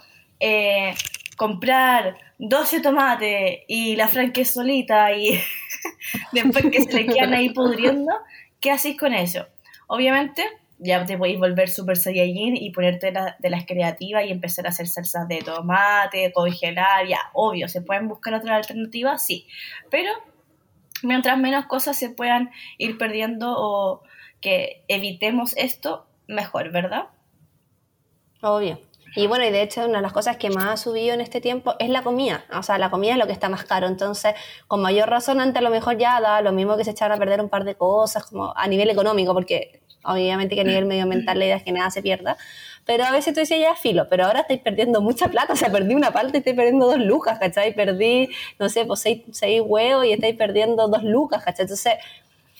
comprar 1.37 2.17
12 2.39 2.81
tomates 2.81 3.61
y 3.69 3.97
la 3.97 4.09
Fran 4.09 4.33
que 4.33 4.43
es 4.43 4.51
solita 4.51 5.13
y 5.13 5.39
después 6.33 6.65
que 6.71 6.83
se 6.83 6.93
le 6.93 7.07
quedan 7.07 7.35
ahí 7.35 7.51
pudriendo, 7.51 8.13
¿qué 8.59 8.71
hacéis 8.71 8.99
con 8.99 9.13
eso? 9.13 9.47
Obviamente 9.87 10.45
ya 10.81 11.05
te 11.05 11.19
podéis 11.19 11.39
volver 11.39 11.69
super 11.69 11.97
saiyajin 11.97 12.57
y 12.57 12.71
ponerte 12.71 13.13
de 13.39 13.51
las 13.51 13.67
creativas 13.67 14.25
y 14.25 14.31
empezar 14.31 14.67
a 14.67 14.71
hacer 14.71 14.89
salsas 14.89 15.29
de 15.29 15.39
tomate, 15.39 16.33
congelar, 16.33 17.07
ya, 17.07 17.19
obvio, 17.35 17.69
se 17.69 17.83
pueden 17.83 18.09
buscar 18.09 18.35
otras 18.35 18.57
alternativas, 18.57 19.25
sí, 19.25 19.47
pero 19.91 20.11
mientras 21.03 21.39
menos 21.39 21.67
cosas 21.67 21.99
se 21.99 22.11
puedan 22.11 22.51
ir 22.79 22.99
perdiendo 22.99 23.55
o 23.57 24.03
que 24.41 24.85
evitemos 24.89 25.55
esto, 25.57 26.07
mejor, 26.27 26.71
¿verdad? 26.71 27.09
Obvio. 28.43 28.81
Y 29.17 29.27
bueno, 29.27 29.45
y 29.45 29.51
de 29.51 29.63
hecho 29.63 29.85
una 29.85 29.99
de 29.99 30.03
las 30.03 30.13
cosas 30.13 30.37
que 30.37 30.51
más 30.51 30.67
ha 30.67 30.77
subido 30.77 31.15
en 31.15 31.21
este 31.21 31.41
tiempo 31.41 31.75
es 31.81 31.91
la 31.91 32.03
comida. 32.03 32.45
O 32.57 32.63
sea, 32.63 32.79
la 32.79 32.91
comida 32.91 33.13
es 33.13 33.19
lo 33.19 33.27
que 33.27 33.33
está 33.33 33.49
más 33.49 33.65
caro. 33.65 33.89
Entonces, 33.89 34.35
con 34.69 34.81
mayor 34.81 35.11
razón, 35.11 35.41
antes 35.41 35.59
a 35.59 35.63
lo 35.63 35.71
mejor 35.71 35.99
ya 35.99 36.21
da 36.21 36.41
lo 36.43 36.53
mismo 36.53 36.77
que 36.77 36.85
se 36.85 36.93
echaron 36.93 37.17
a 37.17 37.19
perder 37.19 37.41
un 37.41 37.49
par 37.49 37.65
de 37.65 37.75
cosas, 37.75 38.25
como 38.27 38.57
a 38.57 38.69
nivel 38.69 38.89
económico, 38.89 39.35
porque 39.35 39.83
obviamente 40.05 40.55
que 40.55 40.63
a 40.63 40.65
nivel 40.65 40.87
medioambiental 40.87 41.39
la 41.39 41.45
idea 41.45 41.57
es 41.57 41.63
que 41.63 41.73
nada 41.73 41.91
se 41.91 42.03
pierda. 42.03 42.37
Pero 42.87 43.05
a 43.05 43.13
veces 43.13 43.35
tú 43.35 43.41
decías 43.41 43.61
ya 43.61 43.75
filo, 43.77 44.09
pero 44.09 44.25
ahora 44.25 44.41
estáis 44.41 44.61
perdiendo 44.61 45.01
mucha 45.01 45.29
plata. 45.29 45.53
O 45.53 45.57
sea, 45.57 45.71
perdí 45.71 45.95
una 45.95 46.13
parte 46.13 46.37
y 46.37 46.39
estoy 46.39 46.55
perdiendo 46.55 46.87
dos 46.87 46.99
lucas, 46.99 47.39
¿cachai? 47.39 47.75
Perdí, 47.75 48.29
no 48.59 48.69
sé, 48.69 48.85
pues 48.85 49.01
seis, 49.01 49.23
seis 49.31 49.63
huevos 49.65 50.07
y 50.07 50.13
estáis 50.13 50.37
perdiendo 50.37 50.89
dos 50.89 51.03
lucas, 51.05 51.45
¿cachai? 51.45 51.65
Entonces, 51.65 51.95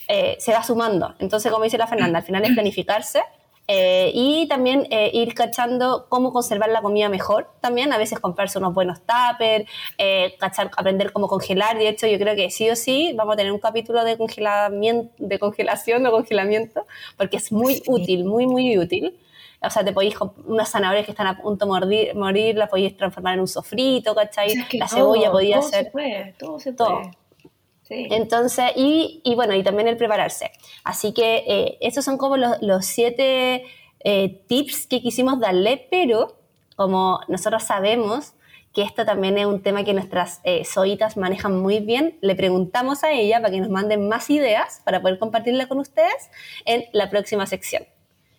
eh, 0.09 0.37
se 0.39 0.53
va 0.53 0.63
sumando. 0.63 1.15
Entonces, 1.19 1.51
como 1.51 1.65
dice 1.65 1.79
la 1.79 1.87
Fernanda, 1.87 2.19
al 2.19 2.25
final 2.25 2.45
es 2.45 2.53
planificarse 2.53 3.23
eh, 3.73 4.11
y 4.13 4.49
también 4.49 4.89
eh, 4.91 5.13
ir 5.15 5.33
cachando 5.33 6.07
cómo 6.09 6.33
conservar 6.33 6.71
la 6.71 6.83
comida 6.83 7.09
mejor. 7.09 7.53
También 7.61 7.93
a 7.93 7.99
veces 7.99 8.19
comprarse 8.19 8.59
unos 8.59 8.75
buenos 8.75 8.99
tuppers, 9.03 9.65
eh, 9.97 10.35
cachar, 10.41 10.73
aprender 10.77 11.13
cómo 11.13 11.29
congelar. 11.29 11.79
De 11.79 11.89
hecho, 11.89 12.09
yo 12.09 12.19
creo 12.19 12.35
que 12.35 12.51
sí 12.51 12.69
o 12.69 12.75
sí 12.75 13.13
vamos 13.15 13.35
a 13.35 13.37
tener 13.37 13.53
un 13.53 13.61
capítulo 13.61 14.03
de, 14.03 14.19
congelamiento, 14.19 15.15
de 15.19 15.39
congelación 15.39 16.05
o 16.05 16.11
congelamiento, 16.11 16.85
porque 17.17 17.37
es 17.37 17.53
muy 17.53 17.81
útil, 17.87 18.25
muy, 18.25 18.49
muy 18.49 18.77
útil. 18.77 19.17
O 19.63 19.71
sea, 19.71 19.85
te 19.85 19.93
podéis 19.93 20.17
unas 20.47 20.69
zanahorias 20.69 21.05
que 21.05 21.13
están 21.13 21.29
a 21.29 21.41
punto 21.41 21.65
de 21.87 22.13
morir, 22.17 22.57
las 22.57 22.69
podéis 22.69 22.97
transformar 22.97 23.35
en 23.35 23.41
un 23.43 23.49
sofrito, 23.49 24.17
¿cachai? 24.17 24.53
la 24.73 24.89
cebolla 24.89 25.31
podía 25.31 25.63
ser. 25.63 25.85
Se 25.85 25.91
puede, 25.93 26.35
todo 26.41 26.59
se 26.59 26.73
puede. 26.73 27.13
Entonces, 27.91 28.71
y, 28.77 29.21
y, 29.25 29.35
bueno, 29.35 29.55
y 29.55 29.63
también 29.63 29.89
el 29.89 29.97
prepararse. 29.97 30.53
Así 30.85 31.13
que 31.13 31.45
eh, 31.47 31.79
estos 31.81 32.05
son 32.05 32.19
como 32.19 32.37
los, 32.37 32.63
los 32.63 32.87
siete 32.87 33.65
eh, 34.05 34.43
tips 34.47 34.87
que 34.87 35.03
quisimos 35.03 35.41
darle, 35.41 35.87
pero 35.91 36.37
como 36.77 37.21
nosotros 37.29 37.65
sabemos 37.65 38.35
que 38.73 38.83
esto 38.83 39.05
también 39.05 39.37
es 39.37 39.47
un 39.47 39.63
tema 39.63 39.85
que 39.85 39.93
nuestras 39.93 40.41
eh, 40.45 40.65
zoitas 40.65 41.17
manejan 41.17 41.61
muy 41.61 41.81
bien, 41.81 42.17
le 42.21 42.37
preguntamos 42.37 43.03
a 43.03 43.11
ella 43.11 43.41
para 43.41 43.51
que 43.51 43.61
nos 43.61 43.69
manden 43.69 44.09
más 44.09 44.31
ideas 44.31 44.81
para 44.85 45.03
poder 45.03 45.19
compartirla 45.19 45.67
con 45.67 45.79
ustedes 45.81 46.31
en 46.65 46.85
la 46.93 47.11
próxima 47.11 47.47
sección. 47.47 47.85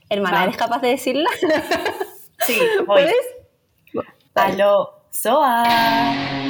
Hermana, 0.10 0.44
¿eres 0.44 0.58
capaz 0.58 0.80
de 0.80 0.90
decirla? 0.90 1.30
Sí, 2.46 2.60
¿puedes? 2.86 3.14
Aló, 4.34 5.04
Soa. 5.10 6.41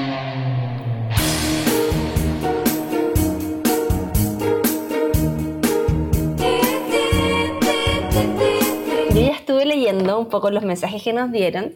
Leyendo 9.92 10.20
un 10.20 10.30
poco 10.30 10.50
los 10.52 10.64
mensajes 10.64 11.04
que 11.04 11.14
nos 11.14 11.32
dieron 11.32 11.76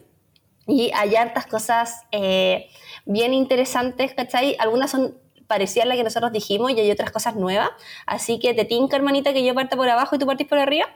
y 0.66 0.90
hay 0.94 1.14
hartas 1.16 1.46
cosas 1.46 2.02
eh, 2.10 2.68
bien 3.04 3.32
interesantes, 3.34 4.14
¿cachai? 4.14 4.56
Algunas 4.58 4.90
son 4.90 5.16
parecidas 5.46 5.84
a 5.84 5.88
las 5.88 5.96
que 5.96 6.04
nosotros 6.04 6.32
dijimos 6.32 6.72
y 6.72 6.80
hay 6.80 6.90
otras 6.90 7.12
cosas 7.12 7.36
nuevas. 7.36 7.70
Así 8.04 8.40
que 8.40 8.52
te 8.52 8.64
tinca, 8.64 8.96
hermanita, 8.96 9.32
que 9.32 9.44
yo 9.44 9.54
parta 9.54 9.76
por 9.76 9.88
abajo 9.88 10.16
y 10.16 10.18
tú 10.18 10.26
partís 10.26 10.48
por 10.48 10.58
arriba. 10.58 10.86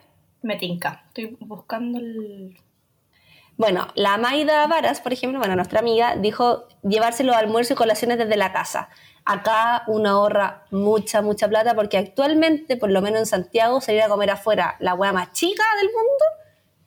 Me 0.43 0.57
tinca. 0.57 1.05
Estoy 1.09 1.37
buscando 1.41 1.99
el... 1.99 2.59
Bueno, 3.57 3.89
la 3.95 4.17
Maida 4.17 4.67
Varas, 4.67 5.01
por 5.03 5.13
ejemplo, 5.13 5.39
bueno, 5.39 5.55
nuestra 5.55 5.81
amiga, 5.81 6.17
dijo 6.17 6.67
llevarse 6.83 7.23
los 7.23 7.37
almuerzos 7.37 7.73
y 7.73 7.75
colaciones 7.77 8.17
desde 8.17 8.37
la 8.37 8.53
casa. 8.53 8.89
Acá 9.27 9.85
uno 9.87 10.09
ahorra 10.09 10.65
mucha, 10.71 11.21
mucha 11.21 11.47
plata 11.47 11.75
porque 11.75 11.99
actualmente, 11.99 12.79
por 12.79 12.91
lo 12.91 13.03
menos 13.03 13.21
en 13.21 13.27
Santiago, 13.27 13.81
salir 13.83 14.03
a 14.03 14.09
comer 14.09 14.31
afuera 14.31 14.77
la 14.81 14.95
hueá 14.95 15.13
más 15.13 15.33
chica 15.33 15.63
del 15.79 15.89
mundo 15.89 16.40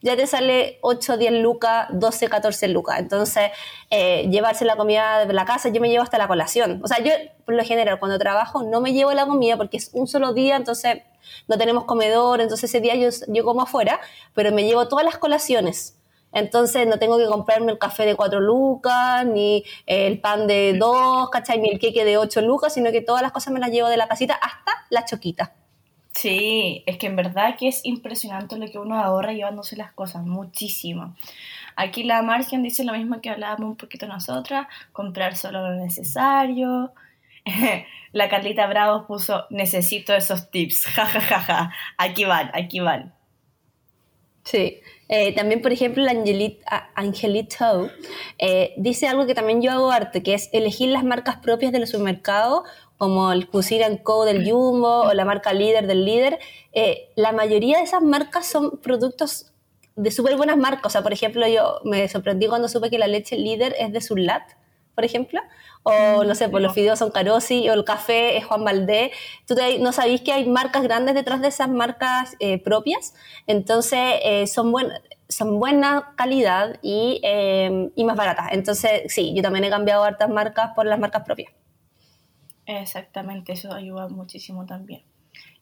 ya 0.03 0.17
te 0.17 0.27
sale 0.27 0.79
8, 0.81 1.17
10 1.17 1.31
lucas, 1.41 1.87
12, 1.91 2.27
14 2.27 2.67
lucas. 2.67 2.99
Entonces, 2.99 3.51
eh, 3.89 4.27
llevarse 4.29 4.65
la 4.65 4.75
comida 4.75 5.25
de 5.25 5.33
la 5.33 5.45
casa, 5.45 5.69
yo 5.69 5.79
me 5.79 5.89
llevo 5.89 6.03
hasta 6.03 6.17
la 6.17 6.27
colación. 6.27 6.81
O 6.83 6.87
sea, 6.87 6.99
yo, 7.01 7.11
por 7.45 7.55
lo 7.55 7.63
general, 7.63 7.99
cuando 7.99 8.19
trabajo, 8.19 8.63
no 8.63 8.81
me 8.81 8.91
llevo 8.91 9.13
la 9.13 9.25
comida 9.25 9.55
porque 9.55 9.77
es 9.77 9.91
un 9.93 10.07
solo 10.07 10.33
día, 10.33 10.57
entonces 10.57 11.03
no 11.47 11.57
tenemos 11.57 11.85
comedor, 11.85 12.41
entonces 12.41 12.69
ese 12.69 12.81
día 12.81 12.95
yo, 12.95 13.09
yo 13.29 13.45
como 13.45 13.61
afuera, 13.61 14.01
pero 14.33 14.51
me 14.51 14.65
llevo 14.65 14.89
todas 14.89 15.05
las 15.05 15.17
colaciones. 15.17 15.97
Entonces 16.33 16.85
no 16.85 16.99
tengo 16.99 17.17
que 17.17 17.27
comprarme 17.27 17.71
el 17.71 17.77
café 17.77 18.05
de 18.05 18.15
4 18.15 18.41
lucas, 18.41 19.25
ni 19.25 19.63
el 19.85 20.19
pan 20.19 20.47
de 20.47 20.75
2, 20.77 21.29
¿cachai? 21.29 21.59
Ni 21.59 21.69
el 21.69 21.79
queque 21.79 22.03
de 22.03 22.17
8 22.17 22.41
lucas, 22.41 22.73
sino 22.73 22.91
que 22.91 23.01
todas 23.01 23.21
las 23.21 23.31
cosas 23.31 23.53
me 23.53 23.59
las 23.61 23.71
llevo 23.71 23.87
de 23.87 23.97
la 23.97 24.09
casita 24.09 24.33
hasta 24.33 24.71
la 24.89 25.05
choquita. 25.05 25.53
Sí, 26.13 26.83
es 26.85 26.97
que 26.97 27.07
en 27.07 27.15
verdad 27.15 27.55
que 27.57 27.67
es 27.67 27.83
impresionante 27.83 28.57
lo 28.57 28.67
que 28.67 28.77
uno 28.77 28.99
ahorra 28.99 29.33
llevándose 29.33 29.75
las 29.75 29.91
cosas, 29.93 30.23
muchísimo. 30.23 31.15
Aquí 31.75 32.03
la 32.03 32.21
Margen 32.21 32.61
dice 32.61 32.83
lo 32.83 32.93
mismo 32.93 33.19
que 33.19 33.31
hablábamos 33.31 33.69
un 33.69 33.77
poquito 33.77 34.07
nosotras, 34.07 34.67
comprar 34.91 35.35
solo 35.35 35.67
lo 35.67 35.75
necesario. 35.75 36.93
la 38.11 38.29
Carlita 38.29 38.67
Bravo 38.67 39.07
puso, 39.07 39.47
necesito 39.49 40.13
esos 40.13 40.51
tips, 40.51 40.85
jajajaja, 40.95 41.21
ja, 41.21 41.39
ja, 41.41 41.55
ja. 41.65 41.71
aquí 41.97 42.25
van, 42.25 42.51
aquí 42.53 42.79
van. 42.79 43.13
Sí, 44.43 44.81
eh, 45.07 45.33
también 45.33 45.61
por 45.61 45.71
ejemplo 45.71 46.03
la 46.03 46.11
Angelito 46.95 47.89
eh, 48.39 48.73
dice 48.77 49.07
algo 49.07 49.25
que 49.25 49.35
también 49.35 49.61
yo 49.61 49.71
hago 49.71 49.89
arte, 49.89 50.21
que 50.21 50.33
es 50.33 50.49
elegir 50.51 50.89
las 50.89 51.05
marcas 51.05 51.37
propias 51.37 51.71
del 51.71 51.87
supermercado 51.87 52.65
como 53.03 53.33
el 53.33 53.49
Cuisine 53.49 54.01
Co 54.01 54.23
del 54.23 54.49
Jumbo 54.49 55.01
o 55.01 55.13
la 55.13 55.25
marca 55.25 55.51
líder 55.51 55.87
del 55.87 56.05
líder, 56.05 56.39
eh, 56.71 57.09
la 57.17 57.33
mayoría 57.33 57.79
de 57.79 57.83
esas 57.83 58.01
marcas 58.01 58.47
son 58.47 58.77
productos 58.77 59.51
de 59.97 60.09
súper 60.09 60.37
buenas 60.37 60.55
marcas. 60.55 60.85
O 60.85 60.89
sea, 60.89 61.03
por 61.03 61.11
ejemplo, 61.11 61.45
yo 61.45 61.81
me 61.83 62.07
sorprendí 62.07 62.47
cuando 62.47 62.69
supe 62.69 62.89
que 62.89 62.97
la 62.97 63.07
leche 63.07 63.35
líder 63.35 63.75
es 63.77 63.91
de 63.91 63.99
Surlat, 63.99 64.43
por 64.95 65.03
ejemplo. 65.03 65.41
O 65.83 66.23
no 66.23 66.33
sé, 66.33 66.47
pues 66.47 66.63
los 66.63 66.73
fideos 66.73 66.97
son 66.97 67.11
Carosi 67.11 67.69
o 67.69 67.73
el 67.73 67.83
café 67.83 68.37
es 68.37 68.45
Juan 68.45 68.63
Valdé. 68.63 69.11
Tú 69.45 69.55
no 69.81 69.91
sabéis 69.91 70.21
que 70.21 70.31
hay 70.31 70.47
marcas 70.47 70.83
grandes 70.83 71.13
detrás 71.13 71.41
de 71.41 71.49
esas 71.49 71.67
marcas 71.67 72.37
eh, 72.39 72.63
propias. 72.63 73.15
Entonces, 73.47 73.99
eh, 74.23 74.47
son 74.47 74.71
buenas 74.71 75.01
son 75.27 75.59
buena 75.59 76.13
calidad 76.15 76.77
y, 76.81 77.19
y, 77.95 78.03
más 78.05 78.15
baratas. 78.15 78.49
Entonces, 78.51 79.11
sí, 79.11 79.33
yo 79.35 79.41
también 79.41 79.65
he 79.65 79.69
cambiado 79.69 80.03
hartas 80.03 80.29
marcas 80.29 80.71
por 80.75 80.85
las 80.85 80.99
marcas 80.99 81.23
propias. 81.25 81.51
Exactamente, 82.65 83.53
eso 83.53 83.73
ayuda 83.73 84.07
muchísimo 84.07 84.65
también. 84.65 85.01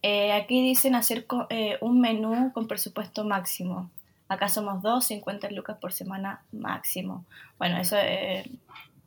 Eh, 0.02 0.34
aquí 0.34 0.62
dicen 0.62 0.95
hacer 0.95 1.26
eh, 1.49 1.78
un 1.82 2.02
menú 2.02 2.52
con 2.54 2.68
presupuesto 2.68 3.24
máximo. 3.24 3.89
Acá 4.28 4.47
somos 4.47 4.82
dos, 4.82 5.06
50 5.06 5.52
lucas 5.52 5.78
por 5.78 5.93
semana 5.93 6.43
máximo. 6.52 7.26
Bueno, 7.58 7.78
eso 7.78 7.97
eh, 7.97 8.45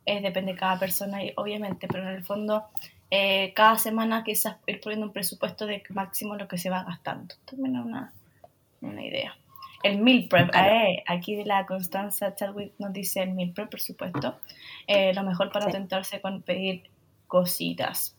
es, 0.05 0.21
depende 0.21 0.53
de 0.53 0.57
cada 0.57 0.79
persona, 0.79 1.19
obviamente, 1.35 1.87
pero 1.87 2.03
en 2.03 2.15
el 2.15 2.23
fondo 2.23 2.65
cada 3.53 3.77
semana 3.77 4.25
quizás 4.25 4.57
ir 4.67 4.81
poniendo 4.81 5.05
un 5.05 5.13
presupuesto 5.13 5.65
de 5.65 5.81
máximo 5.89 6.35
lo 6.35 6.49
que 6.49 6.57
se 6.57 6.69
va 6.69 6.83
gastando. 6.83 7.33
También 7.45 7.77
es 7.77 7.85
una, 7.85 8.13
una 8.81 9.05
idea. 9.05 9.33
El 9.85 9.99
meal 9.99 10.25
prep, 10.27 10.49
eh, 10.55 11.03
aquí 11.05 11.43
la 11.43 11.67
Constanza 11.67 12.33
Chadwick 12.33 12.73
nos 12.79 12.91
dice 12.91 13.21
el 13.21 13.33
meal 13.33 13.51
prep, 13.51 13.69
por 13.69 13.79
supuesto. 13.79 14.35
Eh, 14.87 15.13
lo 15.13 15.21
mejor 15.21 15.51
para 15.51 15.67
tentarse 15.67 16.21
con 16.21 16.41
pedir 16.41 16.89
cositas. 17.27 18.15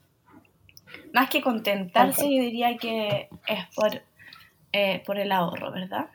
Más 1.13 1.31
que 1.31 1.43
contentarse, 1.43 2.23
yo 2.23 2.43
diría 2.43 2.77
que 2.77 3.29
es 3.47 3.67
por, 3.75 4.03
eh, 4.73 5.03
por 5.07 5.19
el 5.19 5.33
ahorro, 5.33 5.73
¿verdad? 5.73 6.07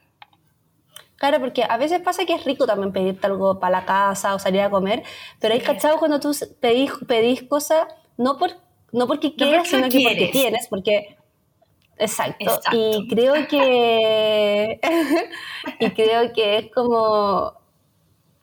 Claro, 1.17 1.39
porque 1.39 1.63
a 1.67 1.77
veces 1.77 2.01
pasa 2.01 2.25
que 2.25 2.33
es 2.33 2.43
rico 2.45 2.65
también 2.65 2.91
pedirte 2.91 3.27
algo 3.27 3.59
para 3.59 3.79
la 3.79 3.85
casa 3.85 4.33
o 4.33 4.39
salir 4.39 4.61
a 4.61 4.69
comer, 4.69 5.03
pero 5.39 5.53
hay 5.53 5.61
cachado 5.61 5.97
cuando 5.97 6.19
tú 6.19 6.35
pedís, 6.59 6.91
pedís 7.07 7.43
cosas 7.43 7.87
no, 8.17 8.37
por, 8.37 8.51
no 8.91 9.07
porque 9.07 9.35
quieras, 9.35 9.67
sino 9.67 9.87
que 9.89 10.01
porque 10.01 10.29
tienes, 10.31 10.67
porque 10.67 11.17
Exacto. 12.01 12.59
Y 12.71 13.07
creo 13.07 13.47
que. 13.47 14.79
y 15.79 15.89
creo 15.91 16.33
que 16.33 16.57
es 16.57 16.71
como. 16.71 17.60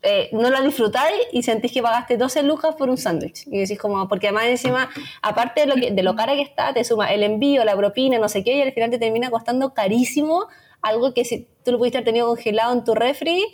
Eh, 0.03 0.29
no 0.33 0.49
lo 0.49 0.63
disfrutáis 0.63 1.17
y 1.33 1.43
sentís 1.43 1.73
que 1.73 1.83
pagaste 1.83 2.17
12 2.17 2.45
lucas 2.45 2.77
por 2.77 2.89
un 2.89 2.97
sándwich. 2.97 3.47
Y 3.49 3.59
decís 3.59 3.79
como, 3.79 4.07
porque 4.09 4.29
además 4.29 4.47
encima, 4.47 4.89
aparte 5.23 5.63
de 5.63 5.67
lo, 5.67 5.75
que, 5.75 5.91
de 5.91 6.03
lo 6.03 6.15
cara 6.15 6.35
que 6.35 6.43
está, 6.43 6.73
te 6.73 6.85
suma 6.85 7.13
el 7.13 7.25
envío, 7.25 7.65
la 7.65 7.77
propina, 7.77 8.19
no 8.19 8.29
sé 8.29 8.45
qué, 8.45 8.57
y 8.57 8.63
al 8.63 8.73
final 8.73 8.91
te 8.91 8.99
termina 8.99 9.31
costando 9.31 9.75
carísimo 9.75 10.47
algo 10.83 11.13
que 11.13 11.25
si 11.25 11.49
tú 11.65 11.73
lo 11.73 11.79
pudiste 11.79 11.99
haber 11.99 12.07
tenido 12.07 12.29
congelado 12.29 12.73
en 12.73 12.85
tu 12.85 12.95
refri 12.95 13.45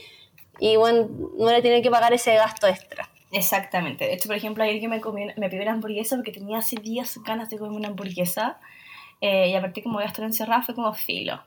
y 0.61 0.77
bueno, 0.77 1.09
no 1.39 1.51
le 1.51 1.63
tienen 1.63 1.83
que 1.83 1.91
pagar 1.91 2.13
ese 2.13 2.35
gasto 2.35 2.67
extra. 2.67 3.09
Exactamente. 3.33 4.05
De 4.05 4.13
hecho, 4.13 4.29
por 4.29 4.37
ejemplo, 4.37 4.63
ayer 4.63 4.81
que 4.81 4.89
me, 4.89 5.01
comí, 5.01 5.27
me 5.37 5.49
pedí 5.49 5.63
una 5.63 5.73
hamburguesa 5.73 6.17
porque 6.17 6.31
tenía 6.31 6.59
hace 6.59 6.77
días 6.77 7.19
ganas 7.25 7.51
de 7.51 7.59
comer 7.59 7.73
una 7.73 7.89
hamburguesa 7.89 8.61
eh, 9.21 9.49
y 9.49 9.55
a 9.55 9.61
partir 9.61 9.83
como 9.83 9.97
voy 9.97 10.05
a 10.05 10.09
estar 10.09 10.25
encerrada 10.25 10.63
fue 10.63 10.75
como 10.75 10.93
filo. 10.93 11.43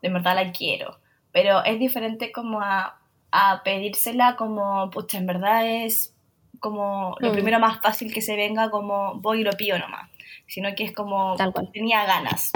De 0.00 0.08
verdad 0.08 0.36
la 0.36 0.52
quiero. 0.52 0.98
Pero 1.32 1.62
es 1.64 1.78
diferente 1.78 2.32
como 2.32 2.62
a, 2.62 2.99
a 3.32 3.62
pedírsela 3.62 4.36
como, 4.36 4.90
pucha, 4.90 5.18
en 5.18 5.26
verdad 5.26 5.66
es 5.66 6.14
como 6.58 7.16
lo 7.20 7.30
mm. 7.30 7.32
primero 7.32 7.58
más 7.58 7.80
fácil 7.80 8.12
que 8.12 8.20
se 8.20 8.36
venga 8.36 8.70
como 8.70 9.14
voy 9.14 9.40
y 9.40 9.44
lo 9.44 9.52
pido 9.52 9.78
nomás. 9.78 10.10
Sino 10.46 10.74
que 10.74 10.84
es 10.84 10.92
como 10.92 11.36
tenía 11.72 12.04
ganas. 12.04 12.52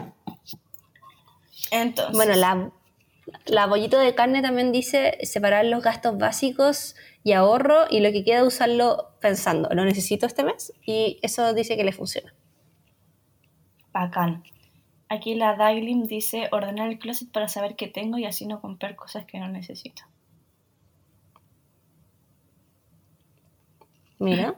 Entonces. 1.70 2.14
Bueno, 2.14 2.34
la, 2.34 2.70
la 3.46 3.66
bollito 3.66 3.98
de 3.98 4.14
carne 4.14 4.42
también 4.42 4.72
dice 4.72 5.18
separar 5.22 5.64
los 5.64 5.82
gastos 5.82 6.18
básicos 6.18 6.96
y 7.22 7.32
ahorro 7.32 7.86
y 7.90 8.00
lo 8.00 8.12
que 8.12 8.24
queda 8.24 8.44
usarlo 8.44 9.12
pensando, 9.20 9.68
lo 9.72 9.84
necesito 9.84 10.26
este 10.26 10.44
mes 10.44 10.72
y 10.84 11.18
eso 11.22 11.54
dice 11.54 11.76
que 11.76 11.84
le 11.84 11.92
funciona. 11.92 12.34
Bacán. 13.92 14.42
Aquí 15.08 15.34
la 15.34 15.54
Daglin 15.54 16.06
dice 16.06 16.48
ordenar 16.50 16.88
el 16.88 16.98
closet 16.98 17.30
para 17.30 17.48
saber 17.48 17.76
qué 17.76 17.86
tengo 17.86 18.18
y 18.18 18.24
así 18.24 18.46
no 18.46 18.60
comprar 18.60 18.96
cosas 18.96 19.24
que 19.24 19.38
no 19.38 19.48
necesito. 19.48 20.02
Mira. 24.18 24.54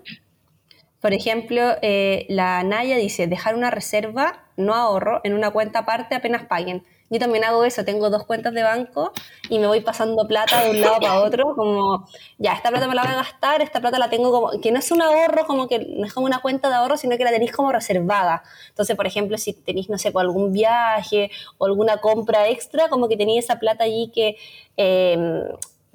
Por 1.01 1.13
ejemplo, 1.13 1.63
eh, 1.83 2.27
la 2.29 2.63
Naya 2.65 2.97
dice 2.97 3.27
dejar 3.27 3.55
una 3.55 3.71
reserva, 3.71 4.45
no 4.57 4.75
ahorro, 4.75 5.21
en 5.25 5.35
una 5.35 5.51
cuenta 5.51 5.81
aparte 5.81 6.15
apenas 6.15 6.47
paguen. 6.47 6.85
Yo 7.09 7.21
también 7.21 7.45
hago 7.45 7.65
eso, 7.65 7.85
tengo 7.85 8.11
dos 8.11 8.25
cuentas 8.25 8.53
de 8.53 8.65
banco 8.65 9.13
y 9.49 9.61
me 9.61 9.69
voy 9.69 9.81
pasando 9.81 10.27
plata 10.27 10.65
de 10.65 10.71
un 10.71 10.81
lado 10.81 10.99
para 10.99 11.23
otro, 11.23 11.55
como, 11.55 12.09
ya, 12.39 12.55
esta 12.55 12.71
plata 12.71 12.89
me 12.89 12.97
la 12.97 13.03
voy 13.03 13.13
a 13.13 13.17
gastar, 13.17 13.63
esta 13.63 13.81
plata 13.81 14.01
la 14.01 14.11
tengo 14.11 14.33
como, 14.33 14.61
que 14.61 14.73
no 14.73 14.81
es 14.81 14.91
un 14.91 15.01
ahorro, 15.01 15.47
como 15.47 15.69
que 15.69 15.79
no 15.79 16.05
es 16.05 16.13
como 16.13 16.27
una 16.27 16.41
cuenta 16.41 16.69
de 16.69 16.75
ahorro, 16.75 16.97
sino 16.97 17.17
que 17.17 17.23
la 17.23 17.31
tenéis 17.31 17.53
como 17.53 17.71
reservada. 17.71 18.43
Entonces, 18.71 18.97
por 18.97 19.07
ejemplo, 19.07 19.39
si 19.39 19.53
tenéis, 19.53 19.89
no 19.89 19.99
sé, 19.99 20.11
por 20.11 20.23
algún 20.23 20.53
viaje 20.53 21.31
o 21.59 21.67
alguna 21.67 21.99
compra 21.99 22.49
extra, 22.49 22.89
como 22.89 23.09
que 23.09 23.17
tenéis 23.17 23.45
esa 23.45 23.61
plata 23.61 23.85
allí 23.85 24.11
que... 24.13 24.37
Em, 24.77 25.45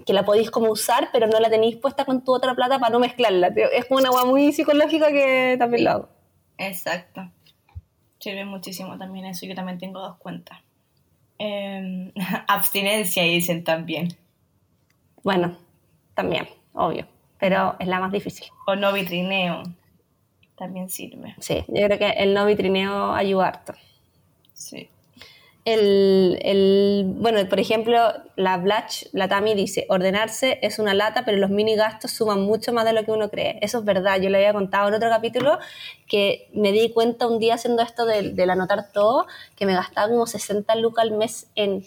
que 0.05 0.13
la 0.13 0.25
podéis 0.25 0.51
como 0.51 0.71
usar, 0.71 1.09
pero 1.11 1.27
no 1.27 1.39
la 1.39 1.49
tenéis 1.49 1.77
puesta 1.77 2.05
con 2.05 2.23
tu 2.23 2.33
otra 2.33 2.55
plata 2.55 2.79
para 2.79 2.91
no 2.91 2.99
mezclarla. 2.99 3.47
Es 3.73 3.85
como 3.85 3.99
una 3.99 4.09
agua 4.09 4.25
muy 4.25 4.51
psicológica 4.51 5.09
que 5.09 5.55
también 5.57 5.83
lo 5.83 5.91
hago. 5.91 6.09
Exacto. 6.57 7.29
Sirve 8.19 8.45
muchísimo 8.45 8.97
también 8.97 9.25
eso. 9.25 9.45
Yo 9.45 9.55
también 9.55 9.79
tengo 9.79 9.99
dos 9.99 10.17
cuentas. 10.17 10.59
Em, 11.37 12.11
abstinencia, 12.47 13.23
dicen 13.23 13.63
también. 13.63 14.15
Bueno, 15.23 15.57
también, 16.13 16.47
obvio, 16.73 17.07
pero 17.39 17.75
es 17.79 17.87
la 17.87 17.99
más 17.99 18.11
difícil. 18.11 18.47
O 18.67 18.75
no 18.75 18.93
vitrineo, 18.93 19.63
también 20.55 20.89
sirve. 20.89 21.35
Sí, 21.39 21.63
yo 21.67 21.85
creo 21.85 21.97
que 21.97 22.09
el 22.09 22.33
no 22.33 22.45
vitrineo 22.45 23.13
ayuda 23.13 23.47
harto. 23.47 23.73
Sí. 24.53 24.89
El, 25.63 26.39
el, 26.41 27.03
bueno, 27.17 27.47
por 27.47 27.59
ejemplo, 27.59 28.13
la 28.35 28.57
Blatch, 28.57 29.05
la 29.11 29.27
Tami 29.27 29.53
dice, 29.53 29.85
ordenarse 29.89 30.57
es 30.63 30.79
una 30.79 30.95
lata, 30.95 31.23
pero 31.23 31.37
los 31.37 31.51
mini 31.51 31.75
gastos 31.75 32.11
suman 32.11 32.41
mucho 32.41 32.73
más 32.73 32.83
de 32.85 32.93
lo 32.93 33.05
que 33.05 33.11
uno 33.11 33.29
cree. 33.29 33.59
Eso 33.61 33.79
es 33.79 33.85
verdad, 33.85 34.19
yo 34.19 34.29
le 34.29 34.37
había 34.37 34.53
contado 34.53 34.87
en 34.87 34.95
otro 34.95 35.09
capítulo 35.09 35.59
que 36.07 36.49
me 36.53 36.71
di 36.71 36.91
cuenta 36.91 37.27
un 37.27 37.37
día 37.37 37.55
haciendo 37.55 37.83
esto 37.83 38.05
del, 38.05 38.35
del 38.35 38.49
anotar 38.49 38.91
todo, 38.91 39.27
que 39.55 39.67
me 39.67 39.73
gastaba 39.73 40.09
como 40.09 40.25
60 40.25 40.75
lucas 40.77 41.03
al 41.03 41.11
mes 41.11 41.47
en 41.55 41.83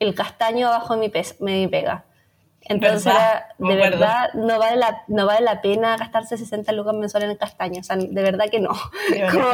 el 0.00 0.14
castaño 0.14 0.66
abajo 0.66 0.94
de 0.94 1.00
mi, 1.00 1.08
pez, 1.08 1.38
de 1.38 1.52
mi 1.52 1.68
pega. 1.68 2.04
Entonces, 2.68 3.12
de 3.58 3.76
verdad, 3.76 4.30
no 4.34 4.58
vale, 4.58 4.76
la, 4.76 5.04
no 5.08 5.26
vale 5.26 5.44
la 5.44 5.62
pena 5.62 5.96
gastarse 5.96 6.36
60 6.36 6.72
lucas 6.72 6.94
mensuales 6.94 7.30
en 7.30 7.36
castañas. 7.36 7.86
O 7.86 7.94
sea, 7.94 7.96
de 7.96 8.22
verdad 8.22 8.46
que 8.50 8.60
no. 8.60 8.72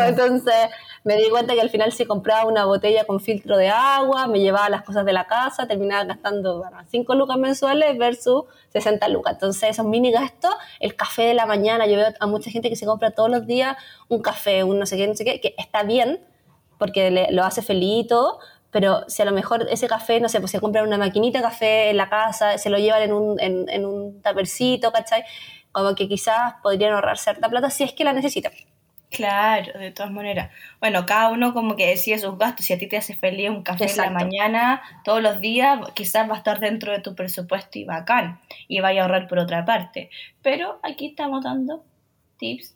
entonces, 0.07 0.55
me 1.05 1.17
di 1.17 1.29
cuenta 1.31 1.55
que 1.55 1.61
al 1.61 1.71
final 1.71 1.93
si 1.93 2.07
compraba 2.07 2.47
una 2.47 2.65
botella 2.65 3.05
con 3.05 3.21
filtro 3.21 3.57
de 3.57 3.69
agua, 3.69 4.27
me 4.27 4.41
llevaba 4.41 4.69
las 4.69 4.83
cosas 4.83 5.05
de 5.05 5.13
la 5.13 5.27
casa, 5.27 5.67
terminaba 5.67 6.05
gastando 6.05 6.59
bueno, 6.59 6.79
5 6.91 7.15
lucas 7.15 7.37
mensuales 7.37 7.99
versus 7.99 8.45
60 8.73 9.09
lucas. 9.09 9.35
Entonces, 9.35 9.71
esos 9.71 9.87
mini 9.87 10.11
gastos, 10.11 10.55
el 10.81 10.97
café 10.97 11.23
de 11.23 11.35
la 11.35 11.47
mañana, 11.47 11.87
yo 11.87 11.97
veo 11.97 12.09
a 12.19 12.27
mucha 12.27 12.51
gente 12.51 12.69
que 12.69 12.77
se 12.77 12.87
compra 12.87 13.11
todos 13.11 13.31
los 13.31 13.47
días 13.47 13.77
un 14.09 14.23
café, 14.23 14.65
un 14.65 14.79
no 14.79 14.87
sé 14.87 14.97
qué, 14.97 15.07
no 15.07 15.15
sé 15.15 15.25
qué, 15.25 15.41
que 15.41 15.55
está 15.59 15.83
bien, 15.83 16.21
porque 16.79 17.29
lo 17.31 17.45
hace 17.45 17.63
feliz 17.63 18.05
y 18.05 18.07
todo, 18.09 18.41
pero 18.73 19.05
si 19.09 19.23
a 19.23 19.25
lo 19.27 19.33
mejor 19.33 19.68
ese 19.70 19.87
café, 19.87 20.18
no 20.18 20.29
sé, 20.29 20.41
pues 20.41 20.51
se 20.51 20.59
compran 20.59 20.87
una 20.87 20.99
maquinita 20.99 21.39
de 21.39 21.45
café 21.45 21.91
en 21.91 21.99
la 21.99 22.09
casa, 22.09 22.59
se 22.59 22.70
lo 22.70 22.79
llevan 22.79 23.03
en 23.03 23.12
un, 23.12 23.39
en, 23.39 23.68
en 23.68 23.85
un 23.85 24.20
tapercito, 24.23 24.91
¿cachai? 24.91 25.25
Como 25.70 25.95
que 25.95 26.09
quizás 26.09 26.55
podrían 26.62 26.95
ahorrar 26.95 27.18
cierta 27.18 27.49
plata 27.49 27.70
si 27.70 27.85
es 27.85 27.93
que 27.93 28.03
la 28.03 28.14
necesitan. 28.14 28.53
Claro, 29.12 29.79
de 29.79 29.91
todas 29.91 30.11
maneras. 30.11 30.51
Bueno, 30.81 31.05
cada 31.05 31.29
uno 31.29 31.53
como 31.53 31.77
que 31.77 31.87
decide 31.87 32.18
sus 32.18 32.39
gastos. 32.39 32.64
Si 32.64 32.73
a 32.73 32.79
ti 32.79 32.87
te 32.89 32.97
hace 32.97 33.14
feliz 33.14 33.51
un 33.51 33.62
café 33.62 33.91
en 33.91 33.97
la 33.99 34.11
mañana, 34.11 34.83
todos 35.05 35.20
los 35.23 35.39
días, 35.41 35.79
quizás 35.95 36.29
va 36.29 36.35
a 36.35 36.39
estar 36.39 36.61
dentro 36.61 36.93
de 36.93 37.01
tu 37.01 37.14
presupuesto 37.14 37.79
y 37.79 37.85
bacán. 37.85 38.41
Y 38.68 38.81
vaya 38.81 39.03
a 39.03 39.05
ahorrar 39.05 39.29
por 39.29 39.39
otra 39.39 39.66
parte. 39.66 40.09
Pero 40.41 40.81
aquí 40.83 41.09
estamos 41.09 41.45
dando 41.45 41.85
tips. 42.39 42.75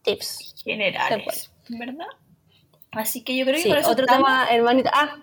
Tips. 0.00 0.54
Generales. 0.64 1.52
¿Verdad? 1.68 2.06
Así 2.92 3.22
que 3.22 3.36
yo 3.36 3.44
creo 3.44 3.62
que 3.62 3.68
por 3.68 3.78
eso 3.78 3.90
otro 3.90 4.06
tema, 4.06 4.46
hermanita. 4.50 4.90
Ah, 4.92 5.16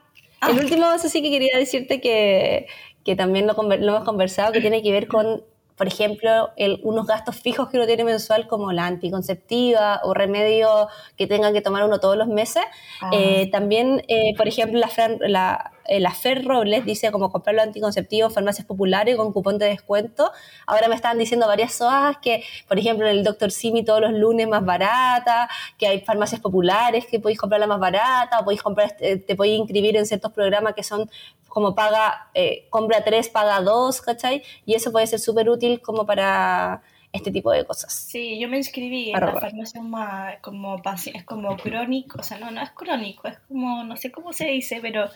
el 0.50 0.58
ah. 0.58 0.62
último, 0.62 0.92
eso 0.92 1.08
sí 1.08 1.22
que 1.22 1.30
quería 1.30 1.58
decirte 1.58 2.02
que, 2.02 2.68
que 3.06 3.16
también 3.16 3.48
lo, 3.48 3.54
lo, 3.54 3.74
hemos 3.74 4.04
conversado, 4.04 4.52
que 4.52 4.62
tiene 4.62 4.82
que 4.82 4.92
ver 4.92 5.08
con, 5.08 5.44
por 5.80 5.88
ejemplo, 5.88 6.50
el, 6.58 6.82
unos 6.84 7.08
gastos 7.08 7.38
fijos 7.38 7.70
que 7.70 7.78
uno 7.78 7.88
tiene 7.88 8.04
mensual, 8.04 8.48
como 8.48 8.74
la 8.74 8.86
anticonceptiva 8.86 10.02
o 10.04 10.14
remedio 10.14 10.90
que 11.16 11.26
tengan 11.26 11.54
que 11.54 11.62
tomar 11.62 11.86
uno 11.86 12.02
todos 12.02 12.18
los 12.18 12.28
meses. 12.28 12.64
Ah. 13.00 13.12
Eh, 13.14 13.50
también, 13.50 14.04
eh, 14.10 14.36
por 14.36 14.50
ejemplo, 14.50 14.78
la, 14.78 14.90
la 15.22 15.72
la 15.98 16.12
Fer 16.12 16.46
Robles 16.46 16.86
dice 16.86 17.12
como 17.12 17.32
comprar 17.32 17.56
los 17.56 17.64
anticonceptivos 17.64 18.32
farmacias 18.32 18.68
populares 18.68 19.16
con 19.16 19.34
cupón 19.34 19.58
de 19.58 19.66
descuento. 19.66 20.32
Ahora 20.68 20.88
me 20.88 20.96
estaban 20.96 21.18
diciendo 21.18 21.48
varias 21.48 21.74
SOAS 21.74 22.18
que, 22.22 22.44
por 22.68 22.78
ejemplo, 22.78 23.08
en 23.08 23.18
el 23.18 23.24
Dr. 23.24 23.50
Simi 23.50 23.84
todos 23.84 24.02
los 24.02 24.12
lunes 24.12 24.48
más 24.48 24.64
barata, 24.64 25.50
que 25.78 25.88
hay 25.88 26.02
farmacias 26.02 26.42
populares 26.42 27.08
que 27.08 27.20
podéis 27.20 27.40
comprarla 27.40 27.66
más 27.66 27.80
barata, 27.80 28.40
o 28.40 28.44
podéis 28.44 28.62
comprar, 28.62 28.96
eh, 29.00 29.18
te 29.18 29.36
podéis 29.36 29.60
inscribir 29.60 29.98
en 29.98 30.06
ciertos 30.06 30.32
programas 30.32 30.76
que 30.76 30.84
son 30.84 31.10
como 31.50 31.76
paga, 31.76 32.30
eh, 32.34 32.68
compra 32.70 33.04
tres, 33.04 33.28
paga 33.30 33.62
dos, 33.62 34.02
¿cachai? 34.02 34.43
Y 34.66 34.76
eso 34.76 34.91
puede 34.91 35.08
ser 35.08 35.20
súper 35.20 35.50
útil 35.50 35.82
como 35.82 36.06
para 36.06 36.82
este 37.12 37.32
tipo 37.32 37.52
de 37.52 37.66
cosas. 37.66 37.93
Sí, 37.93 38.39
yo 38.39 38.47
me 38.47 38.58
inscribí 38.58 39.12
en 39.12 39.20
la 39.20 39.34
farmacia 39.34 39.82
más 39.82 40.38
como 40.41 40.82
es 41.14 41.24
como 41.26 41.58
crónico, 41.58 42.20
o 42.20 42.24
sea, 42.24 42.38
no, 42.38 42.52
no 42.52 42.62
es 42.62 42.72
crónico, 42.72 43.28
es 43.28 43.39
como, 43.47 43.84
no 43.84 43.97
sé 43.97 44.12
cómo 44.12 44.32
se 44.32 44.45
dice, 44.45 44.80
pero 44.82 45.10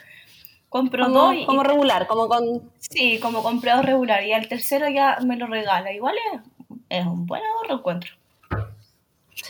compro 0.69 1.05
como, 1.05 1.19
dos. 1.19 1.35
como 1.45 1.63
regular, 1.63 2.07
como 2.07 2.27
con. 2.27 2.71
Sí, 2.79 3.19
como 3.19 3.43
comprado 3.43 3.83
regular. 3.83 4.23
Y 4.25 4.33
al 4.33 4.47
tercero 4.47 4.89
ya 4.89 5.19
me 5.23 5.37
lo 5.37 5.45
regala. 5.45 5.93
Igual 5.93 6.15
es, 6.33 6.41
es 6.89 7.05
un 7.05 7.27
buen 7.27 7.43
ahorro, 7.43 7.75
encuentro. 7.75 8.11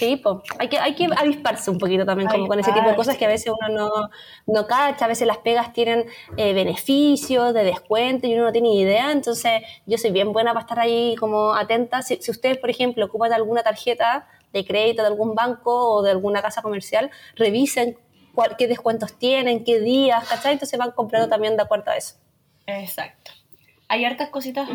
Sí, 0.04 0.18
pues 0.18 0.40
hay 0.60 0.68
que, 0.68 0.78
hay 0.80 0.96
que 0.96 1.08
avisparse 1.16 1.72
un 1.72 1.78
poquito 1.78 2.06
también 2.06 2.28
como 2.28 2.46
con 2.50 2.60
ese 2.60 2.74
tipo 2.74 2.90
de 2.90 2.94
cosas 2.94 3.16
que 3.16 3.24
a 3.24 3.30
veces 3.30 3.54
uno 3.58 3.70
no, 3.70 4.10
no 4.48 4.68
cacha, 4.68 5.06
a 5.06 5.08
veces 5.08 5.26
las 5.26 5.38
pegas 5.38 5.72
tienen 5.72 6.06
eh, 6.36 6.54
beneficios 6.54 7.54
de 7.54 7.64
descuento 7.64 8.28
y 8.28 8.34
uno 8.34 8.44
no 8.44 8.52
tiene 8.52 8.76
idea, 8.76 9.14
entonces 9.14 9.62
yo 9.86 9.98
soy 9.98 10.12
bien 10.12 10.34
buena 10.34 10.52
para 10.52 10.64
estar 10.64 10.80
ahí 10.82 11.16
como 11.18 11.54
atenta. 11.54 12.02
Si, 12.02 12.18
si 12.18 12.32
ustedes, 12.32 12.58
por 12.58 12.70
ejemplo, 12.70 13.06
ocupan 13.06 13.32
alguna 13.32 13.64
tarjeta 13.64 14.28
de 14.52 14.66
crédito 14.66 15.04
de 15.04 15.08
algún 15.08 15.36
banco 15.36 15.72
o 15.74 16.04
de 16.04 16.12
alguna 16.12 16.42
casa 16.42 16.62
comercial, 16.62 17.10
revisen 17.38 17.98
cuál, 18.36 18.58
qué 18.58 18.68
descuentos 18.68 19.14
tienen, 19.18 19.64
qué 19.64 19.80
días, 19.80 20.28
¿cachai? 20.28 20.52
Entonces 20.52 20.78
van 20.78 20.92
comprando 20.92 21.30
también 21.30 21.56
de 21.56 21.64
acuerdo 21.64 21.92
a 21.92 21.96
eso. 21.96 22.16
Exacto. 22.68 23.32
Hay 23.88 24.04
hartas 24.04 24.28
cositas 24.32 24.68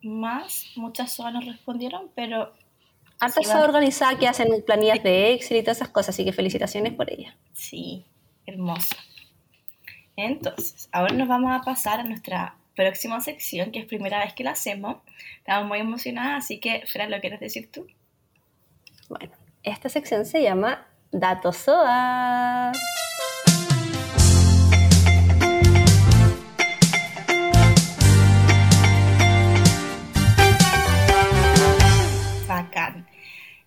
más, 0.00 0.72
muchas 0.76 1.18
nos 1.18 1.44
respondieron, 1.44 2.10
pero... 2.14 2.54
Hartas 3.20 3.46
sí, 3.46 3.52
organizadas 3.52 4.16
que 4.16 4.28
hacen 4.28 4.48
planillas 4.66 5.02
de 5.02 5.32
Excel 5.32 5.58
y 5.58 5.62
todas 5.62 5.78
esas 5.78 5.88
cosas, 5.88 6.14
así 6.14 6.24
que 6.24 6.32
felicitaciones 6.32 6.92
por 6.92 7.10
ellas. 7.10 7.34
Sí, 7.52 8.04
hermoso. 8.46 8.96
Entonces, 10.16 10.88
ahora 10.92 11.14
nos 11.14 11.28
vamos 11.28 11.52
a 11.52 11.64
pasar 11.64 12.00
a 12.00 12.04
nuestra 12.04 12.56
próxima 12.76 13.20
sección, 13.20 13.70
que 13.70 13.80
es 13.80 13.86
primera 13.86 14.18
vez 14.20 14.34
que 14.34 14.44
la 14.44 14.52
hacemos. 14.52 14.98
Estamos 15.38 15.68
muy 15.68 15.78
emocionadas, 15.78 16.44
así 16.44 16.60
que, 16.60 16.84
Fran, 16.86 17.10
¿lo 17.10 17.20
quieres 17.20 17.40
decir 17.40 17.70
tú? 17.70 17.86
Bueno, 19.08 19.32
esta 19.62 19.88
sección 19.88 20.26
se 20.26 20.42
llama 20.42 20.86
Datos 21.10 21.56
SOA. 21.56 22.72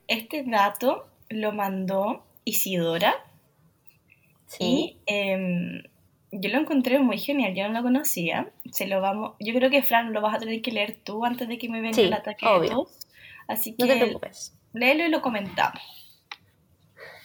Este 0.08 0.44
dato 0.44 1.08
lo 1.30 1.52
mandó 1.52 2.26
Isidora. 2.46 3.16
Sí. 4.46 4.64
Y 4.64 4.98
eh, 5.08 5.84
yo 6.32 6.50
lo 6.50 6.60
encontré 6.60 7.00
muy 7.00 7.18
genial, 7.18 7.54
yo 7.56 7.68
no 7.68 7.74
lo 7.74 7.84
conocía. 7.84 8.50
Se 8.72 8.88
lo 8.88 9.02
vamos, 9.02 9.34
yo 9.40 9.54
creo 9.54 9.70
que 9.70 9.84
Fran 9.84 10.14
lo 10.14 10.22
vas 10.22 10.36
a 10.36 10.40
tener 10.40 10.62
que 10.62 10.72
leer 10.72 10.98
tú 11.04 11.26
antes 11.26 11.48
de 11.48 11.58
que 11.58 11.70
me 11.70 11.82
venga 11.82 12.02
el 12.02 12.14
ataque 12.14 12.46
de 12.62 12.70
tos. 12.70 13.08
Así 13.48 13.74
que 13.76 13.86
no 13.86 13.94
te 13.94 14.00
preocupes. 14.00 14.54
léelo 14.74 15.06
y 15.06 15.10
lo 15.10 15.22
comentamos. 15.22 15.82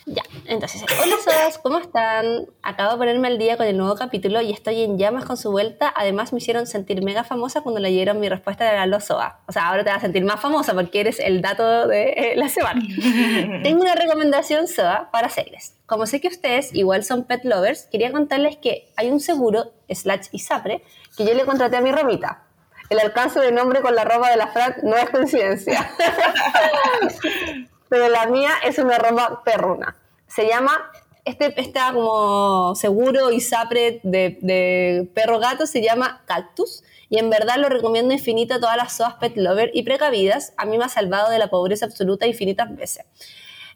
Ya, 0.04 0.22
entonces, 0.46 0.84
hola 1.00 1.14
Sodas, 1.22 1.58
¿cómo 1.58 1.78
están? 1.78 2.46
Acabo 2.62 2.92
de 2.92 2.98
ponerme 2.98 3.28
al 3.28 3.38
día 3.38 3.56
con 3.56 3.66
el 3.66 3.76
nuevo 3.76 3.94
capítulo 3.94 4.40
y 4.40 4.50
estoy 4.50 4.82
en 4.82 4.98
llamas 4.98 5.24
con 5.24 5.36
su 5.36 5.52
vuelta. 5.52 5.92
Además, 5.94 6.32
me 6.32 6.38
hicieron 6.38 6.66
sentir 6.66 7.04
mega 7.04 7.22
famosa 7.22 7.60
cuando 7.60 7.80
leyeron 7.80 8.18
mi 8.18 8.28
respuesta 8.28 8.64
de 8.64 8.72
la 8.72 8.86
Lozoa. 8.86 9.42
O 9.46 9.52
sea, 9.52 9.68
ahora 9.68 9.84
te 9.84 9.90
vas 9.90 9.98
a 9.98 10.00
sentir 10.00 10.24
más 10.24 10.40
famosa 10.40 10.74
porque 10.74 11.00
eres 11.00 11.20
el 11.20 11.40
dato 11.40 11.86
de 11.86 12.14
eh, 12.16 12.32
la 12.34 12.48
semana. 12.48 12.82
Tengo 13.62 13.82
una 13.82 13.94
recomendación 13.94 14.66
SOA 14.66 15.10
para 15.12 15.28
hacerles. 15.28 15.76
Como 15.86 16.06
sé 16.06 16.20
que 16.20 16.28
ustedes 16.28 16.74
igual 16.74 17.04
son 17.04 17.22
pet 17.22 17.44
lovers, 17.44 17.86
quería 17.86 18.10
contarles 18.10 18.56
que 18.56 18.88
hay 18.96 19.08
un 19.08 19.20
seguro, 19.20 19.72
slash 19.88 20.26
ISAPRE, 20.32 20.82
que 21.16 21.24
yo 21.24 21.32
le 21.34 21.44
contraté 21.44 21.76
a 21.76 21.80
mi 21.80 21.92
romita. 21.92 22.42
El 22.90 22.98
alcance 22.98 23.38
de 23.38 23.52
nombre 23.52 23.80
con 23.82 23.94
la 23.94 24.04
ropa 24.04 24.30
de 24.30 24.36
la 24.36 24.48
Fran 24.48 24.74
no 24.82 24.96
es 24.96 25.08
coincidencia. 25.10 25.88
pero 27.92 28.08
la 28.08 28.24
mía 28.24 28.52
es 28.64 28.78
una 28.78 28.96
ropa 28.96 29.42
perruna. 29.44 29.98
Se 30.26 30.48
llama, 30.48 30.90
este 31.26 31.52
está 31.60 31.92
como 31.92 32.74
seguro 32.74 33.30
y 33.30 33.42
sapre 33.42 34.00
de, 34.02 35.10
perro 35.14 35.38
gato, 35.38 35.66
se 35.66 35.82
llama 35.82 36.22
Cactus. 36.24 36.84
Y 37.10 37.18
en 37.18 37.28
verdad 37.28 37.56
lo 37.58 37.68
recomiendo 37.68 38.14
infinito 38.14 38.54
a 38.54 38.60
todas 38.60 38.78
las 38.78 38.96
SOAS 38.96 39.16
pet 39.16 39.36
lover 39.36 39.72
y 39.74 39.82
precavidas. 39.82 40.54
A 40.56 40.64
mí 40.64 40.78
me 40.78 40.84
ha 40.84 40.88
salvado 40.88 41.30
de 41.30 41.38
la 41.38 41.50
pobreza 41.50 41.84
absoluta 41.84 42.26
infinitas 42.26 42.74
veces. 42.74 43.04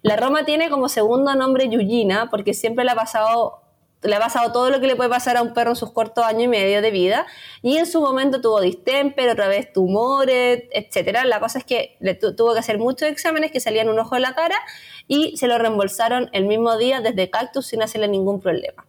La 0.00 0.16
Roma 0.16 0.46
tiene 0.46 0.70
como 0.70 0.88
segundo 0.88 1.34
nombre 1.34 1.68
Yuyina, 1.68 2.30
porque 2.30 2.54
siempre 2.54 2.86
le 2.86 2.92
ha 2.92 2.94
pasado 2.94 3.60
le 4.02 4.14
ha 4.14 4.20
pasado 4.20 4.52
todo 4.52 4.70
lo 4.70 4.80
que 4.80 4.86
le 4.86 4.96
puede 4.96 5.10
pasar 5.10 5.36
a 5.36 5.42
un 5.42 5.54
perro 5.54 5.70
en 5.70 5.76
sus 5.76 5.92
cortos 5.92 6.24
años 6.24 6.44
y 6.44 6.48
medio 6.48 6.82
de 6.82 6.90
vida, 6.90 7.26
y 7.62 7.76
en 7.76 7.86
su 7.86 8.00
momento 8.00 8.40
tuvo 8.40 8.60
distemper, 8.60 9.28
otra 9.30 9.48
vez 9.48 9.72
tumores, 9.72 10.64
etcétera. 10.72 11.24
La 11.24 11.40
cosa 11.40 11.58
es 11.58 11.64
que 11.64 11.96
le 12.00 12.14
tuvo 12.14 12.52
que 12.52 12.60
hacer 12.60 12.78
muchos 12.78 13.08
exámenes 13.08 13.50
que 13.50 13.60
salían 13.60 13.88
un 13.88 13.98
ojo 13.98 14.14
de 14.14 14.20
la 14.20 14.34
cara 14.34 14.56
y 15.08 15.36
se 15.36 15.46
lo 15.46 15.58
reembolsaron 15.58 16.28
el 16.32 16.44
mismo 16.44 16.76
día 16.76 17.00
desde 17.00 17.30
Cactus 17.30 17.66
sin 17.66 17.82
hacerle 17.82 18.08
ningún 18.08 18.40
problema. 18.40 18.86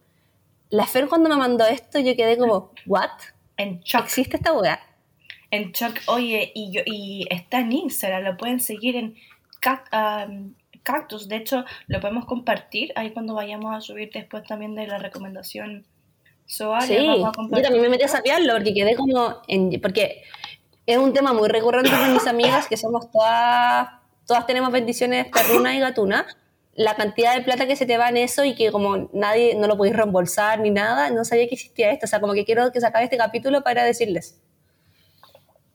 La 0.70 0.86
Fer 0.86 1.08
cuando 1.08 1.28
me 1.28 1.36
mandó 1.36 1.66
esto 1.66 1.98
yo 1.98 2.14
quedé 2.14 2.36
como, 2.36 2.72
¿what? 2.86 3.10
En 3.56 3.80
shock. 3.80 4.04
¿Existe 4.04 4.36
esta 4.36 4.52
weá? 4.52 4.80
En 5.50 5.72
shock, 5.72 5.94
oye, 6.06 6.52
y, 6.54 6.70
yo, 6.72 6.82
y 6.84 7.26
está 7.30 7.60
en 7.60 7.72
Instagram, 7.72 8.22
lo 8.22 8.36
pueden 8.36 8.60
seguir 8.60 8.96
en 8.96 9.16
um, 9.92 10.54
cactus. 10.88 11.28
De 11.28 11.36
hecho, 11.36 11.64
lo 11.86 12.00
podemos 12.00 12.24
compartir 12.24 12.92
ahí 12.96 13.12
cuando 13.12 13.34
vayamos 13.34 13.76
a 13.76 13.80
subir 13.80 14.10
después 14.12 14.42
también 14.44 14.74
de 14.74 14.86
la 14.86 14.98
recomendación 14.98 15.84
SOA. 16.46 16.80
Sí, 16.80 16.96
yo 16.96 17.32
también 17.62 17.82
me 17.82 17.88
metí 17.90 18.04
a 18.04 18.08
sapearlo 18.08 18.54
porque 18.54 18.72
quedé 18.72 18.96
como. 18.96 19.42
En, 19.48 19.78
porque 19.82 20.22
es 20.86 20.96
un 20.96 21.12
tema 21.12 21.34
muy 21.34 21.48
recurrente 21.48 21.90
con 21.90 22.12
mis 22.14 22.26
amigas 22.26 22.66
que 22.68 22.78
somos 22.78 23.10
todas. 23.10 23.90
Todas 24.26 24.46
tenemos 24.46 24.72
bendiciones 24.72 25.26
perruna 25.26 25.76
y 25.76 25.80
gatuna. 25.80 26.26
La 26.74 26.94
cantidad 26.94 27.34
de 27.34 27.42
plata 27.42 27.66
que 27.66 27.76
se 27.76 27.86
te 27.86 27.98
va 27.98 28.08
en 28.08 28.16
eso 28.16 28.44
y 28.44 28.54
que 28.54 28.70
como 28.70 29.10
nadie 29.12 29.56
no 29.56 29.66
lo 29.66 29.76
podéis 29.76 29.96
reembolsar 29.96 30.60
ni 30.60 30.70
nada, 30.70 31.10
no 31.10 31.24
sabía 31.24 31.48
que 31.48 31.54
existía 31.54 31.90
esto. 31.90 32.06
O 32.06 32.08
sea, 32.08 32.20
como 32.20 32.32
que 32.32 32.44
quiero 32.44 32.72
que 32.72 32.80
se 32.80 32.86
acabe 32.86 33.04
este 33.04 33.18
capítulo 33.18 33.62
para 33.62 33.84
decirles. 33.84 34.40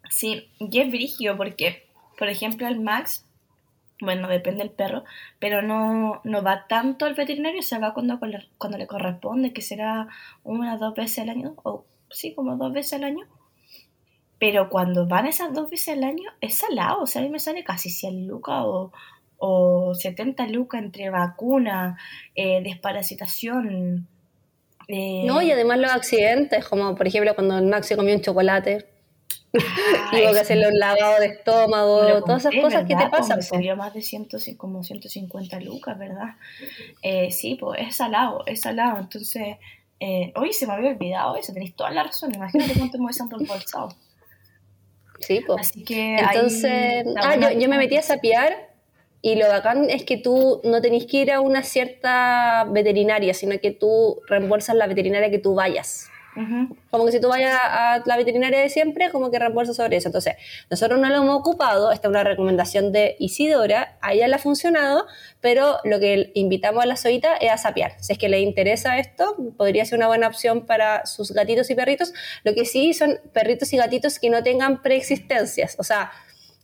Sí, 0.10 0.50
y 0.60 0.80
es 0.80 0.90
brigio 0.90 1.36
porque, 1.36 1.90
por 2.18 2.30
ejemplo, 2.30 2.68
el 2.68 2.80
Max 2.80 3.26
bueno, 4.04 4.28
depende 4.28 4.64
del 4.64 4.72
perro, 4.72 5.04
pero 5.40 5.62
no, 5.62 6.22
no 6.24 6.44
va 6.44 6.68
tanto 6.68 7.06
al 7.06 7.16
veterinario, 7.16 7.62
se 7.62 7.80
va 7.80 7.94
cuando, 7.94 8.20
cuando 8.58 8.78
le 8.78 8.88
corresponde, 8.88 9.54
que 9.54 9.62
será 9.62 10.08
una 10.44 10.76
o 10.76 10.78
dos 10.78 10.94
veces 10.94 11.20
al 11.20 11.30
año, 11.30 11.56
o 11.64 11.86
sí, 12.10 12.34
como 12.34 12.56
dos 12.58 12.74
veces 12.74 12.94
al 12.94 13.06
año. 13.06 13.26
Pero 14.40 14.70
cuando 14.70 15.08
van 15.08 15.26
esas 15.26 15.54
dos 15.54 15.70
veces 15.70 15.96
al 15.96 16.04
año, 16.04 16.30
es 16.42 16.56
salado, 16.56 17.04
o 17.04 17.08
sea, 17.08 17.22
a 17.22 17.26
mí 17.26 17.30
me 17.30 17.40
sale 17.40 17.64
casi 17.64 17.90
100 17.90 18.28
lucas 18.28 18.64
o, 18.66 18.92
o 19.38 19.96
70 19.96 20.48
lucas 20.48 20.82
entre 20.82 21.10
vacuna, 21.10 21.98
eh, 22.36 22.62
desparasitación. 22.64 24.08
Eh, 24.88 25.24
no, 25.26 25.42
y 25.42 25.52
además 25.52 25.80
los 25.80 25.92
accidentes, 25.92 26.68
como 26.68 26.96
por 26.96 27.08
ejemplo 27.08 27.34
cuando 27.36 27.58
el 27.58 27.66
Max 27.68 27.88
se 27.88 27.96
comió 27.96 28.16
un 28.16 28.22
chocolate. 28.22 28.93
Tengo 30.12 30.34
que 30.34 30.40
hacerle 30.40 30.68
un 30.68 30.80
lavado 30.80 31.20
de 31.20 31.28
estómago, 31.28 32.24
todas 32.24 32.46
esas 32.46 32.60
cosas 32.60 32.88
que 32.88 32.96
te 32.96 33.08
pasan. 33.08 33.38
Me 33.38 33.44
salió 33.44 33.76
más 33.76 33.94
de 33.94 34.02
100, 34.02 34.28
como 34.58 34.84
150 34.84 35.60
lucas, 35.60 35.98
¿verdad? 35.98 36.36
Eh, 37.04 37.30
sí, 37.32 37.56
pues 37.60 37.82
es 37.82 37.96
salado, 37.96 38.44
es 38.48 38.62
salado. 38.62 39.00
Entonces, 39.00 39.58
eh, 40.00 40.34
hoy 40.36 40.54
se 40.54 40.66
me 40.66 40.74
había 40.74 40.90
olvidado 40.90 41.36
eso, 41.36 41.54
tenéis 41.54 41.76
toda 41.76 41.92
la 41.92 42.04
razón. 42.04 42.34
Imagínate 42.34 42.74
cuánto 42.74 42.98
me 42.98 43.06
hubiesen 43.06 43.30
reembolsado. 43.30 43.90
Sí, 45.20 45.42
pues. 45.46 45.62
Así 45.62 45.84
que. 45.84 46.16
Entonces, 46.16 47.06
ah, 47.18 47.36
yo, 47.36 47.52
yo 47.52 47.70
me 47.70 47.78
metí 47.78 47.96
a 47.96 48.02
sapear 48.02 48.74
y 49.22 49.36
lo 49.36 49.48
bacán 49.48 49.90
es 49.90 50.04
que 50.04 50.18
tú 50.18 50.62
no 50.64 50.82
tenés 50.82 51.06
que 51.06 51.18
ir 51.18 51.32
a 51.32 51.42
una 51.42 51.62
cierta 51.64 52.66
veterinaria, 52.72 53.34
sino 53.36 53.58
que 53.60 53.72
tú 53.72 54.20
reembolsas 54.28 54.76
la 54.76 54.88
veterinaria 54.88 55.30
que 55.30 55.40
tú 55.40 55.54
vayas. 55.54 56.10
Como 56.90 57.06
que 57.06 57.12
si 57.12 57.22
tú 57.22 57.30
vayas 57.30 57.60
a 57.62 58.02
la 58.06 58.18
veterinaria 58.18 58.60
de 58.60 58.70
siempre, 58.70 59.10
como 59.12 59.30
que 59.30 59.40
reembolsa 59.40 59.74
sobre 59.74 59.98
eso. 59.98 60.08
Entonces, 60.08 60.36
nosotros 60.70 61.00
no 61.00 61.10
lo 61.10 61.18
hemos 61.18 61.40
ocupado, 61.40 61.92
esta 61.92 62.08
es 62.08 62.10
una 62.10 62.24
recomendación 62.24 62.92
de 62.92 63.16
Isidora, 63.20 63.98
a 64.02 64.14
ella 64.14 64.28
le 64.28 64.36
ha 64.36 64.40
funcionado, 64.40 65.06
pero 65.42 65.78
lo 65.84 66.00
que 66.00 66.32
invitamos 66.34 66.84
a 66.84 66.88
la 66.88 66.98
Zoita 66.98 67.36
es 67.38 67.52
a 67.52 67.58
sapear. 67.58 67.94
Si 68.00 68.14
es 68.14 68.20
que 68.20 68.30
le 68.30 68.40
interesa 68.40 68.98
esto, 68.98 69.36
podría 69.58 69.86
ser 69.86 69.98
una 69.98 70.08
buena 70.08 70.28
opción 70.28 70.66
para 70.66 71.06
sus 71.06 71.32
gatitos 71.32 71.70
y 71.70 71.76
perritos. 71.76 72.14
Lo 72.44 72.54
que 72.54 72.66
sí 72.66 72.94
son 72.94 73.20
perritos 73.34 73.72
y 73.74 73.78
gatitos 73.78 74.20
que 74.20 74.30
no 74.30 74.44
tengan 74.44 74.82
preexistencias, 74.82 75.76
o 75.78 75.84
sea, 75.84 76.12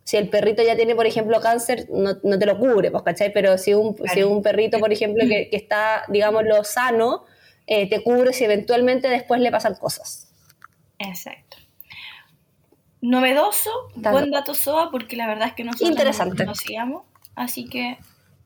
si 0.09 0.17
el 0.17 0.27
perrito 0.27 0.63
ya 0.63 0.75
tiene, 0.75 0.95
por 0.95 1.05
ejemplo, 1.05 1.39
cáncer, 1.39 1.85
no, 1.91 2.17
no 2.23 2.39
te 2.39 2.47
lo 2.47 2.57
cubre, 2.57 2.89
pues, 2.89 3.03
¿cachai? 3.03 3.31
Pero 3.31 3.59
si 3.59 3.75
un, 3.75 3.95
si 4.11 4.23
un 4.23 4.41
perrito, 4.41 4.79
por 4.79 4.91
ejemplo, 4.91 5.23
que, 5.27 5.49
que 5.51 5.55
está, 5.55 6.03
digámoslo, 6.07 6.63
sano, 6.63 7.25
eh, 7.71 7.87
te 7.87 8.01
cubre 8.01 8.33
si 8.33 8.43
eventualmente 8.45 9.07
después 9.07 9.39
le 9.41 9.51
pasan 9.51 9.75
cosas. 9.75 10.27
Exacto. 10.97 11.57
Novedoso, 12.99 13.69
buen 13.95 14.31
dato 14.31 14.55
SOA, 14.55 14.89
porque 14.89 15.15
la 15.15 15.27
verdad 15.27 15.49
es 15.49 15.53
que 15.53 15.63
nosotros 15.63 15.91
Interesante. 15.91 16.43
no 16.43 16.45
conocíamos. 16.45 17.05
Así 17.35 17.69
que, 17.69 17.99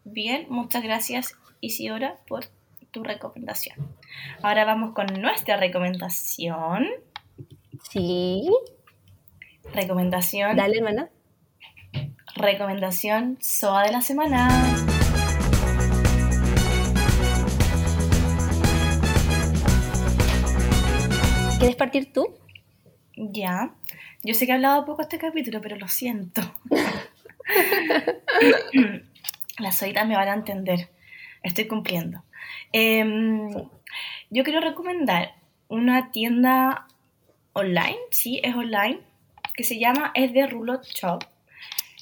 bien, 0.04 0.46
muchas 0.50 0.84
gracias 0.84 1.36
Isidora 1.62 2.18
por 2.28 2.48
tu 2.92 3.02
recomendación. 3.02 3.78
Ahora 4.42 4.66
vamos 4.66 4.94
con 4.94 5.08
nuestra 5.20 5.56
recomendación. 5.56 6.90
Sí. 7.90 8.52
Recomendación. 9.74 10.58
Dale, 10.58 10.80
hermana. 10.80 11.10
Recomendación 12.36 13.38
SOA 13.40 13.84
de 13.84 13.92
la 13.94 14.02
semana. 14.02 14.93
¿Quieres 21.64 21.78
partir 21.78 22.12
tú? 22.12 22.36
Ya. 23.16 23.74
Yo 24.22 24.34
sé 24.34 24.46
que 24.46 24.52
he 24.52 24.56
hablado 24.56 24.84
poco 24.84 25.02
este 25.02 25.18
capítulo, 25.18 25.62
pero 25.62 25.78
lo 25.78 25.88
siento. 25.88 26.42
Las 29.60 29.82
oídas 29.82 30.06
me 30.06 30.18
van 30.18 30.28
a 30.28 30.34
entender. 30.34 30.90
Estoy 31.42 31.68
cumpliendo. 31.68 32.22
Em, 32.74 33.50
yo 34.30 34.44
quiero 34.44 34.60
recomendar 34.60 35.36
una 35.70 36.12
tienda 36.12 36.86
online, 37.54 38.00
sí, 38.12 38.42
es 38.44 38.54
online, 38.54 39.00
que 39.56 39.64
se 39.64 39.80
llama 39.80 40.12
Es 40.16 40.34
de 40.34 40.46
Rulot 40.46 40.84
Shop. 40.84 41.24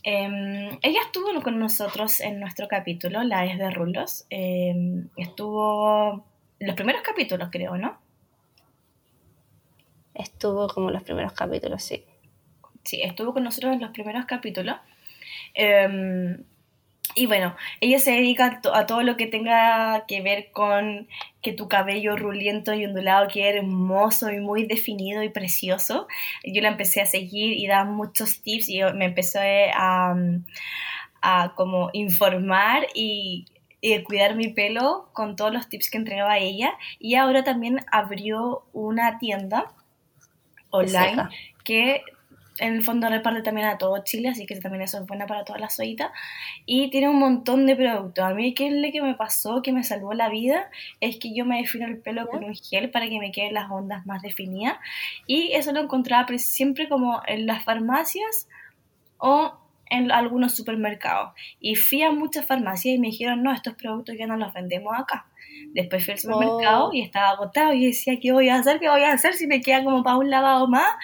Em, 0.03 0.69
ella 0.81 1.01
estuvo 1.05 1.39
con 1.43 1.59
nosotros 1.59 2.19
en 2.21 2.39
nuestro 2.39 2.67
capítulo, 2.67 3.21
la 3.21 3.45
es 3.45 3.59
de 3.59 3.69
Rulos. 3.69 4.25
Em, 4.31 5.09
estuvo 5.17 6.25
los 6.59 6.75
primeros 6.75 7.03
capítulos, 7.03 7.49
creo, 7.51 7.77
¿no? 7.77 8.00
Estuvo 10.21 10.67
como 10.67 10.91
los 10.91 11.03
primeros 11.03 11.33
capítulos, 11.33 11.83
sí. 11.83 12.05
Sí, 12.83 13.01
estuvo 13.01 13.33
con 13.33 13.43
nosotros 13.43 13.73
en 13.73 13.81
los 13.81 13.91
primeros 13.91 14.25
capítulos. 14.25 14.77
Em, 15.53 16.43
y 17.15 17.25
bueno, 17.25 17.55
ella 17.81 17.99
se 17.99 18.11
dedica 18.11 18.61
a, 18.73 18.85
todo 18.85 19.01
lo 19.03 19.17
que 19.17 19.27
tenga 19.27 20.05
que 20.07 20.21
ver 20.21 20.51
con 20.51 21.07
que 21.41 21.53
tu 21.53 21.67
cabello 21.67 22.15
ruliento 22.15 22.73
y 22.73 22.85
ondulado 22.85 23.27
quede 23.27 23.57
hermoso 23.57 24.31
y 24.31 24.39
muy 24.39 24.65
definido 24.65 25.23
y 25.23 25.29
precioso. 25.29 26.07
Yo 26.43 26.61
la 26.61 26.69
empecé 26.69 27.01
a 27.01 27.05
seguir 27.05 27.57
y 27.57 27.67
da 27.67 27.83
muchos 27.83 28.41
tips 28.41 28.69
y 28.69 28.81
me 28.95 29.05
empecé 29.05 29.71
a, 29.75 30.15
a 31.21 31.53
como 31.55 31.89
informar 31.93 32.87
y, 32.93 33.45
y 33.81 34.01
cuidar 34.03 34.35
mi 34.35 34.49
pelo 34.49 35.09
con 35.13 35.35
todos 35.35 35.51
los 35.51 35.67
tips 35.67 35.89
que 35.89 35.97
entregaba 35.97 36.37
ella. 36.37 36.73
Y 36.99 37.15
ahora 37.15 37.43
también 37.43 37.79
abrió 37.91 38.63
una 38.73 39.19
tienda 39.19 39.73
online 40.71 41.29
que 41.63 42.01
en 42.61 42.75
el 42.75 42.83
fondo 42.83 43.09
reparte 43.09 43.41
también 43.41 43.67
a 43.67 43.77
todo 43.77 44.03
Chile, 44.03 44.29
así 44.29 44.45
que 44.45 44.55
también 44.55 44.83
eso 44.83 44.99
es 44.99 45.07
buena 45.07 45.25
para 45.25 45.43
todas 45.43 45.59
las 45.59 45.79
ollitas. 45.79 46.11
Y 46.65 46.89
tiene 46.91 47.09
un 47.09 47.17
montón 47.17 47.65
de 47.65 47.75
productos. 47.75 48.23
A 48.23 48.33
mí, 48.33 48.53
¿qué 48.53 48.67
es 48.67 48.73
lo 48.73 48.91
que 48.91 49.01
me 49.01 49.15
pasó, 49.15 49.61
que 49.61 49.71
me 49.71 49.83
salvó 49.83 50.13
la 50.13 50.29
vida? 50.29 50.69
Es 50.99 51.17
que 51.17 51.33
yo 51.33 51.45
me 51.45 51.57
defino 51.57 51.87
el 51.87 51.97
pelo 51.97 52.27
con 52.27 52.43
un 52.43 52.53
gel 52.53 52.91
para 52.91 53.07
que 53.09 53.19
me 53.19 53.31
queden 53.31 53.55
las 53.55 53.71
ondas 53.71 54.05
más 54.05 54.21
definidas. 54.21 54.77
Y 55.25 55.53
eso 55.53 55.71
lo 55.71 55.81
encontraba 55.81 56.27
siempre 56.37 56.87
como 56.87 57.21
en 57.25 57.47
las 57.47 57.63
farmacias 57.63 58.47
o 59.17 59.57
en 59.91 60.09
algunos 60.09 60.55
supermercados. 60.55 61.33
Y 61.59 61.75
fui 61.75 62.01
a 62.01 62.11
muchas 62.11 62.45
farmacias 62.45 62.95
y 62.95 62.97
me 62.97 63.07
dijeron, 63.07 63.43
no, 63.43 63.53
estos 63.53 63.75
productos 63.75 64.15
ya 64.17 64.25
no 64.25 64.37
los 64.37 64.53
vendemos 64.53 64.97
acá. 64.97 65.27
Después 65.73 66.03
fui 66.03 66.13
al 66.13 66.19
supermercado 66.19 66.87
oh. 66.87 66.93
y 66.93 67.01
estaba 67.01 67.31
agotado 67.31 67.73
y 67.73 67.85
decía, 67.85 68.17
¿qué 68.21 68.31
voy 68.31 68.47
a 68.47 68.55
hacer? 68.55 68.79
¿Qué 68.79 68.87
voy 68.87 69.03
a 69.03 69.11
hacer 69.11 69.33
si 69.33 69.47
me 69.47 69.59
queda 69.61 69.83
como 69.83 70.01
para 70.01 70.17
un 70.17 70.29
lavado 70.29 70.67
más? 70.67 70.95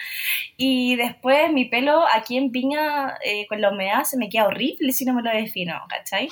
Y 0.56 0.96
después 0.96 1.52
mi 1.52 1.66
pelo 1.66 2.02
aquí 2.12 2.38
en 2.38 2.50
Piña 2.50 3.14
eh, 3.24 3.46
con 3.46 3.60
la 3.60 3.70
humedad 3.70 4.04
se 4.04 4.16
me 4.16 4.30
queda 4.30 4.46
horrible 4.46 4.92
si 4.92 5.04
no 5.04 5.12
me 5.12 5.22
lo 5.22 5.30
defino, 5.30 5.74
¿cachai? 5.88 6.28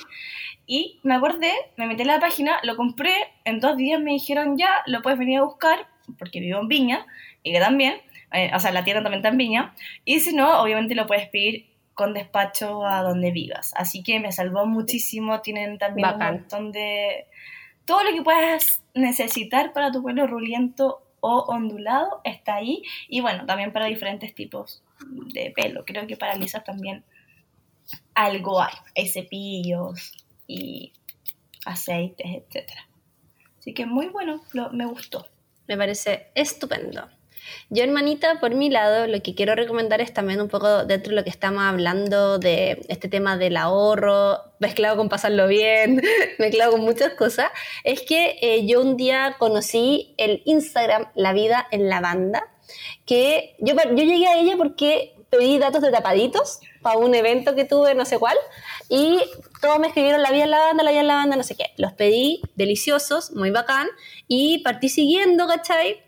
Y 0.65 0.99
me 1.03 1.13
acordé, 1.13 1.53
me 1.77 1.85
metí 1.85 2.01
en 2.01 2.07
la 2.07 2.19
página, 2.19 2.59
lo 2.63 2.75
compré, 2.75 3.13
en 3.45 3.59
dos 3.59 3.77
días 3.77 4.01
me 4.01 4.11
dijeron 4.11 4.57
ya, 4.57 4.81
lo 4.87 5.03
puedes 5.03 5.19
venir 5.19 5.37
a 5.37 5.43
buscar, 5.43 5.87
porque 6.17 6.39
vivo 6.39 6.59
en 6.59 6.67
Piña, 6.67 7.05
y 7.43 7.53
que 7.53 7.59
también, 7.59 8.01
eh, 8.33 8.51
o 8.53 8.59
sea, 8.59 8.71
la 8.71 8.83
tienda 8.83 9.01
también 9.01 9.19
está 9.19 9.29
en 9.29 9.37
Piña, 9.37 9.73
y 10.03 10.19
si 10.19 10.35
no, 10.35 10.61
obviamente 10.61 10.93
lo 10.93 11.07
puedes 11.07 11.29
pedir 11.29 11.76
con 11.97 12.13
despacho 12.13 12.85
a 12.85 13.01
donde 13.01 13.31
vivas. 13.31 13.73
Así 13.75 14.03
que 14.03 14.19
me 14.19 14.31
salvó 14.31 14.67
muchísimo, 14.67 15.41
tienen 15.41 15.79
también 15.79 16.09
un 16.13 16.19
montón 16.19 16.71
de 16.71 17.25
todo 17.85 18.03
lo 18.03 18.11
que 18.11 18.21
puedas 18.21 18.83
necesitar 18.93 19.73
para 19.73 19.91
tu 19.91 20.03
pelo 20.03 20.27
ruliento 20.27 21.01
o 21.21 21.39
ondulado 21.47 22.21
está 22.23 22.53
ahí. 22.53 22.83
Y 23.09 23.21
bueno, 23.21 23.47
también 23.47 23.73
para 23.73 23.87
diferentes 23.87 24.35
tipos 24.35 24.83
de 25.33 25.51
pelo. 25.55 25.85
Creo 25.85 26.05
que 26.05 26.15
para 26.15 26.35
lisas 26.35 26.63
también 26.63 27.03
algo 28.13 28.61
hay. 28.61 28.75
Hay 28.95 29.07
cepillos 29.07 30.23
y 30.45 30.93
aceites, 31.65 32.27
etc. 32.27 32.69
Así 33.57 33.73
que 33.73 33.87
muy 33.87 34.09
bueno, 34.09 34.43
me 34.71 34.85
gustó. 34.85 35.25
Me 35.67 35.75
parece 35.75 36.27
estupendo. 36.35 37.09
Yo, 37.69 37.83
hermanita, 37.83 38.39
por 38.39 38.55
mi 38.55 38.69
lado, 38.69 39.07
lo 39.07 39.21
que 39.21 39.35
quiero 39.35 39.55
recomendar 39.55 40.01
es 40.01 40.13
también 40.13 40.41
un 40.41 40.47
poco 40.47 40.85
dentro 40.85 41.11
de 41.11 41.15
lo 41.17 41.23
que 41.23 41.29
estamos 41.29 41.63
hablando 41.63 42.39
de 42.39 42.81
este 42.87 43.09
tema 43.09 43.37
del 43.37 43.57
ahorro, 43.57 44.39
mezclado 44.59 44.97
con 44.97 45.09
pasarlo 45.09 45.47
bien, 45.47 46.01
mezclado 46.39 46.71
con 46.71 46.81
muchas 46.81 47.13
cosas, 47.13 47.49
es 47.83 48.01
que 48.01 48.37
eh, 48.41 48.65
yo 48.65 48.81
un 48.81 48.97
día 48.97 49.35
conocí 49.37 50.13
el 50.17 50.41
Instagram 50.45 51.07
La 51.15 51.33
Vida 51.33 51.67
en 51.71 51.89
la 51.89 52.01
Banda, 52.01 52.47
que 53.05 53.55
yo, 53.59 53.75
yo 53.75 54.03
llegué 54.03 54.27
a 54.27 54.39
ella 54.39 54.55
porque 54.57 55.13
pedí 55.29 55.57
datos 55.57 55.81
de 55.81 55.91
tapaditos 55.91 56.59
para 56.81 56.97
un 56.97 57.13
evento 57.15 57.55
que 57.55 57.65
tuve, 57.65 57.95
no 57.95 58.05
sé 58.05 58.17
cuál, 58.17 58.37
y 58.89 59.19
todos 59.61 59.79
me 59.79 59.87
escribieron 59.87 60.21
la 60.21 60.31
vida 60.31 60.45
en 60.45 60.51
la 60.51 60.59
banda, 60.59 60.83
la 60.83 60.91
vida 60.91 61.01
en 61.01 61.07
la 61.07 61.15
banda, 61.15 61.35
no 61.35 61.43
sé 61.43 61.55
qué. 61.55 61.65
Los 61.77 61.93
pedí, 61.93 62.41
deliciosos, 62.55 63.31
muy 63.31 63.51
bacán, 63.51 63.87
y 64.27 64.59
partí 64.59 64.89
siguiendo, 64.89 65.47
¿cachai? 65.47 66.01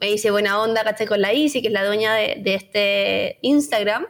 Me 0.00 0.10
hice 0.10 0.30
buena 0.30 0.60
onda, 0.60 0.84
caché 0.84 1.06
con 1.06 1.20
la 1.20 1.32
Isi, 1.32 1.62
que 1.62 1.68
es 1.68 1.72
la 1.72 1.84
dueña 1.84 2.14
de, 2.14 2.54
este 2.54 3.38
Instagram, 3.42 4.06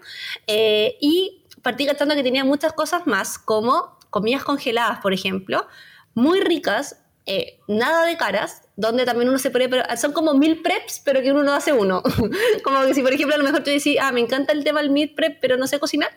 eh, 0.46 0.96
y 1.00 1.42
partí 1.62 1.86
gastando 1.86 2.14
que 2.14 2.22
tenía 2.22 2.44
muchas 2.44 2.72
cosas 2.72 3.06
más, 3.06 3.38
como 3.38 3.98
comidas 4.10 4.44
congeladas, 4.44 5.00
por 5.00 5.12
ejemplo, 5.12 5.66
muy 6.14 6.40
ricas, 6.40 7.00
eh, 7.26 7.58
nada 7.68 8.04
de 8.06 8.16
caras, 8.16 8.62
donde 8.76 9.04
también 9.04 9.28
uno 9.28 9.38
se 9.38 9.50
puede, 9.50 9.68
son 9.96 10.12
como 10.12 10.34
mil 10.34 10.62
preps, 10.62 11.00
pero 11.04 11.22
que 11.22 11.32
uno 11.32 11.42
no 11.42 11.52
hace 11.52 11.72
uno. 11.72 12.02
como 12.64 12.82
que 12.82 12.94
si, 12.94 13.02
por 13.02 13.12
ejemplo, 13.12 13.34
a 13.34 13.38
lo 13.38 13.44
mejor 13.44 13.64
tú 13.64 13.70
decís, 13.70 13.96
ah, 14.00 14.12
me 14.12 14.20
encanta 14.20 14.52
el 14.52 14.64
tema 14.64 14.80
del 14.80 14.90
meal 14.90 15.12
prep, 15.14 15.38
pero 15.40 15.56
no 15.56 15.66
sé 15.66 15.78
cocinar. 15.78 16.10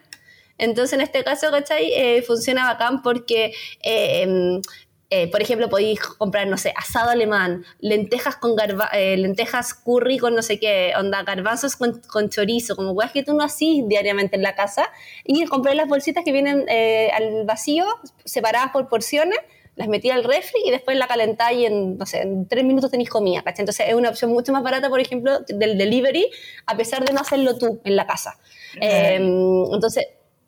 Entonces, 0.58 0.94
en 0.94 1.02
este 1.02 1.24
caso, 1.24 1.52
¿cachai? 1.52 1.92
Eh, 1.94 2.24
funciona 2.24 2.66
bacán 2.66 3.02
porque 3.02 3.54
em, 3.82 4.62
eh, 5.10 5.32
por 5.32 5.42
ejemplo, 5.42 5.70
podéis 5.70 6.02
comprar, 6.02 6.48
no 6.48 6.58
sé, 6.58 6.74
asado 6.76 7.12
alemán, 7.12 7.64
lentejas 7.80 8.36
con 8.36 8.56
eh, 8.92 9.16
lentejas 9.16 9.74
curry 9.74 10.18
con 10.18 10.36
no 10.36 10.42
sé 10.42 10.60
qué, 10.60 10.92
onda, 10.98 11.24
garbanzos 11.24 11.78
con, 11.78 12.30
chorizo, 12.30 12.76
como 12.76 12.92
weas 12.92 13.14
que 13.14 13.24
tú 13.24 13.34
no 13.34 13.44
así 13.44 13.86
diariamente 13.88 14.36
en 14.36 14.42
la 14.44 14.54
casa, 14.54 14.90
y 15.24 15.46
comprar 15.46 15.76
las 15.76 15.88
bolsitas 15.88 16.26
que 16.26 16.34
vienen 16.34 16.66
eh, 16.68 17.10
al 17.14 17.46
vacío, 17.46 17.86
separadas 18.26 18.72
por 18.72 18.90
porciones, 18.90 19.40
las 19.76 19.88
metí 19.88 20.10
al 20.10 20.26
refri 20.26 20.60
y 20.66 20.72
después 20.72 20.98
la 20.98 21.08
calentáis 21.08 21.60
y 21.60 21.66
en, 21.68 21.98
no 21.98 22.06
sé, 22.06 22.24
en 22.24 22.46
tres 22.46 22.66
minutos 22.66 22.92
tenéis 22.92 23.10
comida, 23.10 23.44
¿cachai? 23.44 23.62
Entonces 23.62 23.88
es 23.88 23.94
una 23.94 24.10
opción 24.10 24.32
mucho 24.32 24.52
más 24.52 24.64
barata, 24.64 24.90
por 24.90 25.00
ejemplo, 25.00 25.40
del 25.48 25.78
delivery, 25.78 26.30
a 26.66 26.76
pesar 26.76 27.06
de 27.06 27.14
no 27.14 27.22
hacerlo 27.22 27.58
tú 27.58 27.80
en 27.86 27.96
la 27.96 28.06
casa. 28.06 28.38
entonces, 28.82 30.08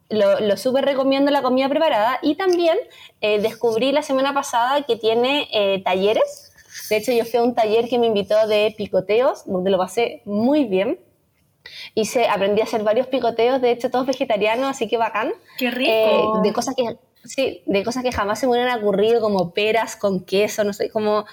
lo, 0.10 0.40
lo 0.40 0.58
súper 0.58 0.86
recomiendo 0.86 1.32
la 1.32 1.42
comida 1.42 1.70
preparada 1.70 2.20
y 2.22 2.36
también 2.36 2.78
eh, 3.22 3.40
descubrí 3.40 3.92
la 3.92 4.02
semana 4.02 4.34
pasada 4.34 4.84
que 4.84 4.96
tiene 4.96 5.48
eh, 5.52 5.82
talleres. 5.84 6.54
De 6.90 6.98
hecho, 6.98 7.12
yo 7.12 7.26
fui 7.26 7.40
a 7.40 7.44
un 7.44 7.56
taller 7.56 7.88
que 7.88 8.00
me 8.00 8.08
invitó 8.08 8.48
de 8.48 8.74
picoteos, 8.76 9.46
donde 9.46 9.70
lo 9.70 9.78
pasé 9.78 10.22
muy 10.26 10.66
bien. 10.66 11.00
Hice, 11.94 12.28
aprendí 12.28 12.62
a 12.62 12.64
hacer 12.64 12.84
varios 12.84 13.08
picoteos, 13.08 13.62
de 13.62 13.72
hecho 13.72 13.92
todos 13.92 14.08
vegetarianos, 14.08 14.68
así 14.68 14.88
que 14.88 14.98
bacán. 14.98 15.32
¡Qué 15.58 15.70
rico! 15.70 15.92
Eh, 15.92 16.42
de 16.42 16.54
cosas 16.54 16.74
que, 16.76 16.98
sí, 17.26 17.62
de 17.66 17.84
cosas 17.84 18.04
que 18.04 18.12
jamás 18.12 18.40
se 18.40 18.48
me 18.48 18.54
hubieran 18.54 18.80
ocurrido, 18.80 19.22
como 19.22 19.54
peras 19.54 19.96
con 19.96 20.22
queso, 20.22 20.64
no 20.64 20.74
sé, 20.74 20.90
como 20.90 21.26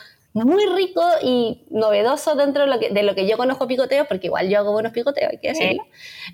muy 0.45 0.67
rico 0.67 1.03
y 1.23 1.65
novedoso 1.71 2.35
dentro 2.35 2.65
de 2.65 2.69
lo 2.69 2.79
que, 2.79 2.91
de 2.91 3.03
lo 3.03 3.15
que 3.15 3.27
yo 3.27 3.37
conozco 3.37 3.67
picoteos, 3.67 4.07
porque 4.07 4.27
igual 4.27 4.49
yo 4.49 4.59
hago 4.59 4.73
buenos 4.73 4.93
picoteos, 4.93 5.31
hay 5.31 5.39
que 5.39 5.49
decirlo. 5.49 5.85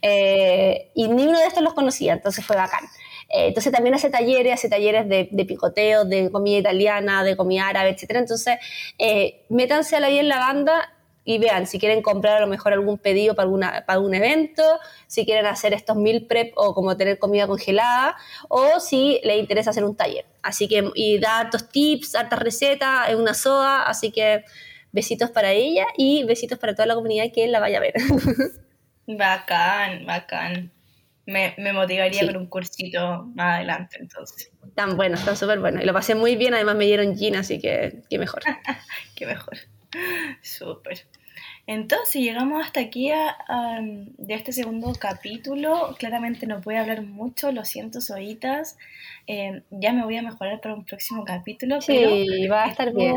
Eh, 0.00 0.90
y 0.94 1.08
ni 1.08 1.26
uno 1.26 1.38
de 1.38 1.46
estos 1.46 1.62
los 1.62 1.74
conocía, 1.74 2.12
entonces 2.12 2.44
fue 2.44 2.56
bacán. 2.56 2.84
Eh, 3.28 3.46
entonces 3.48 3.72
también 3.72 3.94
hace 3.94 4.10
talleres, 4.10 4.54
hace 4.54 4.68
talleres 4.68 5.08
de, 5.08 5.28
de, 5.30 5.44
picoteo, 5.44 6.04
de 6.04 6.30
comida 6.30 6.58
italiana, 6.58 7.24
de 7.24 7.36
comida 7.36 7.68
árabe, 7.68 7.90
etc. 7.90 8.10
Entonces, 8.16 8.58
eh, 8.98 9.44
métanse 9.48 9.96
a 9.96 10.00
la 10.00 10.08
vida 10.08 10.20
en 10.20 10.28
la 10.28 10.38
banda 10.38 10.91
y 11.24 11.38
vean 11.38 11.66
si 11.66 11.78
quieren 11.78 12.02
comprar 12.02 12.38
a 12.38 12.40
lo 12.40 12.46
mejor 12.46 12.72
algún 12.72 12.98
pedido 12.98 13.34
para, 13.34 13.44
alguna, 13.44 13.84
para 13.86 13.94
algún 13.98 14.14
evento, 14.14 14.62
si 15.06 15.24
quieren 15.24 15.46
hacer 15.46 15.72
estos 15.72 15.96
meal 15.96 16.26
prep 16.28 16.52
o 16.56 16.74
como 16.74 16.96
tener 16.96 17.18
comida 17.18 17.46
congelada, 17.46 18.16
o 18.48 18.80
si 18.80 19.20
les 19.24 19.38
interesa 19.38 19.70
hacer 19.70 19.84
un 19.84 19.96
taller. 19.96 20.24
Así 20.42 20.68
que, 20.68 20.90
y 20.94 21.18
da 21.18 21.38
hartos 21.40 21.68
tips, 21.68 22.14
hartas 22.14 22.38
recetas, 22.38 23.08
es 23.08 23.14
una 23.14 23.34
soda, 23.34 23.84
así 23.84 24.10
que 24.10 24.44
besitos 24.90 25.30
para 25.30 25.52
ella 25.52 25.86
y 25.96 26.24
besitos 26.24 26.58
para 26.58 26.74
toda 26.74 26.86
la 26.86 26.94
comunidad 26.94 27.26
que 27.32 27.46
la 27.48 27.60
vaya 27.60 27.78
a 27.78 27.80
ver. 27.80 27.94
Bacán, 29.06 30.06
bacán. 30.06 30.70
Me, 31.26 31.54
me 31.58 31.72
motivaría 31.72 32.24
por 32.26 32.36
un 32.36 32.46
cursito 32.46 33.24
más 33.34 33.56
adelante, 33.56 33.96
entonces. 34.00 34.50
Tan 34.74 34.96
bueno, 34.96 35.16
están 35.16 35.36
súper 35.36 35.60
buenos. 35.60 35.82
Y 35.82 35.86
lo 35.86 35.92
pasé 35.92 36.14
muy 36.14 36.36
bien, 36.36 36.54
además 36.54 36.76
me 36.76 36.84
dieron 36.84 37.16
gin, 37.16 37.36
así 37.36 37.60
que 37.60 38.02
qué 38.08 38.18
mejor. 38.18 38.42
qué 39.16 39.26
mejor. 39.26 39.58
Súper. 40.42 41.06
Entonces 41.66 42.20
llegamos 42.22 42.64
hasta 42.64 42.80
aquí 42.80 43.10
de 43.10 44.34
este 44.34 44.52
segundo 44.52 44.92
capítulo. 44.98 45.94
Claramente 45.98 46.46
no 46.46 46.60
voy 46.60 46.74
a 46.74 46.80
hablar 46.80 47.02
mucho, 47.02 47.52
lo 47.52 47.64
siento, 47.64 48.00
Soitas. 48.00 48.76
Eh, 49.26 49.62
ya 49.70 49.92
me 49.92 50.04
voy 50.04 50.16
a 50.16 50.22
mejorar 50.22 50.60
para 50.60 50.74
un 50.74 50.84
próximo 50.84 51.24
capítulo. 51.24 51.80
Sí, 51.80 52.46
va 52.48 52.64
a 52.64 52.68
estar 52.68 52.92
bien. 52.92 53.16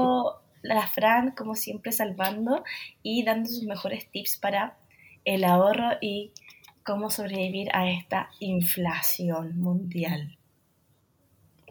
La 0.61 0.87
Fran, 0.87 1.31
como 1.31 1.55
siempre, 1.55 1.91
salvando 1.91 2.63
y 3.03 3.23
dando 3.23 3.49
sus 3.49 3.63
mejores 3.63 4.09
tips 4.09 4.37
para 4.37 4.77
el 5.23 5.43
ahorro 5.43 5.97
y 6.01 6.31
cómo 6.83 7.09
sobrevivir 7.09 7.69
a 7.73 7.89
esta 7.89 8.29
inflación 8.39 9.59
mundial. 9.59 10.37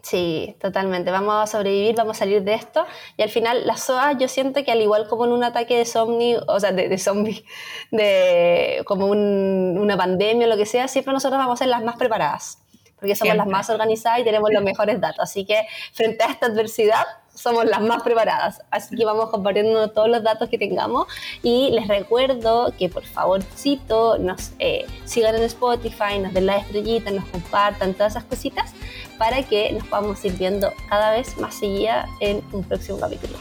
Sí, 0.05 0.55
totalmente. 0.61 1.09
Vamos 1.09 1.33
a 1.33 1.47
sobrevivir, 1.47 1.95
vamos 1.95 2.17
a 2.17 2.19
salir 2.19 2.43
de 2.43 2.53
esto. 2.53 2.85
Y 3.17 3.23
al 3.23 3.29
final, 3.31 3.65
las 3.65 3.81
SOA, 3.81 4.11
yo 4.19 4.27
siento 4.27 4.63
que 4.63 4.71
al 4.71 4.79
igual 4.79 5.07
como 5.07 5.25
en 5.25 5.31
un 5.31 5.43
ataque 5.43 5.75
de 5.75 5.85
zombie, 5.85 6.37
o 6.47 6.59
sea, 6.59 6.71
de, 6.71 6.87
de 6.89 6.97
zombie, 6.99 7.43
de 7.91 8.83
como 8.85 9.07
una 9.07 9.97
pandemia 9.97 10.45
o 10.45 10.49
lo 10.51 10.57
que 10.57 10.67
sea, 10.67 10.87
siempre 10.87 11.11
nosotros 11.11 11.39
vamos 11.39 11.59
a 11.59 11.63
ser 11.63 11.69
las 11.69 11.83
más 11.83 11.97
preparadas. 11.97 12.59
Porque 12.99 13.15
somos 13.15 13.35
las 13.35 13.47
más 13.47 13.69
organizadas 13.71 14.19
y 14.19 14.23
tenemos 14.23 14.51
los 14.53 14.63
mejores 14.63 15.01
datos. 15.01 15.21
Así 15.21 15.43
que 15.43 15.65
frente 15.91 16.23
a 16.23 16.27
esta 16.27 16.45
adversidad, 16.45 17.03
somos 17.33 17.65
las 17.65 17.81
más 17.81 18.03
preparadas. 18.03 18.61
Así 18.69 18.95
que 18.95 19.05
vamos 19.05 19.31
compartiendo 19.31 19.89
todos 19.89 20.07
los 20.07 20.23
datos 20.23 20.49
que 20.49 20.59
tengamos. 20.59 21.07
Y 21.41 21.71
les 21.71 21.87
recuerdo 21.87 22.71
que 22.77 22.89
por 22.89 23.05
favorcito 23.05 24.19
nos 24.19 24.51
eh, 24.59 24.85
sigan 25.03 25.35
en 25.35 25.43
Spotify, 25.43 26.19
nos 26.21 26.33
den 26.33 26.45
la 26.45 26.57
estrellita, 26.57 27.09
nos 27.09 27.25
compartan 27.25 27.95
todas 27.95 28.13
esas 28.13 28.23
cositas 28.25 28.73
para 29.17 29.43
que 29.43 29.71
nos 29.71 29.85
podamos 29.87 30.23
ir 30.25 30.33
viendo 30.33 30.71
cada 30.89 31.11
vez 31.11 31.37
más 31.37 31.55
seguida 31.55 32.07
en 32.19 32.41
un 32.51 32.63
próximo 32.63 32.99
capítulo. 32.99 33.37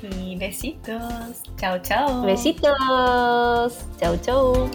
Sí, 0.00 0.36
besitos. 0.36 1.42
Chao, 1.56 1.78
chao. 1.78 2.22
Besitos. 2.22 2.72
Chao, 3.98 4.16
chao. 4.22 4.70